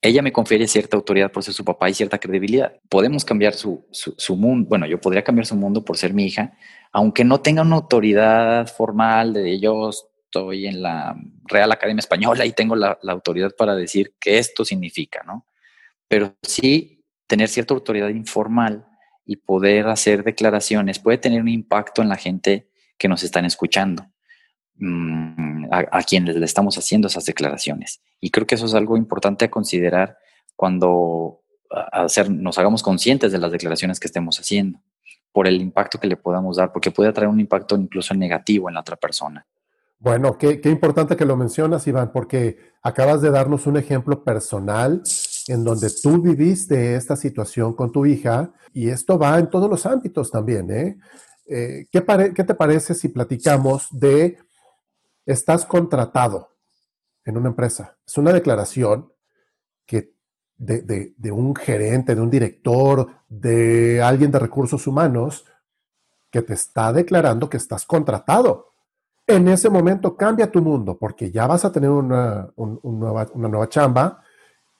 ella 0.00 0.22
me 0.22 0.32
confiere 0.32 0.68
cierta 0.68 0.96
autoridad 0.96 1.32
por 1.32 1.42
ser 1.42 1.54
su 1.54 1.64
papá 1.64 1.90
y 1.90 1.94
cierta 1.94 2.18
credibilidad. 2.18 2.76
Podemos 2.88 3.24
cambiar 3.24 3.54
su, 3.54 3.86
su, 3.90 4.36
mundo, 4.36 4.68
bueno, 4.68 4.86
yo 4.86 5.00
podría 5.00 5.24
cambiar 5.24 5.46
su 5.46 5.56
mundo 5.56 5.84
por 5.84 5.96
ser 5.96 6.14
mi 6.14 6.26
hija, 6.26 6.56
aunque 6.92 7.24
no 7.24 7.40
tenga 7.40 7.62
una 7.62 7.76
autoridad 7.76 8.66
formal 8.66 9.32
de 9.32 9.60
yo 9.60 9.90
estoy 9.90 10.66
en 10.66 10.82
la 10.82 11.16
Real 11.44 11.72
Academia 11.72 12.00
Española 12.00 12.44
y 12.44 12.52
tengo 12.52 12.76
la, 12.76 12.98
autoridad 13.02 13.54
para 13.56 13.74
decir 13.74 14.14
qué 14.20 14.38
esto 14.38 14.64
significa, 14.64 15.22
¿no? 15.26 15.46
Pero 16.06 16.34
sí 16.42 17.04
tener 17.26 17.48
cierta 17.48 17.74
autoridad 17.74 18.08
informal 18.08 18.86
y 19.24 19.36
poder 19.36 19.88
hacer 19.88 20.24
declaraciones 20.24 20.98
puede 20.98 21.18
tener 21.18 21.42
un 21.42 21.48
impacto 21.48 22.02
en 22.02 22.08
la 22.08 22.16
gente 22.16 22.70
que 22.96 23.08
nos 23.08 23.22
están 23.22 23.44
escuchando. 23.44 24.06
Mm, 24.80 25.66
a, 25.72 26.02
quienes 26.02 26.36
le 26.36 26.44
estamos 26.44 26.78
haciendo 26.78 27.08
esas 27.08 27.24
declaraciones. 27.24 28.00
Y 28.20 28.30
creo 28.30 28.46
que 28.46 28.54
eso 28.54 28.66
es 28.66 28.74
algo 28.74 28.96
importante 28.96 29.44
a 29.44 29.50
considerar 29.50 30.18
cuando 30.54 31.42
nos 32.30 32.58
hagamos 32.58 32.82
conscientes 32.82 33.32
de 33.32 33.38
las 33.38 33.52
declaraciones 33.52 34.00
que 34.00 34.06
estemos 34.06 34.38
haciendo, 34.38 34.80
por 35.32 35.46
el 35.46 35.60
impacto 35.60 35.98
que 35.98 36.06
le 36.06 36.16
podamos 36.16 36.56
dar, 36.56 36.72
porque 36.72 36.90
puede 36.90 37.12
traer 37.12 37.28
un 37.28 37.40
impacto 37.40 37.76
incluso 37.76 38.14
negativo 38.14 38.68
en 38.68 38.74
la 38.74 38.80
otra 38.80 38.96
persona. 38.96 39.46
Bueno, 40.00 40.38
qué, 40.38 40.60
importante 40.64 41.16
que 41.16 41.24
lo 41.24 41.36
mencionas, 41.36 41.86
Iván, 41.86 42.12
porque 42.12 42.56
acabas 42.82 43.20
de 43.20 43.30
darnos 43.30 43.66
un 43.66 43.76
ejemplo 43.76 44.22
personal 44.22 45.02
en 45.48 45.64
donde 45.64 45.90
tú 46.02 46.22
viviste 46.22 46.94
esta 46.94 47.16
situación 47.16 47.74
con 47.74 47.90
tu 47.90 48.06
hija 48.06 48.52
y 48.72 48.90
esto 48.90 49.18
va 49.18 49.38
en 49.38 49.50
todos 49.50 49.68
los 49.68 49.86
ámbitos 49.86 50.30
también. 50.30 50.70
¿eh? 50.70 50.98
eh 51.46 51.86
¿qué, 51.90 52.04
¿Qué 52.34 52.44
te 52.44 52.54
parece 52.54 52.94
si 52.94 53.08
platicamos 53.08 53.88
de 53.90 54.38
estás 55.26 55.66
contratado 55.66 56.56
en 57.28 57.36
una 57.36 57.50
empresa. 57.50 57.98
Es 58.06 58.16
una 58.16 58.32
declaración 58.32 59.12
que 59.84 60.14
de, 60.58 61.14
un 61.32 61.54
gerente, 61.54 62.14
de 62.14 62.20
un 62.20 62.30
director, 62.30 63.08
de 63.28 64.02
alguien 64.02 64.30
de 64.30 64.38
recursos 64.38 64.86
humanos, 64.86 65.46
que 66.30 66.42
te 66.42 66.54
está 66.54 66.92
declarando 66.92 67.48
que 67.48 67.56
estás 67.56 67.86
contratado. 67.86 68.72
En 69.26 69.48
ese 69.48 69.70
momento 69.70 70.16
cambia 70.16 70.50
tu 70.50 70.60
mundo 70.60 70.98
porque 70.98 71.30
ya 71.30 71.46
vas 71.46 71.64
a 71.64 71.72
tener 71.72 71.90
una, 71.90 72.50
nueva, 72.82 73.26
una 73.32 73.48
nueva 73.48 73.68
chamba 73.68 74.22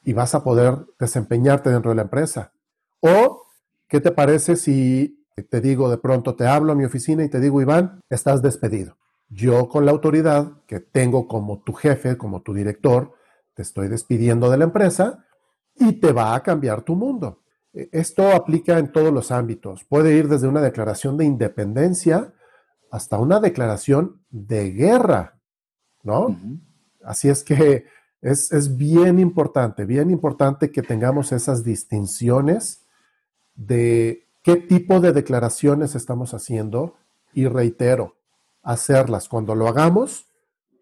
y 0.05 0.13
vas 0.13 0.35
a 0.35 0.43
poder 0.43 0.87
desempeñarte 0.99 1.71
dentro 1.71 1.91
de 1.91 1.97
la 1.97 2.03
empresa. 2.03 2.53
O, 3.01 3.45
¿qué 3.87 4.01
te 4.01 4.11
parece 4.11 4.57
si 4.57 5.25
te 5.49 5.61
digo 5.61 5.89
de 5.89 5.99
pronto, 5.99 6.35
te 6.35 6.47
hablo 6.47 6.73
a 6.73 6.75
mi 6.75 6.85
oficina 6.85 7.25
y 7.25 7.29
te 7.29 7.41
digo, 7.41 7.63
Iván, 7.63 8.03
estás 8.11 8.43
despedido? 8.43 8.99
yo 9.31 9.69
con 9.69 9.85
la 9.85 9.93
autoridad 9.93 10.53
que 10.67 10.81
tengo 10.81 11.29
como 11.29 11.61
tu 11.61 11.73
jefe, 11.73 12.17
como 12.17 12.43
tu 12.43 12.55
director, 12.55 13.15
te 13.55 13.63
estoy 13.63 13.89
despidiendo 13.89 14.51
de 14.51 14.59
la 14.59 14.65
empresa 14.65 15.27
y 15.79 15.93
te 15.95 16.13
va 16.13 16.35
a 16.35 16.43
cambiar 16.43 16.83
tu 16.83 16.95
mundo. 16.95 17.43
E, 17.73 17.89
esto 17.93 18.33
aplica 18.33 18.79
en 18.79 18.93
todos 18.93 19.13
los 19.13 19.31
ámbitos. 19.31 19.85
Puede 19.85 20.17
ir 20.17 20.29
desde 20.29 20.49
una 20.49 20.61
declaración 20.61 21.17
de 21.17 21.25
independencia 21.25 22.33
hasta 22.91 23.19
una 23.19 23.41
declaración 23.41 24.23
de 24.31 24.71
guerra, 24.71 25.39
¿no? 26.03 26.37
Así 27.05 27.29
es 27.29 27.45
que 27.45 27.87
es, 28.23 28.51
es, 28.51 28.77
bien 28.77 29.19
importante, 29.19 29.85
bien 29.85 30.11
importante 30.11 30.71
que 30.71 30.83
tengamos 30.83 31.33
esas 31.33 31.65
distinciones 31.65 32.87
de 33.55 34.27
qué 34.43 34.57
tipo 34.57 35.01
de 35.01 35.13
declaraciones 35.13 35.95
estamos 35.95 36.33
haciendo 36.35 36.97
y 37.35 37.47
reitero, 37.47 38.17
hacerlas 38.63 39.29
cuando 39.29 39.55
lo 39.55 39.69
hagamos 39.69 40.27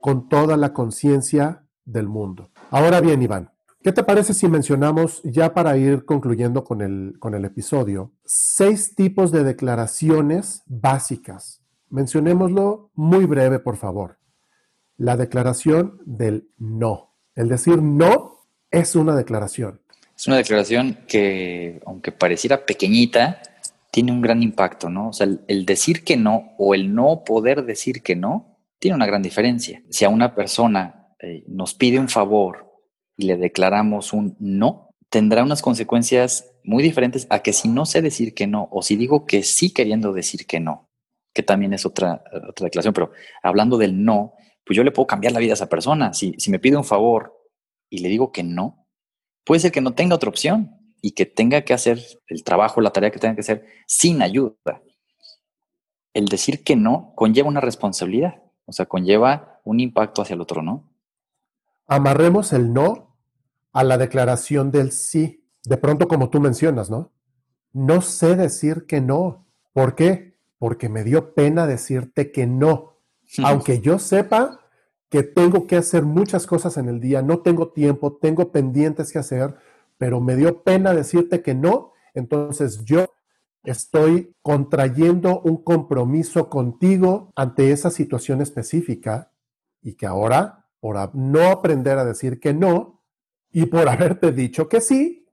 con 0.01 0.29
toda 0.29 0.57
la 0.57 0.73
conciencia 0.73 1.65
del 1.85 2.09
mundo. 2.09 2.51
Ahora 2.71 3.01
bien, 3.01 3.23
Iván, 3.23 3.51
¿qué 3.87 3.93
te 3.93 4.03
parece 4.03 4.35
si 4.35 4.49
mencionamos, 4.49 5.21
ya 5.23 5.55
para 5.55 5.77
ir 5.77 6.05
concluyendo 6.05 6.65
con 6.65 6.83
el, 6.83 7.15
con 7.21 7.37
el 7.37 7.45
episodio, 7.45 8.11
seis 8.25 8.97
tipos 8.97 9.31
de 9.31 9.45
declaraciones 9.45 10.65
básicas? 10.67 11.63
Mencionémoslo 11.89 12.91
muy 12.97 13.27
breve, 13.27 13.61
por 13.61 13.77
favor. 13.77 14.19
La 14.97 15.17
declaración 15.17 16.01
del 16.05 16.49
no. 16.59 17.13
El 17.37 17.49
decir 17.49 17.81
no 17.81 18.41
es 18.73 18.97
una 18.97 19.15
declaración. 19.15 19.81
Es 20.17 20.27
una 20.27 20.39
declaración 20.39 20.99
que, 21.07 21.81
aunque 21.87 22.11
pareciera 22.11 22.67
pequeñita, 22.67 23.41
tiene 23.93 24.11
un 24.11 24.21
gran 24.21 24.43
impacto, 24.43 24.91
¿no? 24.91 25.11
O 25.11 25.13
sea, 25.13 25.29
el, 25.47 25.65
decir 25.65 26.03
que 26.03 26.17
no 26.17 26.55
o 26.59 26.75
el 26.75 26.93
no 26.93 27.23
poder 27.23 27.65
decir 27.65 28.03
que 28.03 28.17
no 28.17 28.59
tiene 28.81 28.97
una 28.97 29.07
gran 29.07 29.23
diferencia. 29.23 29.81
Si 29.91 30.05
a 30.05 30.09
una 30.09 30.35
persona 30.35 31.13
eh, 31.21 31.45
nos 31.47 31.73
pide 31.75 32.01
un 32.01 32.09
favor 32.09 32.66
y 33.17 33.27
le 33.27 33.37
declaramos 33.37 34.13
un 34.13 34.37
no, 34.39 34.91
tendrá 35.09 35.43
unas 35.43 35.63
consecuencias 35.63 36.53
muy 36.65 36.83
diferentes 36.83 37.27
a 37.31 37.41
que 37.41 37.53
si 37.53 37.69
no 37.69 37.87
sé 37.87 38.03
decir 38.03 38.35
que 38.35 38.47
no 38.47 38.69
o 38.71 38.83
si 38.83 38.97
digo 38.97 39.25
que 39.27 39.43
sí 39.43 39.73
queriendo 39.73 40.13
decir 40.13 40.47
que 40.47 40.61
no, 40.61 40.91
que 41.33 41.43
también 41.43 41.73
es 41.73 41.87
otra, 41.87 42.23
otra 42.49 42.65
declaración, 42.65 42.95
pero 42.95 43.13
hablando 43.43 43.79
del 43.79 44.05
no, 44.05 44.35
pues 44.65 44.77
yo 44.77 44.83
le 44.83 44.91
puedo 44.91 45.07
cambiar 45.07 45.33
la 45.33 45.39
vida 45.39 45.53
a 45.53 45.55
esa 45.55 45.69
persona. 45.69 46.13
Si, 46.13 46.35
si 46.39 46.51
me 46.51 46.59
pide 46.59 46.77
un 46.77 46.85
favor 46.85 47.35
y 47.89 47.99
le 47.99 48.09
digo 48.09 48.33
que 48.33 48.43
no, 48.43 48.87
puede 49.45 49.61
ser 49.61 49.71
que 49.71 49.81
no 49.81 49.95
tenga 49.95 50.17
otra 50.17 50.29
opción 50.29 50.77
y 51.01 51.13
que 51.13 51.25
tenga 51.25 51.63
que 51.63 51.73
hacer 51.73 52.01
el 52.27 52.43
trabajo, 52.43 52.81
la 52.81 52.91
tarea 52.91 53.13
que 53.13 53.21
tenga 53.21 53.37
que 53.37 53.43
hacer 53.43 53.65
sin 53.87 54.23
ayuda. 54.23 54.83
El 56.13 56.27
decir 56.27 56.65
que 56.65 56.75
no 56.75 57.13
conlleva 57.15 57.49
una 57.49 57.61
responsabilidad, 57.61 58.43
o 58.65 58.73
sea, 58.73 58.87
conlleva 58.87 59.61
un 59.65 59.79
impacto 59.79 60.23
hacia 60.23 60.35
el 60.35 60.41
otro, 60.41 60.63
¿no? 60.63 60.91
Amarremos 61.87 62.53
el 62.53 62.73
no 62.73 63.06
a 63.77 63.85
la 63.85 63.99
declaración 63.99 64.71
del 64.71 64.91
sí. 64.91 65.45
De 65.63 65.77
pronto, 65.77 66.09
como 66.09 66.31
tú 66.31 66.41
mencionas, 66.41 66.89
¿no? 66.89 67.13
No 67.75 68.01
sé 68.01 68.35
decir 68.35 68.87
que 68.87 69.03
no. 69.03 69.47
¿Por 69.75 69.95
qué? 69.95 70.39
Porque 70.59 70.89
me 70.89 71.05
dio 71.05 71.35
pena 71.35 71.67
decirte 71.67 72.33
que 72.33 72.47
no. 72.47 72.97
Aunque 73.45 73.81
yo 73.81 73.99
sepa 73.99 74.61
que 75.11 75.23
tengo 75.23 75.67
que 75.67 75.77
hacer 75.77 76.05
muchas 76.05 76.47
cosas 76.47 76.79
en 76.79 76.89
el 76.89 77.01
día, 77.01 77.21
no 77.21 77.41
tengo 77.41 77.69
tiempo, 77.69 78.17
tengo 78.17 78.51
pendientes 78.51 79.13
que 79.13 79.19
hacer, 79.19 79.55
pero 79.99 80.23
me 80.23 80.37
dio 80.37 80.63
pena 80.63 80.95
decirte 80.95 81.43
que 81.43 81.55
no, 81.55 81.93
entonces 82.15 82.83
yo 82.83 83.05
estoy 83.63 84.35
contrayendo 84.41 85.41
un 85.41 85.63
compromiso 85.63 86.49
contigo 86.49 87.31
ante 87.37 87.73
esa 87.73 87.91
situación 87.91 88.41
específica 88.41 89.33
y 89.83 89.97
que 89.97 90.07
ahora, 90.07 90.67
por 90.81 91.15
no 91.15 91.51
aprender 91.51 91.99
a 91.99 92.07
decir 92.07 92.41
que 92.41 92.55
no 92.55 92.97
y 93.57 93.65
por 93.65 93.89
haberte 93.89 94.33
dicho 94.33 94.69
que 94.69 94.83
sí, 94.83 95.27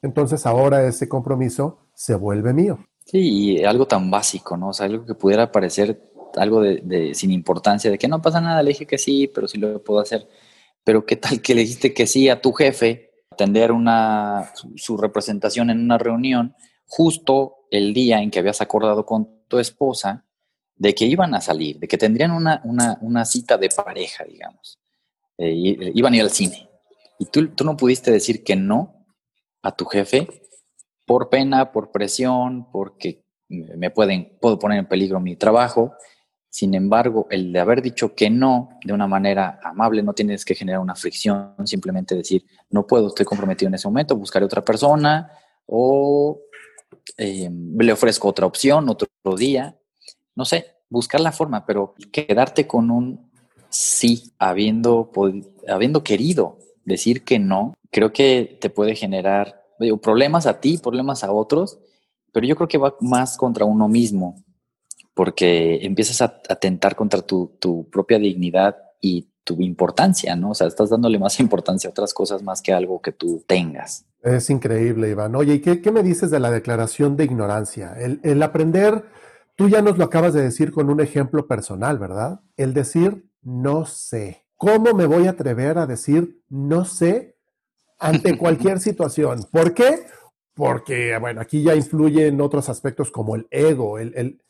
entonces 0.00 0.46
ahora 0.46 0.86
ese 0.86 1.10
compromiso 1.10 1.90
se 1.94 2.14
vuelve 2.14 2.54
mío. 2.54 2.86
Sí, 3.04 3.58
y 3.58 3.64
algo 3.64 3.86
tan 3.86 4.10
básico, 4.10 4.56
¿no? 4.56 4.70
O 4.70 4.72
sea, 4.72 4.86
algo 4.86 5.04
que 5.04 5.14
pudiera 5.14 5.52
parecer 5.52 6.10
algo 6.36 6.62
de, 6.62 7.14
sin 7.14 7.30
importancia, 7.30 7.90
de 7.90 7.98
que 7.98 8.08
no 8.08 8.22
pasa 8.22 8.40
nada, 8.40 8.62
le 8.62 8.70
dije 8.70 8.86
que 8.86 8.96
sí, 8.96 9.30
pero 9.32 9.46
sí 9.46 9.58
lo 9.58 9.84
puedo 9.84 10.00
hacer. 10.00 10.26
Pero 10.82 11.04
qué 11.04 11.16
tal 11.16 11.42
que 11.42 11.54
le 11.54 11.60
dijiste 11.60 11.92
que 11.92 12.06
sí 12.06 12.30
a 12.30 12.40
tu 12.40 12.52
jefe 12.52 13.10
atender 13.30 13.72
una, 13.72 14.50
su, 14.74 14.96
representación 14.96 15.68
en 15.68 15.80
una 15.80 15.98
reunión 15.98 16.56
justo 16.86 17.66
el 17.70 17.92
día 17.92 18.22
en 18.22 18.30
que 18.30 18.38
habías 18.38 18.62
acordado 18.62 19.04
con 19.04 19.44
tu 19.48 19.58
esposa 19.58 20.24
de 20.76 20.94
que 20.94 21.04
iban 21.04 21.34
a 21.34 21.42
salir, 21.42 21.78
de 21.78 21.88
que 21.88 21.98
tendrían 21.98 22.30
una, 22.30 22.62
una, 22.64 23.24
cita 23.26 23.58
de 23.58 23.68
pareja, 23.68 24.24
digamos. 24.24 24.80
Eh, 25.36 25.92
iban 25.94 26.14
a 26.14 26.16
ir 26.16 26.22
al 26.22 26.30
cine. 26.30 26.68
Y 27.18 27.26
tú, 27.26 27.48
tú 27.48 27.64
no 27.64 27.76
pudiste 27.76 28.10
decir 28.10 28.44
que 28.44 28.56
no 28.56 29.06
a 29.62 29.72
tu 29.72 29.84
jefe 29.86 30.28
por 31.06 31.28
pena, 31.28 31.72
por 31.72 31.90
presión, 31.90 32.70
porque 32.70 33.24
me 33.48 33.90
pueden, 33.90 34.36
puedo 34.40 34.58
poner 34.58 34.78
en 34.78 34.86
peligro 34.86 35.20
mi 35.20 35.36
trabajo. 35.36 35.94
Sin 36.48 36.74
embargo, 36.74 37.26
el 37.30 37.52
de 37.52 37.60
haber 37.60 37.82
dicho 37.82 38.14
que 38.14 38.30
no 38.30 38.78
de 38.84 38.92
una 38.92 39.06
manera 39.06 39.58
amable, 39.62 40.02
no 40.02 40.12
tienes 40.12 40.44
que 40.44 40.54
generar 40.54 40.80
una 40.80 40.94
fricción, 40.94 41.54
simplemente 41.64 42.14
decir, 42.14 42.44
no 42.70 42.86
puedo, 42.86 43.08
estoy 43.08 43.26
comprometido 43.26 43.68
en 43.68 43.74
ese 43.74 43.88
momento, 43.88 44.16
buscaré 44.16 44.44
otra 44.44 44.64
persona 44.64 45.30
o 45.66 46.40
eh, 47.16 47.50
le 47.50 47.92
ofrezco 47.92 48.28
otra 48.28 48.46
opción, 48.46 48.88
otro 48.88 49.08
día, 49.36 49.76
no 50.36 50.44
sé, 50.44 50.76
buscar 50.88 51.20
la 51.20 51.32
forma, 51.32 51.66
pero 51.66 51.94
quedarte 52.12 52.66
con 52.66 52.90
un 52.90 53.30
sí, 53.68 54.32
habiendo, 54.38 55.10
habiendo 55.68 56.04
querido 56.04 56.58
decir 56.84 57.24
que 57.24 57.38
no, 57.38 57.74
creo 57.90 58.12
que 58.12 58.58
te 58.60 58.70
puede 58.70 58.94
generar 58.94 59.62
problemas 60.02 60.46
a 60.46 60.60
ti, 60.60 60.78
problemas 60.78 61.24
a 61.24 61.32
otros, 61.32 61.78
pero 62.32 62.46
yo 62.46 62.56
creo 62.56 62.68
que 62.68 62.78
va 62.78 62.96
más 63.00 63.36
contra 63.36 63.64
uno 63.64 63.88
mismo 63.88 64.44
porque 65.14 65.78
empiezas 65.82 66.20
a 66.20 66.40
atentar 66.48 66.96
contra 66.96 67.22
tu, 67.22 67.88
propia 67.90 68.18
dignidad 68.18 68.76
y 69.00 69.28
tu 69.44 69.60
importancia, 69.60 70.34
¿no? 70.34 70.50
O 70.50 70.54
sea, 70.54 70.66
estás 70.66 70.90
dándole 70.90 71.18
más 71.18 71.38
importancia 71.40 71.88
a 71.88 71.92
otras 71.92 72.12
cosas 72.12 72.42
más 72.42 72.60
que 72.60 72.72
algo 72.72 73.00
que 73.00 73.12
tú 73.12 73.44
tengas. 73.46 74.04
Es 74.22 74.50
increíble, 74.50 75.10
Iván. 75.10 75.36
Oye, 75.36 75.54
¿y 75.54 75.60
qué, 75.60 75.92
me 75.92 76.02
dices 76.02 76.30
de 76.30 76.40
la 76.40 76.50
declaración 76.50 77.16
de 77.16 77.24
ignorancia? 77.24 77.94
El, 77.98 78.20
el, 78.22 78.42
aprender, 78.42 79.04
tú 79.54 79.68
ya 79.68 79.82
nos 79.82 79.98
lo 79.98 80.04
acabas 80.04 80.32
de 80.32 80.42
decir 80.42 80.72
con 80.72 80.90
un 80.90 81.00
ejemplo 81.00 81.46
personal, 81.46 81.98
¿verdad? 81.98 82.40
El 82.56 82.72
decir 82.74 83.26
no 83.42 83.84
sé. 83.84 84.43
¿Cómo 84.56 84.94
me 84.94 85.06
voy 85.06 85.26
a 85.26 85.30
atrever 85.30 85.78
a 85.78 85.86
decir 85.86 86.40
no 86.48 86.84
sé 86.84 87.34
ante 87.98 88.36
cualquier 88.38 88.80
situación. 88.80 89.44
¿Por 89.50 89.74
qué? 89.74 90.06
Porque, 90.54 91.16
bueno, 91.18 91.40
aquí 91.40 91.62
ya 91.62 91.74
influyen 91.74 92.40
otros 92.40 92.68
aspectos 92.68 93.10
como 93.10 93.34
el 93.34 93.46
ego, 93.50 93.98
el, 93.98 94.14
el, 94.14 94.40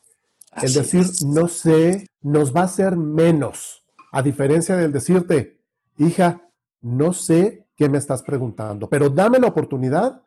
el 0.60 0.72
decir 0.72 1.06
no 1.26 1.48
sé, 1.48 2.06
nos 2.20 2.54
va 2.54 2.62
a 2.62 2.64
hacer 2.64 2.96
menos, 2.96 3.84
a 4.12 4.22
diferencia 4.22 4.76
del 4.76 4.92
decirte, 4.92 5.60
hija, 5.98 6.42
no 6.82 7.12
sé 7.12 7.66
qué 7.76 7.88
me 7.88 7.98
estás 7.98 8.22
preguntando, 8.22 8.88
pero 8.88 9.08
dame 9.08 9.38
la 9.38 9.48
oportunidad 9.48 10.22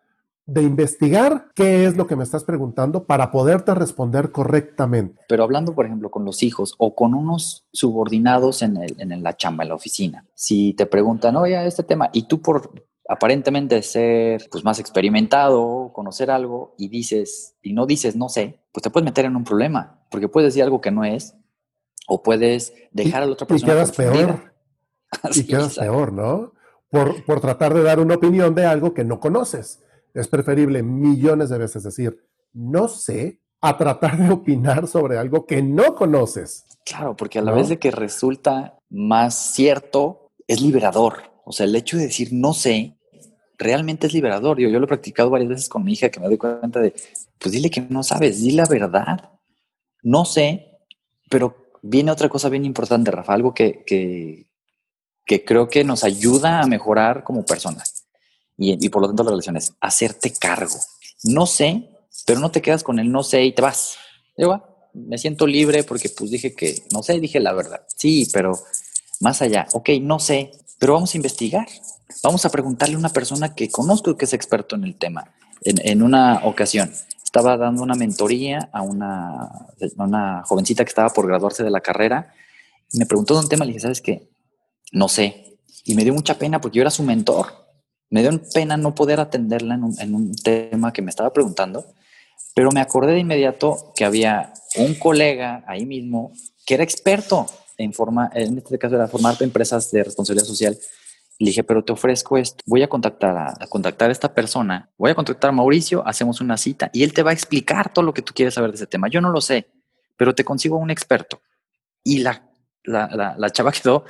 de 0.48 0.64
investigar 0.64 1.50
qué 1.54 1.86
es 1.86 1.98
lo 1.98 2.08
que 2.08 2.16
me 2.16 2.24
estás 2.24 2.46
preguntando 2.46 3.04
para 3.04 3.32
poderte 3.32 3.76
responder 3.76 4.32
correctamente. 4.32 5.22
Pero 5.28 5.44
hablando, 5.44 5.76
por 5.76 5.86
ejemplo, 5.86 6.10
con 6.10 6.24
los 6.24 6.42
hijos 6.42 6.74
o 6.78 6.96
con 6.96 7.14
unos 7.14 7.66
subordinados 7.74 8.62
en, 8.62 8.78
el, 8.78 8.96
en 8.98 9.22
la 9.22 9.36
chamba, 9.36 9.66
en 9.66 9.70
la 9.70 9.76
oficina, 9.76 10.26
si 10.34 10.74
te 10.74 10.86
preguntan, 10.86 11.36
oye, 11.36 11.68
este 11.68 11.84
tema, 11.84 12.10
y 12.14 12.24
tú 12.24 12.42
por 12.42 12.72
aparentemente 13.10 13.82
ser 13.84 14.48
pues, 14.50 14.64
más 14.64 14.80
experimentado, 14.80 15.92
conocer 15.94 16.32
algo, 16.32 16.76
y 16.78 16.88
dices, 16.88 17.56
y 17.62 17.74
no 17.74 17.86
dices 17.86 18.16
no 18.16 18.30
sé, 18.30 18.62
pues 18.72 18.84
te 18.84 18.90
puedes 18.90 19.06
meter 19.06 19.26
en 19.26 19.36
un 19.36 19.44
problema, 19.44 20.00
porque 20.10 20.30
puedes 20.30 20.54
decir 20.54 20.64
algo 20.64 20.80
que 20.80 20.92
no 20.92 21.04
es, 21.04 21.36
o 22.08 22.24
puedes 22.24 22.74
dejar 22.92 23.24
a 23.24 23.26
la 23.26 23.34
otra 23.34 23.48
persona. 23.48 23.74
Y 23.74 23.76
quedas 23.76 23.92
peor. 23.92 24.54
y 25.36 25.44
quedas 25.48 25.78
peor, 25.78 26.14
¿no? 26.14 26.54
Por, 26.90 27.26
por 27.26 27.42
tratar 27.42 27.74
de 27.74 27.84
dar 27.84 28.00
una 28.00 28.16
opinión 28.16 28.56
de 28.56 28.66
algo 28.66 28.94
que 28.94 29.04
no 29.04 29.20
conoces. 29.20 29.84
Es 30.18 30.28
preferible 30.28 30.82
millones 30.82 31.50
de 31.50 31.60
veces 31.60 31.84
decir, 31.84 32.18
no 32.52 32.88
sé, 32.88 33.40
a 33.62 33.78
tratar 33.78 34.18
de 34.18 34.32
opinar 34.32 34.88
sobre 34.88 35.16
algo 35.16 35.46
que 35.46 35.62
no 35.62 35.94
conoces. 35.94 36.66
Claro, 36.84 37.16
porque 37.16 37.38
a 37.38 37.44
la 37.44 37.52
vez 37.52 37.70
de 37.70 37.78
que 37.78 37.92
resulta 37.92 38.80
más 38.90 39.54
cierto, 39.54 40.32
es 40.48 40.60
liberador. 40.60 41.32
O 41.46 41.52
sea, 41.52 41.68
el 41.68 41.76
hecho 41.76 41.98
de 41.98 42.08
decir 42.08 42.30
no 42.32 42.56
sé, 42.56 42.98
realmente 43.60 44.08
es 44.08 44.14
liberador. 44.14 44.60
Yo, 44.60 44.70
yo 44.70 44.80
lo 44.80 44.86
he 44.86 44.88
practicado 44.88 45.30
varias 45.30 45.50
veces 45.50 45.70
con 45.70 45.84
mi 45.84 45.94
hija 45.94 46.10
que 46.10 46.20
me 46.20 46.26
doy 46.26 46.38
cuenta 46.40 46.80
de, 46.80 46.96
pues 47.38 47.52
dile 47.52 47.70
que 47.70 47.82
no 47.82 48.02
sabes, 48.02 48.42
di 48.42 48.54
la 48.54 48.66
verdad. 48.66 49.30
No 50.02 50.26
sé, 50.26 50.80
pero 51.30 51.70
viene 51.84 52.10
otra 52.10 52.28
cosa 52.28 52.50
bien 52.50 52.66
importante, 52.66 53.12
Rafa, 53.12 53.36
algo 53.36 53.54
que, 53.54 53.84
que, 53.86 54.48
que 55.26 55.46
creo 55.46 55.70
que 55.70 55.84
nos 55.84 56.04
ayuda 56.04 56.60
a 56.60 56.66
mejorar 56.66 57.24
como 57.24 57.46
personas 57.46 57.97
y, 58.58 58.90
por 58.90 59.04
lo 59.04 59.08
tanto 59.08 59.24
la 59.24 59.32
relación 59.32 59.56
es 59.56 59.74
hacerte 59.80 60.34
cargo. 60.34 60.76
No 61.24 61.46
sé, 61.46 61.90
pero 62.26 62.40
no 62.40 62.52
te 62.52 62.62
quedas 62.62 62.84
con 62.84 63.00
el 63.00 63.12
no 63.12 63.24
sé 63.24 63.44
y 63.44 63.52
te 63.54 63.62
vas. 63.62 63.98
Digo, 64.36 64.54
ah, 64.54 64.90
me 64.94 65.18
siento 65.18 65.46
libre 65.46 65.84
porque 65.84 66.10
pues 66.10 66.32
dije 66.32 66.56
que 66.56 66.84
no 66.92 67.04
sé, 67.04 67.20
dije 67.20 67.40
la 67.40 67.54
verdad. 67.54 67.82
Sí, 67.96 68.28
pero 68.34 68.60
más 69.20 69.42
allá, 69.42 69.68
ok, 69.74 69.90
no 70.02 70.20
sé, 70.20 70.52
pero 70.80 70.94
vamos 70.94 71.14
a 71.14 71.18
investigar. 71.18 71.68
Vamos 72.24 72.46
a 72.46 72.50
preguntarle 72.50 72.96
a 72.96 73.00
una 73.00 73.10
persona 73.10 73.54
que 73.54 73.70
conozco 73.70 74.18
que 74.18 74.26
es 74.26 74.34
experto 74.34 74.76
en 74.76 74.86
el 74.86 74.96
tema. 74.96 75.34
En, 75.62 76.02
una 76.02 76.42
ocasión 76.46 76.92
estaba 77.24 77.58
dando 77.58 77.84
una 77.84 77.96
mentoría 77.96 78.70
a 78.72 78.82
una, 78.82 79.44
a 79.44 80.04
una 80.04 80.44
jovencita 80.46 80.84
que 80.84 80.90
estaba 80.90 81.10
por 81.10 81.28
graduarse 81.28 81.64
de 81.64 81.70
la 81.70 81.82
carrera 81.82 82.34
y 82.92 83.00
me 83.00 83.06
preguntó 83.06 83.34
de 83.34 83.42
un 83.42 83.50
tema, 83.50 83.66
le 83.66 83.70
dije, 83.70 83.82
¿sabes 83.82 84.02
qué? 84.02 84.30
No 84.92 85.10
sé. 85.10 85.60
Y 85.84 85.96
me 85.96 86.04
dio 86.04 86.14
mucha 86.14 86.40
pena 86.40 86.62
porque 86.62 86.78
yo 86.78 86.82
era 86.82 86.92
su 86.92 87.04
mentor 87.04 87.67
me 88.10 88.22
dio 88.22 88.42
pena 88.54 88.78
no 88.78 88.96
poder 88.96 89.20
atenderla 89.20 89.76
en 89.76 90.16
un, 90.16 90.36
tema 90.36 90.94
que 90.94 91.02
me 91.02 91.10
estaba 91.10 91.34
preguntando, 91.34 91.86
pero 92.54 92.72
me 92.72 92.80
acordé 92.80 93.14
de 93.14 93.20
inmediato 93.20 93.94
que 93.96 94.06
había 94.06 94.54
un 94.78 94.96
colega 94.96 95.64
ahí 95.68 95.86
mismo 95.86 96.32
que 96.66 96.76
era 96.76 96.84
experto 96.84 97.46
en, 97.78 97.94
forma, 97.94 98.30
en 98.34 98.58
este 98.58 98.78
caso 98.78 98.96
era 98.96 99.08
formar 99.08 99.36
empresas 99.42 99.92
de 99.92 100.04
responsabilidad 100.04 100.48
social. 100.48 100.78
Le 101.40 101.48
dije, 101.48 101.64
pero 101.64 101.84
te 101.84 101.94
ofrezco 101.94 102.38
esto. 102.38 102.64
Voy 102.66 102.82
a 102.82 102.90
contactar 102.90 103.38
a, 103.38 103.68
contactar 103.68 104.10
a 104.10 104.12
esta 104.12 104.34
persona. 104.34 104.90
Voy 104.98 105.12
a 105.12 105.16
contactar 105.16 105.50
a 105.50 105.54
Mauricio, 105.54 106.06
hacemos 106.08 106.42
una 106.42 106.58
cita 106.58 106.90
y 106.94 107.04
él 107.04 107.14
te 107.14 107.22
va 107.24 107.30
a 107.30 107.34
explicar 107.34 107.94
todo 107.94 108.04
lo 108.04 108.14
que 108.14 108.24
tú 108.24 108.34
quieres 108.34 108.56
saber 108.56 108.72
de 108.72 108.78
ese 108.78 108.88
tema. 108.88 109.08
Yo 109.08 109.22
no 109.22 109.30
lo 109.30 109.40
sé, 109.40 109.68
pero 110.18 110.34
te 110.34 110.44
consigo 110.44 110.78
un 110.78 110.90
experto. 110.90 111.42
Y 112.04 112.20
la, 112.20 112.50
la, 112.84 113.08
la, 113.14 113.36
la 113.38 113.50
chava 113.52 113.72
quedó 113.84 114.06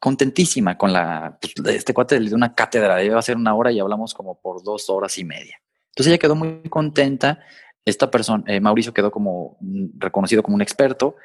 contentísima 0.00 0.76
con 0.76 0.92
la, 0.92 1.38
pues, 1.40 1.54
este 1.76 1.94
cuate 1.94 2.18
de 2.18 2.34
una 2.34 2.54
cátedra, 2.54 3.04
iba 3.04 3.18
a 3.18 3.22
ser 3.22 3.36
una 3.36 3.54
hora 3.54 3.70
y 3.70 3.78
hablamos 3.78 4.14
como 4.14 4.40
por 4.40 4.64
dos 4.64 4.88
horas 4.90 5.16
y 5.18 5.24
media. 5.24 5.60
Entonces 5.90 6.08
ella 6.08 6.18
quedó 6.18 6.34
muy 6.34 6.62
contenta, 6.70 7.40
esta 7.84 8.10
persona, 8.10 8.42
eh, 8.46 8.60
Mauricio 8.60 8.94
quedó 8.94 9.10
como 9.10 9.58
reconocido 9.98 10.42
como 10.42 10.54
un 10.54 10.62
experto 10.62 11.16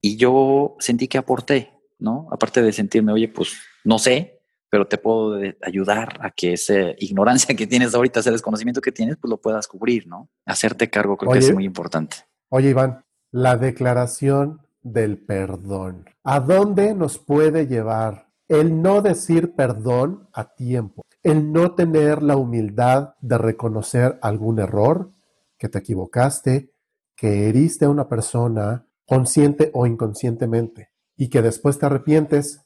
y 0.00 0.16
yo 0.16 0.76
sentí 0.78 1.08
que 1.08 1.18
aporté, 1.18 1.72
¿no? 1.98 2.28
Aparte 2.30 2.62
de 2.62 2.72
sentirme, 2.72 3.12
oye, 3.12 3.28
pues 3.28 3.54
no 3.84 3.98
sé, 3.98 4.40
pero 4.70 4.86
te 4.86 4.98
puedo 4.98 5.38
ayudar 5.60 6.18
a 6.20 6.30
que 6.30 6.54
esa 6.54 6.92
ignorancia 6.98 7.54
que 7.54 7.66
tienes 7.66 7.94
ahorita, 7.94 8.20
ese 8.20 8.30
desconocimiento 8.30 8.80
que 8.80 8.92
tienes, 8.92 9.16
pues 9.20 9.30
lo 9.30 9.40
puedas 9.40 9.66
cubrir, 9.68 10.06
¿no? 10.06 10.30
Hacerte 10.46 10.88
cargo 10.88 11.16
creo 11.16 11.32
que 11.32 11.38
es 11.38 11.52
muy 11.52 11.64
importante. 11.64 12.16
Oye, 12.48 12.70
Iván, 12.70 13.04
la 13.30 13.56
declaración 13.56 14.60
del 14.82 15.18
perdón. 15.18 16.06
¿A 16.24 16.40
dónde 16.40 16.94
nos 16.94 17.18
puede 17.18 17.66
llevar 17.66 18.28
el 18.48 18.82
no 18.82 19.02
decir 19.02 19.54
perdón 19.54 20.28
a 20.32 20.54
tiempo? 20.54 21.02
El 21.22 21.52
no 21.52 21.74
tener 21.74 22.22
la 22.22 22.36
humildad 22.36 23.14
de 23.20 23.38
reconocer 23.38 24.18
algún 24.22 24.58
error, 24.58 25.12
que 25.56 25.68
te 25.68 25.78
equivocaste, 25.78 26.72
que 27.14 27.48
heriste 27.48 27.84
a 27.84 27.90
una 27.90 28.08
persona 28.08 28.86
consciente 29.06 29.70
o 29.74 29.86
inconscientemente 29.86 30.90
y 31.16 31.28
que 31.28 31.42
después 31.42 31.78
te 31.78 31.86
arrepientes 31.86 32.62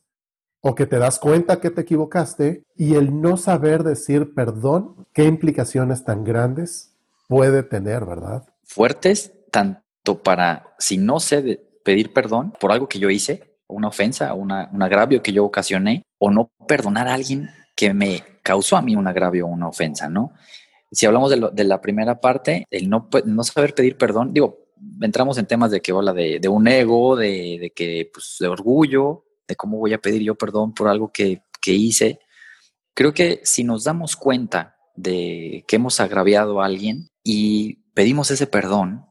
o 0.61 0.75
que 0.75 0.87
te 0.87 0.99
das 0.99 1.19
cuenta 1.19 1.61
que 1.61 1.71
te 1.71 1.83
equivocaste 1.83 2.65
y 2.75 2.95
el 2.95 3.21
no 3.21 3.37
saber 3.37 3.85
decir 3.85 4.35
perdón, 4.35 5.07
qué 5.13 5.25
implicaciones 5.25 6.05
tan 6.05 6.25
grandes 6.25 6.97
puede 7.29 7.63
tener, 7.63 8.05
¿verdad? 8.05 8.49
Fuertes, 8.65 9.33
tanto 9.51 10.23
para 10.23 10.75
si 10.79 10.99
no 10.99 11.21
sé 11.21 11.66
pedir 11.87 12.13
perdón 12.13 12.53
por 12.59 12.73
algo 12.73 12.89
que 12.89 12.99
yo 12.99 13.09
hice, 13.11 13.59
una 13.69 13.87
ofensa, 13.87 14.35
una, 14.35 14.69
un 14.73 14.83
agravio 14.83 15.23
que 15.23 15.33
yo 15.33 15.45
ocasioné, 15.45 16.03
o 16.19 16.33
no 16.33 16.51
perdonar 16.67 17.07
a 17.07 17.15
alguien 17.15 17.49
que 17.77 17.95
me 17.95 18.25
causó 18.43 18.77
a 18.77 18.83
mí 18.83 18.97
un 18.97 19.07
agravio 19.07 19.47
o 19.47 19.51
una 19.51 19.69
ofensa, 19.69 20.09
¿no? 20.09 20.33
Si 20.91 21.07
hablamos 21.07 21.31
de, 21.31 21.65
la 21.65 21.81
primera 21.81 22.21
parte, 22.21 22.67
el 22.71 22.91
no, 22.91 23.09
no 23.25 23.45
saber 23.45 23.73
pedir 23.75 23.97
perdón, 23.97 24.33
digo, 24.33 24.67
entramos 25.01 25.39
en 25.39 25.47
temas 25.47 25.71
de 25.71 25.81
que 25.81 25.93
habla 25.93 26.13
de, 26.13 26.41
de 26.41 26.49
un 26.49 26.67
ego, 26.67 27.15
de, 27.15 27.59
de, 27.61 27.71
que, 27.71 28.11
pues, 28.13 28.37
de 28.41 28.49
orgullo, 28.49 29.25
de 29.47 29.55
cómo 29.55 29.79
voy 29.79 29.93
a 29.93 29.99
pedir 29.99 30.23
yo 30.23 30.35
perdón 30.35 30.75
por 30.75 30.89
algo 30.89 31.13
que, 31.13 31.43
que 31.61 31.73
hice. 31.73 32.19
Creo 32.95 33.15
que 33.15 33.41
si 33.45 33.63
nos 33.63 33.85
damos 33.85 34.17
cuenta 34.17 34.77
de 34.97 35.65
que 35.69 35.77
hemos 35.77 36.01
agraviado 36.01 36.61
a 36.61 36.67
alguien 36.67 37.09
y 37.23 37.75
pedimos 37.95 38.31
ese 38.31 38.47
perdón, 38.47 39.07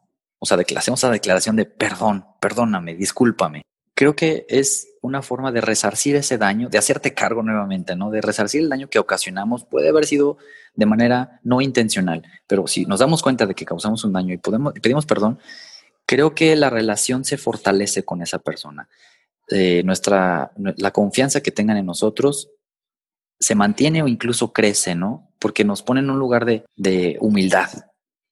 o 0.53 0.57
sea, 0.57 0.79
hacemos 0.79 1.03
la 1.03 1.11
declaración 1.11 1.55
de 1.55 1.65
perdón, 1.65 2.25
perdóname, 2.39 2.95
discúlpame. 2.95 3.63
Creo 3.95 4.15
que 4.15 4.45
es 4.49 4.89
una 5.01 5.21
forma 5.21 5.51
de 5.51 5.61
resarcir 5.61 6.15
ese 6.15 6.37
daño, 6.37 6.69
de 6.69 6.77
hacerte 6.77 7.13
cargo 7.13 7.41
nuevamente, 7.43 7.95
¿no? 7.95 8.11
De 8.11 8.21
resarcir 8.21 8.61
el 8.61 8.69
daño 8.69 8.89
que 8.89 8.99
ocasionamos. 8.99 9.65
Puede 9.65 9.89
haber 9.89 10.05
sido 10.05 10.37
de 10.75 10.85
manera 10.85 11.39
no 11.43 11.61
intencional, 11.61 12.23
pero 12.47 12.67
si 12.67 12.85
nos 12.85 12.99
damos 12.99 13.21
cuenta 13.21 13.45
de 13.45 13.55
que 13.55 13.65
causamos 13.65 14.03
un 14.03 14.13
daño 14.13 14.33
y, 14.33 14.37
podemos, 14.37 14.73
pedimos 14.73 15.05
perdón, 15.05 15.39
creo 16.05 16.35
que 16.35 16.55
la 16.55 16.69
relación 16.69 17.23
se 17.23 17.37
fortalece 17.37 18.03
con 18.03 18.21
esa 18.21 18.39
persona. 18.39 18.89
Eh, 19.49 19.83
nuestra, 19.83 20.51
la 20.57 20.91
confianza 20.91 21.41
que 21.41 21.51
tengan 21.51 21.77
en 21.77 21.85
nosotros 21.85 22.49
se 23.39 23.55
mantiene 23.55 24.03
o 24.03 24.07
incluso 24.07 24.53
crece, 24.53 24.95
¿no? 24.95 25.31
Porque 25.39 25.63
nos 25.63 25.83
pone 25.83 26.01
en 26.01 26.09
un 26.09 26.19
lugar 26.19 26.45
de, 26.45 26.65
de 26.75 27.17
humildad. 27.21 27.69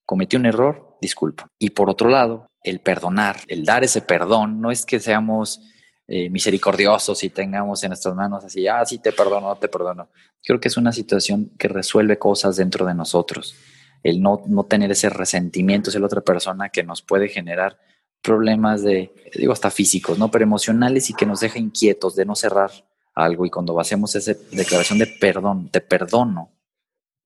Cometí 0.06 0.36
un 0.36 0.46
error, 0.46 0.93
disculpa. 1.04 1.48
Y 1.60 1.72
por 1.72 1.90
otro 1.90 2.10
lado, 2.10 2.48
el 2.64 2.80
perdonar, 2.80 3.38
el 3.48 3.66
dar 3.66 3.84
ese 3.84 4.02
perdón, 4.02 4.62
no 4.62 4.72
es 4.72 4.86
que 4.86 5.00
seamos 5.00 5.62
eh, 6.08 6.30
misericordiosos 6.30 7.24
y 7.24 7.30
tengamos 7.30 7.84
en 7.84 7.90
nuestras 7.90 8.16
manos 8.16 8.44
así, 8.44 8.68
ah, 8.68 8.86
sí, 8.86 9.00
te 9.00 9.12
perdono, 9.12 9.56
te 9.58 9.68
perdono. 9.68 10.10
Creo 10.42 10.60
que 10.60 10.70
es 10.70 10.78
una 10.78 10.92
situación 10.92 11.52
que 11.58 11.68
resuelve 11.68 12.18
cosas 12.18 12.56
dentro 12.56 12.86
de 12.86 12.94
nosotros. 12.94 13.56
El 14.02 14.22
no, 14.22 14.42
no 14.48 14.64
tener 14.64 14.92
ese 14.92 15.10
resentimiento 15.10 15.90
hacia 15.90 16.00
la 16.00 16.08
otra 16.08 16.22
persona 16.22 16.70
que 16.70 16.84
nos 16.84 17.02
puede 17.02 17.30
generar 17.30 17.78
problemas 18.22 18.82
de, 18.82 19.14
digo, 19.36 19.54
hasta 19.54 19.70
físicos, 19.70 20.18
¿no? 20.18 20.32
Pero 20.32 20.44
emocionales 20.44 21.10
y 21.10 21.14
que 21.14 21.26
nos 21.26 21.42
deja 21.42 21.60
inquietos 21.60 22.16
de 22.16 22.26
no 22.26 22.36
cerrar 22.36 22.72
algo. 23.14 23.46
Y 23.46 23.50
cuando 23.50 23.80
hacemos 23.80 24.16
esa 24.16 24.34
declaración 24.52 25.00
de 25.00 25.08
perdón, 25.08 25.70
te 25.70 25.82
perdono, 25.82 26.52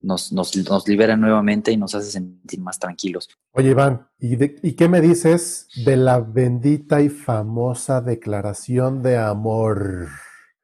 nos, 0.00 0.32
nos, 0.32 0.56
nos, 0.56 0.88
libera 0.88 1.16
nuevamente 1.16 1.72
y 1.72 1.76
nos 1.76 1.94
hace 1.94 2.10
sentir 2.10 2.60
más 2.60 2.78
tranquilos. 2.78 3.28
Oye, 3.52 3.70
Iván, 3.70 4.08
¿y, 4.18 4.72
qué 4.72 4.88
me 4.88 5.00
dices 5.00 5.68
de 5.84 5.96
la 5.96 6.20
bendita 6.20 7.00
y 7.00 7.08
famosa 7.08 8.00
declaración 8.00 9.02
de 9.02 9.18
amor? 9.18 10.08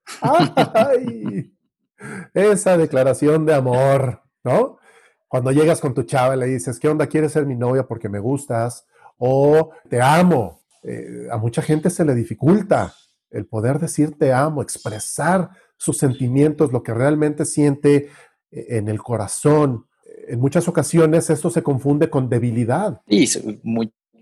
¡Ay! 0.21 1.53
Esa 2.33 2.77
declaración 2.77 3.47
de 3.47 3.55
amor, 3.55 4.23
¿no? 4.45 4.79
Cuando 5.27 5.51
llegas 5.51 5.81
con 5.81 5.95
tu 5.95 6.05
chava 6.05 6.37
y 6.37 6.39
le 6.39 6.47
dices, 6.47 6.79
¿qué 6.79 6.89
onda? 6.89 7.07
¿Quieres 7.07 7.33
ser 7.33 7.47
mi 7.47 7.57
novia 7.57 7.87
porque 7.87 8.09
me 8.09 8.21
gustas? 8.21 8.87
O 9.17 9.73
te 9.89 10.01
amo. 10.01 10.61
Eh, 10.83 11.29
a 11.31 11.39
mucha 11.39 11.63
gente 11.63 11.91
se 11.91 12.05
le 12.05 12.15
dificulta 12.15 12.95
el 13.35 13.47
poder 13.47 13.81
decir 13.81 14.17
te 14.17 14.33
amo, 14.33 14.63
expresar 14.63 15.51
sus 15.77 15.99
sentimientos, 15.99 16.73
lo 16.73 16.83
que 16.83 16.95
realmente 16.95 17.45
siente, 17.45 18.09
en 18.55 18.89
el 18.89 19.03
corazón. 19.03 19.87
En 20.29 20.41
muchas 20.41 20.69
ocasiones 20.69 21.29
esto 21.31 21.51
se 21.51 21.63
confunde 21.63 22.09
con 22.09 22.29
debilidad. 22.29 23.01
Y 23.09 23.29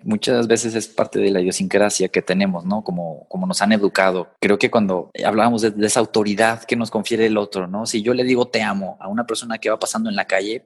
muchas 0.05 0.49
veces 0.49 0.75
es 0.75 0.89
parte 0.89 1.21
de 1.21 1.31
la 1.31 1.41
idiosincrasia 1.41 2.09
que 2.09 2.23
tenemos, 2.23 2.65
¿no? 2.65 2.83
Como, 2.83 3.27
como 3.29 3.47
nos 3.47 3.63
han 3.63 3.73
educado. 3.73 4.31
Creo 4.41 4.59
que 4.59 4.71
cuando 4.71 5.11
hablábamos 5.25 5.63
de, 5.63 5.71
de, 5.71 5.87
esa 5.87 6.01
autoridad 6.01 6.65
que 6.65 6.77
nos 6.77 6.91
confiere 6.91 7.27
el 7.27 7.37
otro, 7.37 7.67
¿no? 7.67 7.87
Si 7.87 8.03
yo 8.03 8.15
le 8.15 8.25
digo 8.25 8.49
te 8.49 8.63
amo 8.63 8.97
a 9.01 9.09
una 9.09 9.27
persona 9.27 9.59
que 9.59 9.71
va 9.71 9.79
pasando 9.79 10.11
en 10.11 10.17
la 10.17 10.27
calle, 10.27 10.65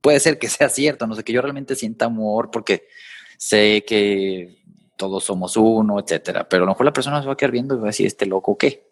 puede 0.00 0.20
ser 0.20 0.38
que 0.38 0.48
sea 0.48 0.68
cierto, 0.68 1.06
no 1.06 1.14
sé, 1.14 1.24
que 1.24 1.32
yo 1.32 1.42
realmente 1.42 1.74
sienta 1.74 2.06
amor 2.06 2.50
porque 2.50 2.84
sé 3.36 3.84
que 3.86 4.62
todos 4.96 5.24
somos 5.24 5.56
uno, 5.56 6.00
etcétera. 6.00 6.48
Pero 6.48 6.62
a 6.62 6.66
lo 6.66 6.72
mejor 6.72 6.86
la 6.86 6.92
persona 6.92 7.20
se 7.20 7.26
va 7.26 7.34
a 7.34 7.36
quedar 7.36 7.52
viendo 7.52 7.74
y 7.74 7.78
va 7.78 7.84
a 7.84 7.86
decir, 7.88 8.06
¿este 8.06 8.26
loco 8.26 8.56
qué? 8.56 8.88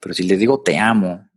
Pero 0.00 0.14
si 0.14 0.24
le 0.24 0.36
digo 0.36 0.60
te 0.60 0.78
amo 0.78 1.28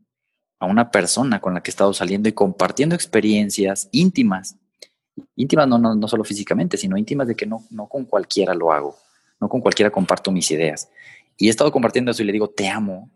a 0.60 0.66
una 0.66 0.92
persona 0.92 1.40
con 1.40 1.54
la 1.54 1.62
que 1.62 1.70
he 1.70 1.74
estado 1.74 1.94
saliendo 1.94 2.30
y 2.30 2.34
compartiendo 2.34 2.96
experiencias 2.96 3.90
íntimas, 3.92 4.56
íntimas 5.36 5.68
no, 5.68 5.78
no, 5.78 5.96
no 5.96 6.08
solo 6.08 6.24
físicamente, 6.24 6.78
sino 6.78 6.98
íntimas 6.98 7.28
de 7.28 7.36
que 7.36 7.46
no, 7.46 7.64
no 7.70 7.88
con 7.88 8.06
cualquiera 8.06 8.54
lo 8.54 8.72
hago, 8.72 8.98
no 9.40 9.50
con 9.50 9.62
cualquiera 9.62 9.92
comparto 9.92 10.32
mis 10.32 10.50
ideas. 10.52 10.90
Y 11.38 11.48
he 11.48 11.50
estado 11.50 11.72
compartiendo 11.72 12.12
eso 12.12 12.24
y 12.24 12.26
le 12.26 12.34
digo 12.34 12.50
te 12.50 12.68
amo, 12.68 13.10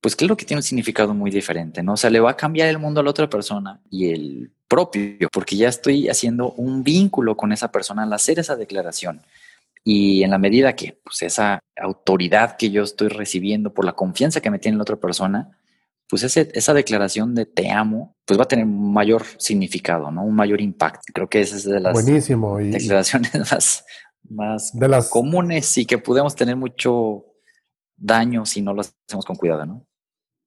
pues 0.00 0.16
claro 0.16 0.36
que 0.36 0.44
tiene 0.44 0.60
un 0.60 0.64
significado 0.64 1.12
muy 1.12 1.30
diferente, 1.30 1.82
¿no? 1.82 1.92
O 1.92 1.96
sea, 1.96 2.08
le 2.08 2.20
va 2.20 2.30
a 2.30 2.36
cambiar 2.36 2.68
el 2.68 2.78
mundo 2.78 3.00
a 3.00 3.04
la 3.04 3.10
otra 3.10 3.28
persona 3.28 3.80
y 3.90 4.10
el 4.10 4.50
propio, 4.66 5.28
porque 5.30 5.56
ya 5.56 5.68
estoy 5.68 6.08
haciendo 6.08 6.52
un 6.52 6.82
vínculo 6.82 7.36
con 7.36 7.52
esa 7.52 7.70
persona 7.70 8.04
al 8.04 8.12
hacer 8.12 8.38
esa 8.38 8.56
declaración. 8.56 9.20
Y 9.84 10.22
en 10.22 10.30
la 10.30 10.38
medida 10.38 10.74
que 10.74 10.98
pues, 11.04 11.22
esa 11.22 11.60
autoridad 11.76 12.56
que 12.56 12.70
yo 12.70 12.82
estoy 12.82 13.08
recibiendo 13.08 13.74
por 13.74 13.84
la 13.84 13.92
confianza 13.92 14.40
que 14.40 14.50
me 14.50 14.58
tiene 14.58 14.78
la 14.78 14.82
otra 14.82 14.96
persona, 14.96 15.58
pues 16.10 16.24
ese, 16.24 16.50
esa 16.54 16.74
declaración 16.74 17.36
de 17.36 17.46
te 17.46 17.70
amo, 17.70 18.16
pues 18.26 18.36
va 18.36 18.42
a 18.42 18.48
tener 18.48 18.64
un 18.64 18.92
mayor 18.92 19.22
significado, 19.38 20.10
¿no? 20.10 20.24
Un 20.24 20.34
mayor 20.34 20.60
impacto. 20.60 21.00
Creo 21.14 21.28
que 21.28 21.40
esa 21.40 21.56
es 21.56 21.64
de 21.64 21.78
las 21.78 22.04
declaraciones 22.04 23.32
más, 23.52 23.84
más 24.28 24.72
de 24.76 24.88
las... 24.88 25.08
comunes 25.08 25.78
y 25.78 25.86
que 25.86 25.98
podemos 25.98 26.34
tener 26.34 26.56
mucho 26.56 27.26
daño 27.96 28.44
si 28.44 28.60
no 28.60 28.74
lo 28.74 28.80
hacemos 28.80 29.24
con 29.24 29.36
cuidado, 29.36 29.64
¿no? 29.64 29.86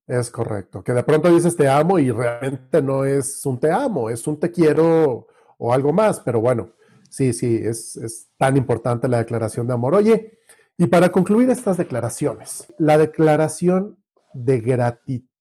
Es 0.05 0.29
correcto. 0.29 0.83
Que 0.83 0.91
de 0.91 1.03
pronto 1.03 1.33
dices 1.33 1.55
te 1.55 1.69
amo 1.69 1.97
y 1.97 2.11
realmente 2.11 2.81
no 2.81 3.05
es 3.05 3.45
un 3.45 3.57
te 3.57 3.71
amo, 3.71 4.09
es 4.09 4.27
un 4.27 4.37
te 4.37 4.51
quiero 4.51 5.27
o 5.57 5.73
algo 5.73 5.93
más, 5.93 6.19
pero 6.19 6.41
bueno, 6.41 6.73
sí, 7.09 7.31
sí, 7.31 7.61
es, 7.63 7.95
es 7.95 8.27
tan 8.37 8.57
importante 8.57 9.07
la 9.07 9.19
declaración 9.19 9.65
de 9.65 9.73
amor. 9.73 9.95
Oye, 9.95 10.39
y 10.77 10.87
para 10.87 11.09
concluir 11.09 11.49
estas 11.49 11.77
declaraciones, 11.77 12.67
la 12.77 12.97
declaración 12.97 13.97
de 14.33 14.59
gratitud, 14.59 15.32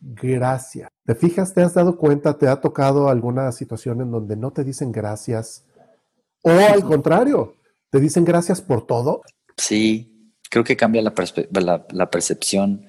gracias. 0.00 0.88
¿Te 1.04 1.14
fijas, 1.14 1.54
te 1.54 1.62
has 1.62 1.74
dado 1.74 1.96
cuenta, 1.96 2.38
te 2.38 2.48
ha 2.48 2.60
tocado 2.60 3.08
alguna 3.08 3.50
situación 3.52 4.00
en 4.00 4.10
donde 4.10 4.36
no 4.36 4.50
te 4.52 4.64
dicen 4.64 4.92
gracias? 4.92 5.64
O 6.42 6.50
al 6.50 6.84
contrario, 6.84 7.54
te 7.90 8.00
dicen 8.00 8.24
gracias 8.24 8.60
por 8.60 8.86
todo. 8.86 9.22
Sí, 9.56 10.32
creo 10.48 10.64
que 10.64 10.76
cambia 10.76 11.02
la, 11.02 12.10
percepción 12.10 12.86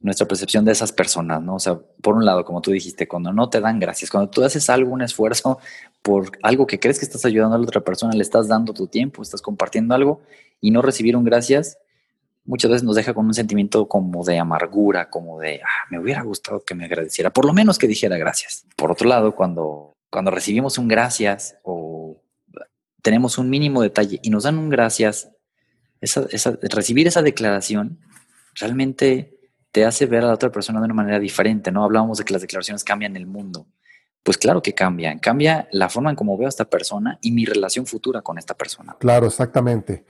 nuestra 0.00 0.26
percepción 0.26 0.64
de 0.64 0.72
esas 0.72 0.90
personas, 0.90 1.40
¿no? 1.42 1.54
O 1.54 1.58
sea, 1.60 1.78
por 1.78 2.16
un 2.16 2.24
lado, 2.24 2.44
como 2.44 2.60
tú 2.60 2.72
dijiste, 2.72 3.06
cuando 3.06 3.32
no 3.32 3.48
te 3.48 3.60
dan 3.60 3.78
gracias, 3.78 4.10
cuando 4.10 4.30
tú 4.30 4.42
haces 4.42 4.68
algo, 4.68 4.92
un 4.92 5.02
esfuerzo 5.02 5.58
por 6.02 6.32
algo 6.42 6.66
que 6.66 6.80
crees 6.80 6.98
que 6.98 7.04
estás 7.04 7.24
ayudando 7.24 7.54
a 7.54 7.58
la 7.58 7.64
otra 7.64 7.82
persona, 7.82 8.12
le 8.12 8.22
estás 8.22 8.48
dando 8.48 8.74
tu 8.74 8.88
tiempo, 8.88 9.22
estás 9.22 9.40
compartiendo 9.40 9.94
algo 9.94 10.20
y 10.60 10.72
no 10.72 10.82
recibieron 10.82 11.24
gracias, 11.24 11.78
muchas 12.44 12.70
veces 12.70 12.84
nos 12.84 12.96
deja 12.96 13.14
con 13.14 13.26
un 13.26 13.34
sentimiento 13.34 13.88
como 13.88 14.24
de 14.24 14.38
amargura, 14.38 15.10
como 15.10 15.38
de, 15.40 15.60
ah, 15.62 15.86
me 15.90 15.98
hubiera 15.98 16.22
gustado 16.22 16.64
que 16.64 16.74
me 16.74 16.84
agradeciera, 16.84 17.30
por 17.30 17.44
lo 17.44 17.52
menos 17.52 17.78
que 17.78 17.86
dijera 17.86 18.16
gracias. 18.16 18.66
Por 18.76 18.90
otro 18.90 19.08
lado, 19.08 19.34
cuando, 19.34 19.94
cuando 20.10 20.30
recibimos 20.30 20.78
un 20.78 20.88
gracias 20.88 21.56
o 21.62 22.20
tenemos 23.02 23.38
un 23.38 23.50
mínimo 23.50 23.82
detalle 23.82 24.20
y 24.22 24.30
nos 24.30 24.44
dan 24.44 24.58
un 24.58 24.70
gracias, 24.70 25.30
esa, 26.00 26.26
recibir 26.62 27.06
esa 27.06 27.22
declaración 27.22 27.98
realmente 28.54 29.38
te 29.70 29.84
hace 29.84 30.06
ver 30.06 30.24
a 30.24 30.28
la 30.28 30.34
otra 30.34 30.52
persona 30.52 30.80
de 30.80 30.84
una 30.84 30.94
manera 30.94 31.18
diferente, 31.18 31.72
¿no? 31.72 31.84
Hablábamos 31.84 32.18
de 32.18 32.24
que 32.24 32.32
las 32.32 32.42
declaraciones 32.42 32.84
cambian 32.84 33.16
el 33.16 33.26
mundo. 33.26 33.66
Pues 34.22 34.38
claro 34.38 34.62
que 34.62 34.74
cambian, 34.74 35.18
cambia 35.18 35.68
la 35.72 35.88
forma 35.88 36.10
en 36.10 36.16
cómo 36.16 36.36
veo 36.36 36.46
a 36.46 36.50
esta 36.50 36.66
persona 36.66 37.18
y 37.22 37.32
mi 37.32 37.44
relación 37.44 37.86
futura 37.86 38.22
con 38.22 38.38
esta 38.38 38.54
persona. 38.54 38.96
Claro, 39.00 39.26
exactamente. 39.26 40.04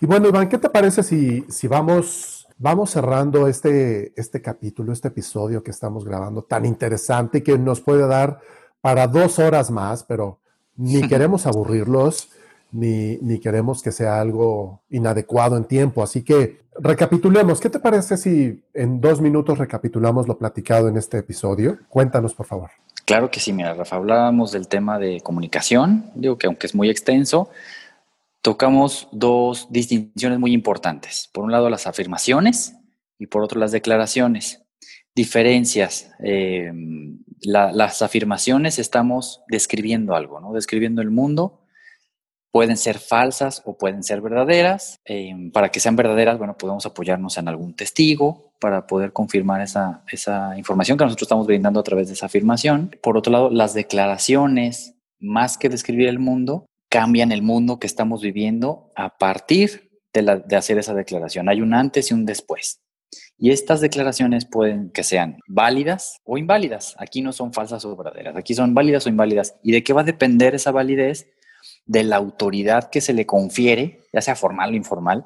Y 0.00 0.06
bueno, 0.06 0.28
Iván, 0.28 0.48
¿qué 0.48 0.58
te 0.58 0.68
parece 0.68 1.02
si, 1.02 1.44
si 1.48 1.66
vamos, 1.68 2.46
vamos 2.58 2.90
cerrando 2.90 3.46
este, 3.48 4.12
este 4.20 4.40
capítulo, 4.42 4.92
este 4.92 5.08
episodio 5.08 5.62
que 5.62 5.70
estamos 5.70 6.04
grabando 6.04 6.42
tan 6.42 6.64
interesante 6.64 7.42
que 7.42 7.58
nos 7.58 7.80
puede 7.80 8.06
dar 8.06 8.40
para 8.80 9.06
dos 9.06 9.38
horas 9.38 9.70
más, 9.70 10.04
pero 10.04 10.40
ni 10.76 11.00
queremos 11.08 11.46
aburrirlos 11.46 12.30
ni, 12.74 13.38
queremos 13.38 13.82
que 13.82 13.92
sea 13.92 14.20
algo 14.20 14.82
inadecuado 14.90 15.56
en 15.56 15.64
tiempo. 15.64 16.02
Así 16.02 16.22
que 16.22 16.62
recapitulemos. 16.76 17.60
¿Qué 17.60 17.70
te 17.70 17.78
parece 17.78 18.16
si 18.16 18.64
en 18.74 19.00
dos 19.00 19.20
minutos 19.20 19.58
recapitulamos 19.58 20.26
lo 20.26 20.36
platicado 20.36 20.88
en 20.88 20.96
este 20.96 21.18
episodio? 21.18 21.78
Cuéntanos, 21.88 22.34
por 22.34 22.46
favor. 22.46 22.70
Claro 23.04 23.30
que 23.30 23.38
sí, 23.38 23.52
mira, 23.52 23.74
Rafa, 23.74 23.96
hablábamos 23.96 24.50
del 24.50 24.66
tema 24.66 24.98
de 24.98 25.20
comunicación, 25.20 26.10
digo 26.14 26.36
que 26.38 26.46
aunque 26.46 26.66
es 26.66 26.74
muy 26.74 26.88
extenso, 26.90 27.50
tocamos 28.44 29.08
dos 29.10 29.68
distinciones 29.70 30.38
muy 30.38 30.52
importantes. 30.52 31.30
Por 31.32 31.44
un 31.44 31.50
lado, 31.50 31.70
las 31.70 31.86
afirmaciones 31.86 32.76
y 33.18 33.26
por 33.26 33.42
otro, 33.42 33.58
las 33.58 33.72
declaraciones. 33.72 34.62
Diferencias. 35.14 36.10
Eh, 36.22 36.70
las 37.40 38.02
afirmaciones 38.02 38.78
estamos 38.78 39.40
describiendo 39.48 40.14
algo, 40.14 40.40
¿no? 40.40 40.52
Describiendo 40.52 41.00
el 41.00 41.10
mundo 41.10 41.62
pueden 42.52 42.76
ser 42.76 42.98
falsas 42.98 43.62
o 43.64 43.78
pueden 43.78 44.02
ser 44.02 44.20
verdaderas. 44.20 45.00
Em, 45.06 45.50
para 45.50 45.70
que 45.70 45.80
sean 45.80 45.96
verdaderas, 45.96 46.36
bueno, 46.36 46.58
podemos 46.58 46.84
apoyarnos 46.84 47.38
en 47.38 47.48
algún 47.48 47.74
testigo 47.74 48.52
para 48.60 48.86
poder 48.86 49.14
confirmar 49.14 49.62
esa, 49.62 50.04
esa 50.12 50.56
información 50.58 50.98
que 50.98 51.04
nosotros 51.04 51.26
estamos 51.26 51.46
brindando 51.46 51.80
a 51.80 51.82
través 51.82 52.08
de 52.08 52.12
esa 52.12 52.26
afirmación. 52.26 52.94
Por 53.02 53.16
otro 53.16 53.32
lado, 53.32 53.50
las 53.50 53.72
declaraciones, 53.72 54.94
más 55.18 55.56
que 55.56 55.70
describir 55.70 56.08
el 56.08 56.18
mundo, 56.18 56.66
cambian 56.94 57.32
el 57.32 57.42
mundo 57.42 57.80
que 57.80 57.88
estamos 57.88 58.22
viviendo 58.22 58.92
a 58.94 59.18
partir 59.18 59.90
de, 60.12 60.22
la, 60.22 60.36
de 60.36 60.54
hacer 60.54 60.78
esa 60.78 60.94
declaración. 60.94 61.48
Hay 61.48 61.60
un 61.60 61.74
antes 61.74 62.12
y 62.12 62.14
un 62.14 62.24
después. 62.24 62.80
Y 63.36 63.50
estas 63.50 63.80
declaraciones 63.80 64.46
pueden 64.46 64.90
que 64.90 65.02
sean 65.02 65.38
válidas 65.48 66.20
o 66.22 66.38
inválidas. 66.38 66.94
Aquí 66.98 67.20
no 67.20 67.32
son 67.32 67.52
falsas 67.52 67.84
o 67.84 67.96
verdaderas, 67.96 68.36
aquí 68.36 68.54
son 68.54 68.74
válidas 68.74 69.06
o 69.06 69.08
inválidas. 69.08 69.56
¿Y 69.64 69.72
de 69.72 69.82
qué 69.82 69.92
va 69.92 70.02
a 70.02 70.04
depender 70.04 70.54
esa 70.54 70.70
validez? 70.70 71.26
de 71.86 72.04
la 72.04 72.16
autoridad 72.16 72.90
que 72.90 73.00
se 73.00 73.12
le 73.12 73.26
confiere, 73.26 74.00
ya 74.12 74.20
sea 74.20 74.36
formal 74.36 74.72
o 74.72 74.76
informal, 74.76 75.24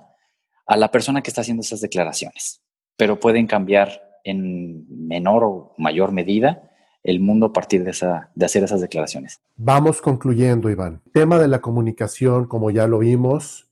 a 0.67 0.77
la 0.77 0.91
persona 0.91 1.23
que 1.23 1.31
está 1.31 1.41
haciendo 1.41 1.63
esas 1.63 1.81
declaraciones. 1.81 2.63
Pero 2.97 3.21
pueden 3.21 3.47
cambiar 3.47 4.03
en 4.25 4.85
menor 5.07 5.45
o 5.45 5.75
mayor 5.79 6.13
medida 6.13 6.68
el 7.03 7.21
mundo 7.21 7.47
a 7.47 7.53
partir 7.53 7.85
de, 7.85 7.91
esa, 7.91 8.31
de 8.35 8.47
hacer 8.47 8.65
esas 8.65 8.81
declaraciones. 8.81 9.41
Vamos 9.57 10.01
concluyendo, 10.01 10.71
Iván. 10.71 11.01
El 11.07 11.13
tema 11.13 11.39
de 11.39 11.49
la 11.49 11.61
comunicación, 11.61 12.47
como 12.47 12.71
ya 12.71 12.87
lo 12.87 12.99
vimos, 12.99 13.69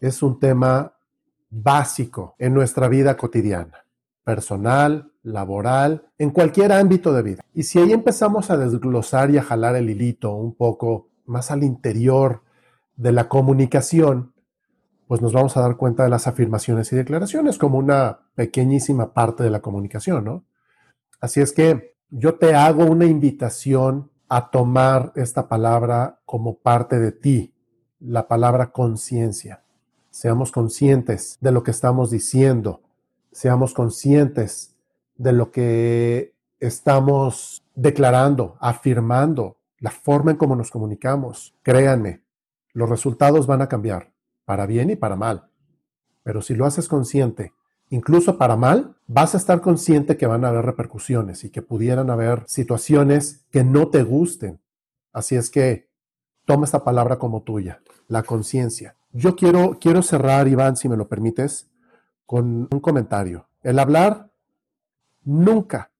es 0.00 0.22
un 0.22 0.38
tema 0.38 0.94
básico 1.50 2.36
en 2.38 2.54
nuestra 2.54 2.88
vida 2.88 3.16
cotidiana, 3.16 3.84
personal, 4.22 5.12
laboral, 5.22 6.06
en 6.18 6.30
cualquier 6.30 6.72
ámbito 6.72 7.12
de 7.12 7.22
vida. 7.22 7.44
Y 7.54 7.64
si 7.64 7.78
ahí 7.78 7.92
empezamos 7.92 8.50
a 8.50 8.56
desglosar 8.56 9.30
y 9.30 9.38
a 9.38 9.42
jalar 9.42 9.76
el 9.76 9.90
hilito 9.90 10.34
un 10.34 10.54
poco 10.54 11.08
más 11.26 11.50
al 11.50 11.64
interior 11.64 12.42
de 12.96 13.12
la 13.12 13.28
comunicación, 13.28 14.32
pues 15.06 15.22
nos 15.22 15.32
vamos 15.32 15.56
a 15.56 15.60
dar 15.60 15.76
cuenta 15.76 16.04
de 16.04 16.10
las 16.10 16.26
afirmaciones 16.26 16.92
y 16.92 16.96
declaraciones 16.96 17.56
como 17.56 17.78
una 17.78 18.20
pequeñísima 18.34 19.14
parte 19.14 19.42
de 19.42 19.50
la 19.50 19.60
comunicación, 19.60 20.24
¿no? 20.24 20.44
Así 21.20 21.40
es 21.40 21.52
que 21.52 21.96
yo 22.10 22.36
te 22.36 22.54
hago 22.54 22.84
una 22.84 23.06
invitación 23.06 24.10
a 24.28 24.50
tomar 24.50 25.12
esta 25.16 25.48
palabra 25.48 26.20
como 26.24 26.58
parte 26.58 26.98
de 26.98 27.12
ti, 27.12 27.54
la 28.00 28.28
palabra 28.28 28.72
conciencia. 28.72 29.62
Seamos 30.10 30.52
conscientes 30.52 31.38
de 31.40 31.52
lo 31.52 31.62
que 31.62 31.70
estamos 31.70 32.10
diciendo, 32.10 32.82
seamos 33.32 33.74
conscientes 33.74 34.76
de 35.16 35.32
lo 35.32 35.50
que 35.50 36.34
estamos 36.60 37.64
declarando, 37.74 38.56
afirmando, 38.60 39.56
la 39.78 39.90
forma 39.90 40.32
en 40.32 40.36
cómo 40.36 40.56
nos 40.56 40.70
comunicamos. 40.70 41.54
Créanme, 41.62 42.22
los 42.72 42.88
resultados 42.88 43.46
van 43.46 43.62
a 43.62 43.68
cambiar, 43.68 44.12
para 44.44 44.66
bien 44.66 44.90
y 44.90 44.96
para 44.96 45.16
mal. 45.16 45.48
Pero 46.22 46.42
si 46.42 46.54
lo 46.54 46.66
haces 46.66 46.88
consciente, 46.88 47.52
incluso 47.90 48.38
para 48.38 48.56
mal, 48.56 48.96
vas 49.06 49.34
a 49.34 49.38
estar 49.38 49.60
consciente 49.60 50.16
que 50.16 50.26
van 50.26 50.44
a 50.44 50.48
haber 50.48 50.64
repercusiones 50.64 51.44
y 51.44 51.50
que 51.50 51.62
pudieran 51.62 52.10
haber 52.10 52.44
situaciones 52.46 53.44
que 53.50 53.64
no 53.64 53.88
te 53.88 54.02
gusten. 54.02 54.60
Así 55.12 55.36
es 55.36 55.50
que 55.50 55.88
toma 56.44 56.64
esta 56.64 56.84
palabra 56.84 57.18
como 57.18 57.42
tuya, 57.42 57.80
la 58.06 58.22
conciencia. 58.22 58.96
Yo 59.12 59.36
quiero, 59.36 59.78
quiero 59.80 60.02
cerrar, 60.02 60.48
Iván, 60.48 60.76
si 60.76 60.88
me 60.88 60.96
lo 60.96 61.08
permites, 61.08 61.70
con 62.26 62.68
un 62.70 62.80
comentario. 62.80 63.48
El 63.62 63.78
hablar 63.78 64.30
nunca 65.24 65.90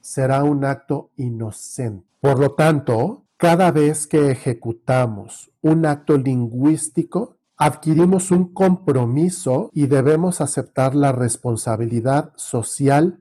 será 0.00 0.44
un 0.44 0.64
acto 0.64 1.10
inocente. 1.16 2.06
Por 2.20 2.38
lo 2.38 2.52
tanto, 2.52 3.24
cada 3.36 3.70
vez 3.70 4.06
que 4.06 4.30
ejecutamos 4.30 5.52
un 5.62 5.86
acto 5.86 6.16
lingüístico, 6.18 7.37
adquirimos 7.58 8.30
un 8.30 8.54
compromiso 8.54 9.70
y 9.74 9.88
debemos 9.88 10.40
aceptar 10.40 10.94
la 10.94 11.10
responsabilidad 11.10 12.32
social 12.36 13.18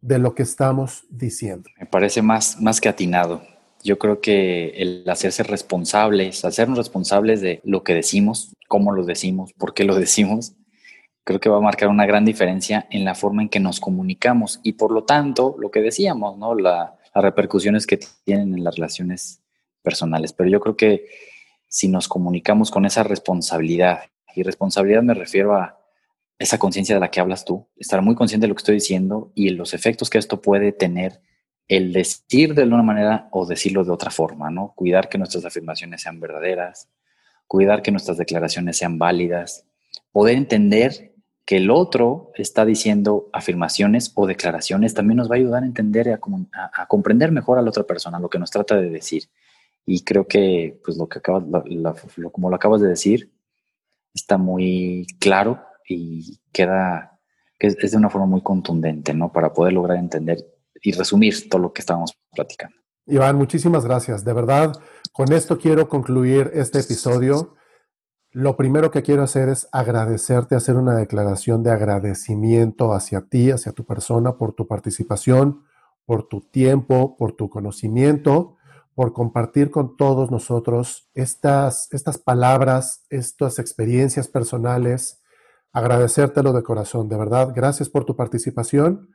de 0.00 0.18
lo 0.18 0.34
que 0.34 0.42
estamos 0.42 1.04
diciendo. 1.08 1.70
Me 1.78 1.86
parece 1.86 2.20
más, 2.20 2.60
más 2.60 2.80
que 2.80 2.88
atinado. 2.88 3.42
Yo 3.84 3.98
creo 3.98 4.20
que 4.20 4.70
el 4.70 5.08
hacerse 5.08 5.44
responsables, 5.44 6.44
hacernos 6.44 6.78
responsables 6.78 7.40
de 7.40 7.60
lo 7.64 7.84
que 7.84 7.94
decimos, 7.94 8.52
cómo 8.66 8.92
lo 8.92 9.04
decimos, 9.04 9.52
por 9.52 9.72
qué 9.72 9.84
lo 9.84 9.94
decimos, 9.94 10.56
creo 11.22 11.38
que 11.38 11.48
va 11.48 11.58
a 11.58 11.60
marcar 11.60 11.88
una 11.88 12.06
gran 12.06 12.24
diferencia 12.24 12.88
en 12.90 13.04
la 13.04 13.14
forma 13.14 13.42
en 13.42 13.48
que 13.48 13.60
nos 13.60 13.78
comunicamos 13.78 14.58
y 14.64 14.72
por 14.72 14.90
lo 14.90 15.04
tanto, 15.04 15.54
lo 15.58 15.70
que 15.70 15.80
decíamos, 15.80 16.36
¿no? 16.38 16.56
las 16.56 16.90
repercusiones 17.14 17.86
que 17.86 18.00
tienen 18.24 18.54
en 18.54 18.64
las 18.64 18.74
relaciones 18.74 19.40
personales. 19.82 20.32
Pero 20.32 20.50
yo 20.50 20.58
creo 20.58 20.76
que 20.76 21.06
si 21.68 21.88
nos 21.88 22.08
comunicamos 22.08 22.70
con 22.70 22.86
esa 22.86 23.02
responsabilidad, 23.02 24.00
y 24.34 24.42
responsabilidad 24.42 25.02
me 25.02 25.14
refiero 25.14 25.56
a 25.56 25.78
esa 26.38 26.58
conciencia 26.58 26.94
de 26.94 27.00
la 27.00 27.10
que 27.10 27.20
hablas 27.20 27.44
tú, 27.44 27.68
estar 27.76 28.02
muy 28.02 28.14
consciente 28.14 28.44
de 28.44 28.48
lo 28.48 28.54
que 28.54 28.60
estoy 28.60 28.74
diciendo 28.74 29.32
y 29.34 29.50
los 29.50 29.72
efectos 29.72 30.10
que 30.10 30.18
esto 30.18 30.42
puede 30.42 30.72
tener 30.72 31.20
el 31.68 31.92
decir 31.92 32.54
de 32.54 32.64
una 32.64 32.82
manera 32.82 33.28
o 33.32 33.46
decirlo 33.46 33.84
de 33.84 33.90
otra 33.90 34.10
forma, 34.10 34.50
¿no? 34.50 34.72
Cuidar 34.76 35.08
que 35.08 35.18
nuestras 35.18 35.44
afirmaciones 35.44 36.02
sean 36.02 36.20
verdaderas, 36.20 36.88
cuidar 37.46 37.82
que 37.82 37.90
nuestras 37.90 38.18
declaraciones 38.18 38.76
sean 38.76 38.98
válidas, 38.98 39.66
poder 40.12 40.36
entender 40.36 41.14
que 41.44 41.56
el 41.58 41.70
otro 41.70 42.32
está 42.34 42.64
diciendo 42.64 43.30
afirmaciones 43.32 44.12
o 44.14 44.26
declaraciones 44.26 44.94
también 44.94 45.18
nos 45.18 45.30
va 45.30 45.36
a 45.36 45.38
ayudar 45.38 45.62
a 45.62 45.66
entender 45.66 46.08
y 46.08 46.10
a, 46.10 46.86
comprender 46.88 47.30
mejor 47.30 47.58
a 47.58 47.62
la 47.62 47.70
otra 47.70 47.84
persona 47.84 48.18
lo 48.18 48.28
que 48.28 48.38
nos 48.38 48.50
trata 48.50 48.76
de 48.76 48.90
decir. 48.90 49.28
Y 49.86 50.02
creo 50.02 50.26
que, 50.26 50.80
pues, 50.84 50.96
lo 50.98 51.08
que 51.08 51.20
acabas, 51.20 51.44
como 52.32 52.50
lo 52.50 52.56
acabas 52.56 52.80
de 52.80 52.88
decir, 52.88 53.32
está 54.12 54.36
muy 54.36 55.06
claro 55.20 55.60
y 55.88 56.40
queda, 56.52 57.20
que 57.58 57.68
es, 57.68 57.92
de 57.92 57.96
una 57.96 58.10
forma 58.10 58.26
muy 58.26 58.42
contundente, 58.42 59.14
¿no? 59.14 59.32
Para 59.32 59.52
poder 59.52 59.74
lograr 59.74 59.98
entender 59.98 60.44
y 60.82 60.92
resumir 60.92 61.48
todo 61.48 61.62
lo 61.62 61.72
que 61.72 61.80
estábamos 61.80 62.18
platicando. 62.34 62.76
Iván, 63.06 63.36
muchísimas 63.36 63.84
gracias. 63.84 64.24
De 64.24 64.32
verdad, 64.32 64.72
con 65.12 65.32
esto 65.32 65.58
quiero 65.58 65.88
concluir 65.88 66.50
este 66.54 66.80
episodio. 66.80 67.54
Lo 68.32 68.56
primero 68.56 68.90
que 68.90 69.02
quiero 69.02 69.22
hacer 69.22 69.48
es 69.48 69.68
agradecerte, 69.70 70.56
hacer 70.56 70.74
una 70.74 70.96
declaración 70.96 71.62
de 71.62 71.70
agradecimiento 71.70 72.92
hacia 72.92 73.22
ti, 73.22 73.52
hacia 73.52 73.72
tu 73.72 73.84
persona, 73.84 74.36
por 74.36 74.52
tu 74.52 74.66
participación, 74.66 75.62
por 76.04 76.26
tu 76.26 76.40
tiempo, 76.40 77.16
por 77.16 77.32
tu 77.32 77.48
conocimiento, 77.48 78.55
por 78.96 79.12
compartir 79.12 79.70
con 79.70 79.94
todos 79.98 80.30
nosotros 80.30 81.10
estas, 81.12 81.92
estas 81.92 82.16
palabras, 82.16 83.04
estas 83.10 83.58
experiencias 83.58 84.26
personales. 84.26 85.22
Agradecértelo 85.70 86.54
de 86.54 86.62
corazón, 86.62 87.06
de 87.10 87.18
verdad. 87.18 87.52
Gracias 87.54 87.90
por 87.90 88.06
tu 88.06 88.16
participación 88.16 89.14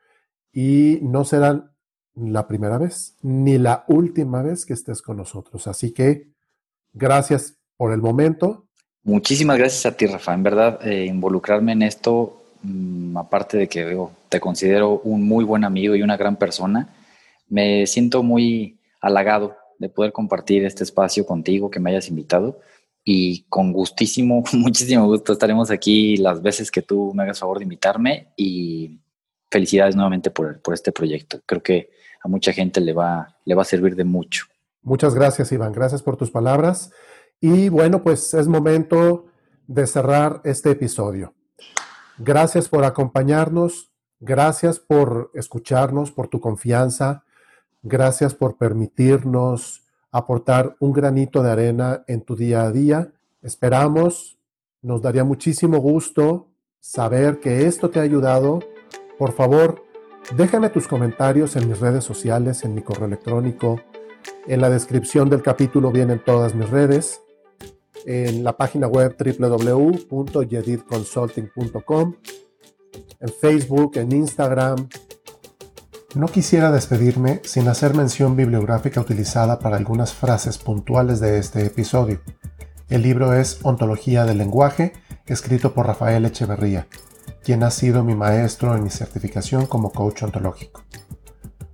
y 0.53 0.99
no 1.01 1.25
será 1.25 1.73
la 2.13 2.47
primera 2.47 2.77
vez 2.77 3.17
ni 3.23 3.57
la 3.57 3.83
última 3.87 4.43
vez 4.43 4.67
que 4.67 4.73
estés 4.73 5.01
con 5.01 5.17
nosotros. 5.17 5.65
Así 5.65 5.91
que 5.91 6.27
gracias 6.93 7.57
por 7.75 7.91
el 7.91 8.01
momento. 8.01 8.67
Muchísimas 9.01 9.57
gracias 9.57 9.91
a 9.91 9.97
ti, 9.97 10.05
Rafa. 10.05 10.35
En 10.35 10.43
verdad, 10.43 10.87
eh, 10.87 11.05
involucrarme 11.05 11.71
en 11.71 11.81
esto, 11.81 12.43
mm, 12.61 13.17
aparte 13.17 13.57
de 13.57 13.67
que 13.67 13.97
te 14.29 14.39
considero 14.39 14.99
un 15.03 15.27
muy 15.27 15.43
buen 15.43 15.63
amigo 15.63 15.95
y 15.95 16.03
una 16.03 16.17
gran 16.17 16.35
persona, 16.35 16.87
me 17.49 17.87
siento 17.87 18.21
muy 18.21 18.77
halagado 19.01 19.60
de 19.81 19.89
poder 19.89 20.13
compartir 20.13 20.63
este 20.63 20.83
espacio 20.83 21.25
contigo, 21.25 21.71
que 21.71 21.79
me 21.79 21.89
hayas 21.89 22.07
invitado. 22.07 22.59
Y 23.03 23.43
con 23.49 23.73
gustísimo, 23.73 24.43
muchísimo 24.53 25.07
gusto, 25.07 25.33
estaremos 25.33 25.71
aquí 25.71 26.17
las 26.17 26.41
veces 26.41 26.69
que 26.69 26.83
tú 26.83 27.13
me 27.15 27.23
hagas 27.23 27.39
favor 27.39 27.57
de 27.57 27.63
invitarme 27.63 28.27
y 28.37 28.99
felicidades 29.49 29.95
nuevamente 29.95 30.29
por, 30.29 30.61
por 30.61 30.75
este 30.75 30.91
proyecto. 30.91 31.41
Creo 31.45 31.63
que 31.63 31.89
a 32.23 32.27
mucha 32.27 32.53
gente 32.53 32.79
le 32.79 32.93
va, 32.93 33.35
le 33.43 33.55
va 33.55 33.63
a 33.63 33.65
servir 33.65 33.95
de 33.95 34.03
mucho. 34.03 34.45
Muchas 34.83 35.15
gracias, 35.15 35.51
Iván. 35.51 35.73
Gracias 35.73 36.03
por 36.03 36.15
tus 36.15 36.29
palabras. 36.29 36.91
Y 37.39 37.69
bueno, 37.69 38.03
pues 38.03 38.35
es 38.35 38.47
momento 38.47 39.25
de 39.65 39.87
cerrar 39.87 40.41
este 40.43 40.69
episodio. 40.71 41.33
Gracias 42.19 42.69
por 42.69 42.85
acompañarnos. 42.85 43.89
Gracias 44.19 44.79
por 44.79 45.31
escucharnos, 45.33 46.11
por 46.11 46.27
tu 46.27 46.39
confianza. 46.39 47.23
Gracias 47.83 48.35
por 48.35 48.57
permitirnos 48.57 49.83
aportar 50.11 50.75
un 50.79 50.91
granito 50.91 51.41
de 51.41 51.51
arena 51.51 52.03
en 52.07 52.21
tu 52.21 52.35
día 52.35 52.63
a 52.63 52.71
día. 52.71 53.11
Esperamos, 53.41 54.37
nos 54.81 55.01
daría 55.01 55.23
muchísimo 55.23 55.79
gusto 55.79 56.47
saber 56.79 57.39
que 57.39 57.67
esto 57.67 57.89
te 57.89 57.99
ha 57.99 58.03
ayudado 58.03 58.59
por 59.21 59.33
favor, 59.33 59.83
déjame 60.35 60.71
tus 60.71 60.87
comentarios 60.87 61.55
en 61.55 61.69
mis 61.69 61.79
redes 61.79 62.03
sociales, 62.03 62.63
en 62.63 62.73
mi 62.73 62.81
correo 62.81 63.05
electrónico. 63.05 63.79
En 64.47 64.61
la 64.61 64.71
descripción 64.71 65.29
del 65.29 65.43
capítulo 65.43 65.91
vienen 65.91 66.23
todas 66.25 66.55
mis 66.55 66.67
redes. 66.67 67.21
En 68.07 68.43
la 68.43 68.57
página 68.57 68.87
web 68.87 69.15
www.yedidconsulting.com. 69.15 72.15
En 73.19 73.29
Facebook, 73.29 73.91
en 73.97 74.11
Instagram. 74.11 74.89
No 76.15 76.27
quisiera 76.27 76.71
despedirme 76.71 77.41
sin 77.43 77.67
hacer 77.67 77.95
mención 77.95 78.35
bibliográfica 78.35 79.01
utilizada 79.01 79.59
para 79.59 79.77
algunas 79.77 80.13
frases 80.13 80.57
puntuales 80.57 81.19
de 81.19 81.37
este 81.37 81.65
episodio. 81.65 82.21
El 82.89 83.03
libro 83.03 83.33
es 83.33 83.59
Ontología 83.63 84.25
del 84.25 84.39
Lenguaje, 84.39 84.93
escrito 85.25 85.73
por 85.73 85.87
Rafael 85.87 86.25
Echeverría 86.25 86.87
quien 87.43 87.63
ha 87.63 87.71
sido 87.71 88.03
mi 88.03 88.15
maestro 88.15 88.75
en 88.75 88.83
mi 88.83 88.89
certificación 88.89 89.65
como 89.65 89.91
coach 89.91 90.23
ontológico. 90.23 90.83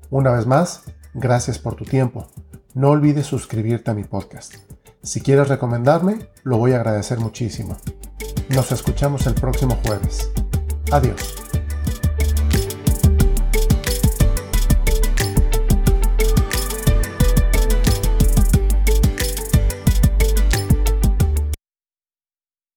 Una 0.10 0.32
vez 0.32 0.46
más, 0.46 0.84
gracias 1.14 1.60
por 1.60 1.76
tu 1.76 1.86
tiempo. 1.86 2.28
No 2.74 2.90
olvides 2.90 3.26
suscribirte 3.26 3.92
a 3.92 3.94
mi 3.94 4.04
podcast. 4.04 4.56
Si 5.04 5.22
quieres 5.22 5.48
recomendarme, 5.48 6.30
lo 6.44 6.58
voy 6.58 6.74
a 6.74 6.78
agradecer 6.78 7.20
muchísimo. 7.20 7.78
Nos 8.50 8.72
escuchamos 8.72 9.28
el 9.28 9.34
próximo 9.34 9.78
jueves. 9.84 10.32
Adiós. 10.92 11.47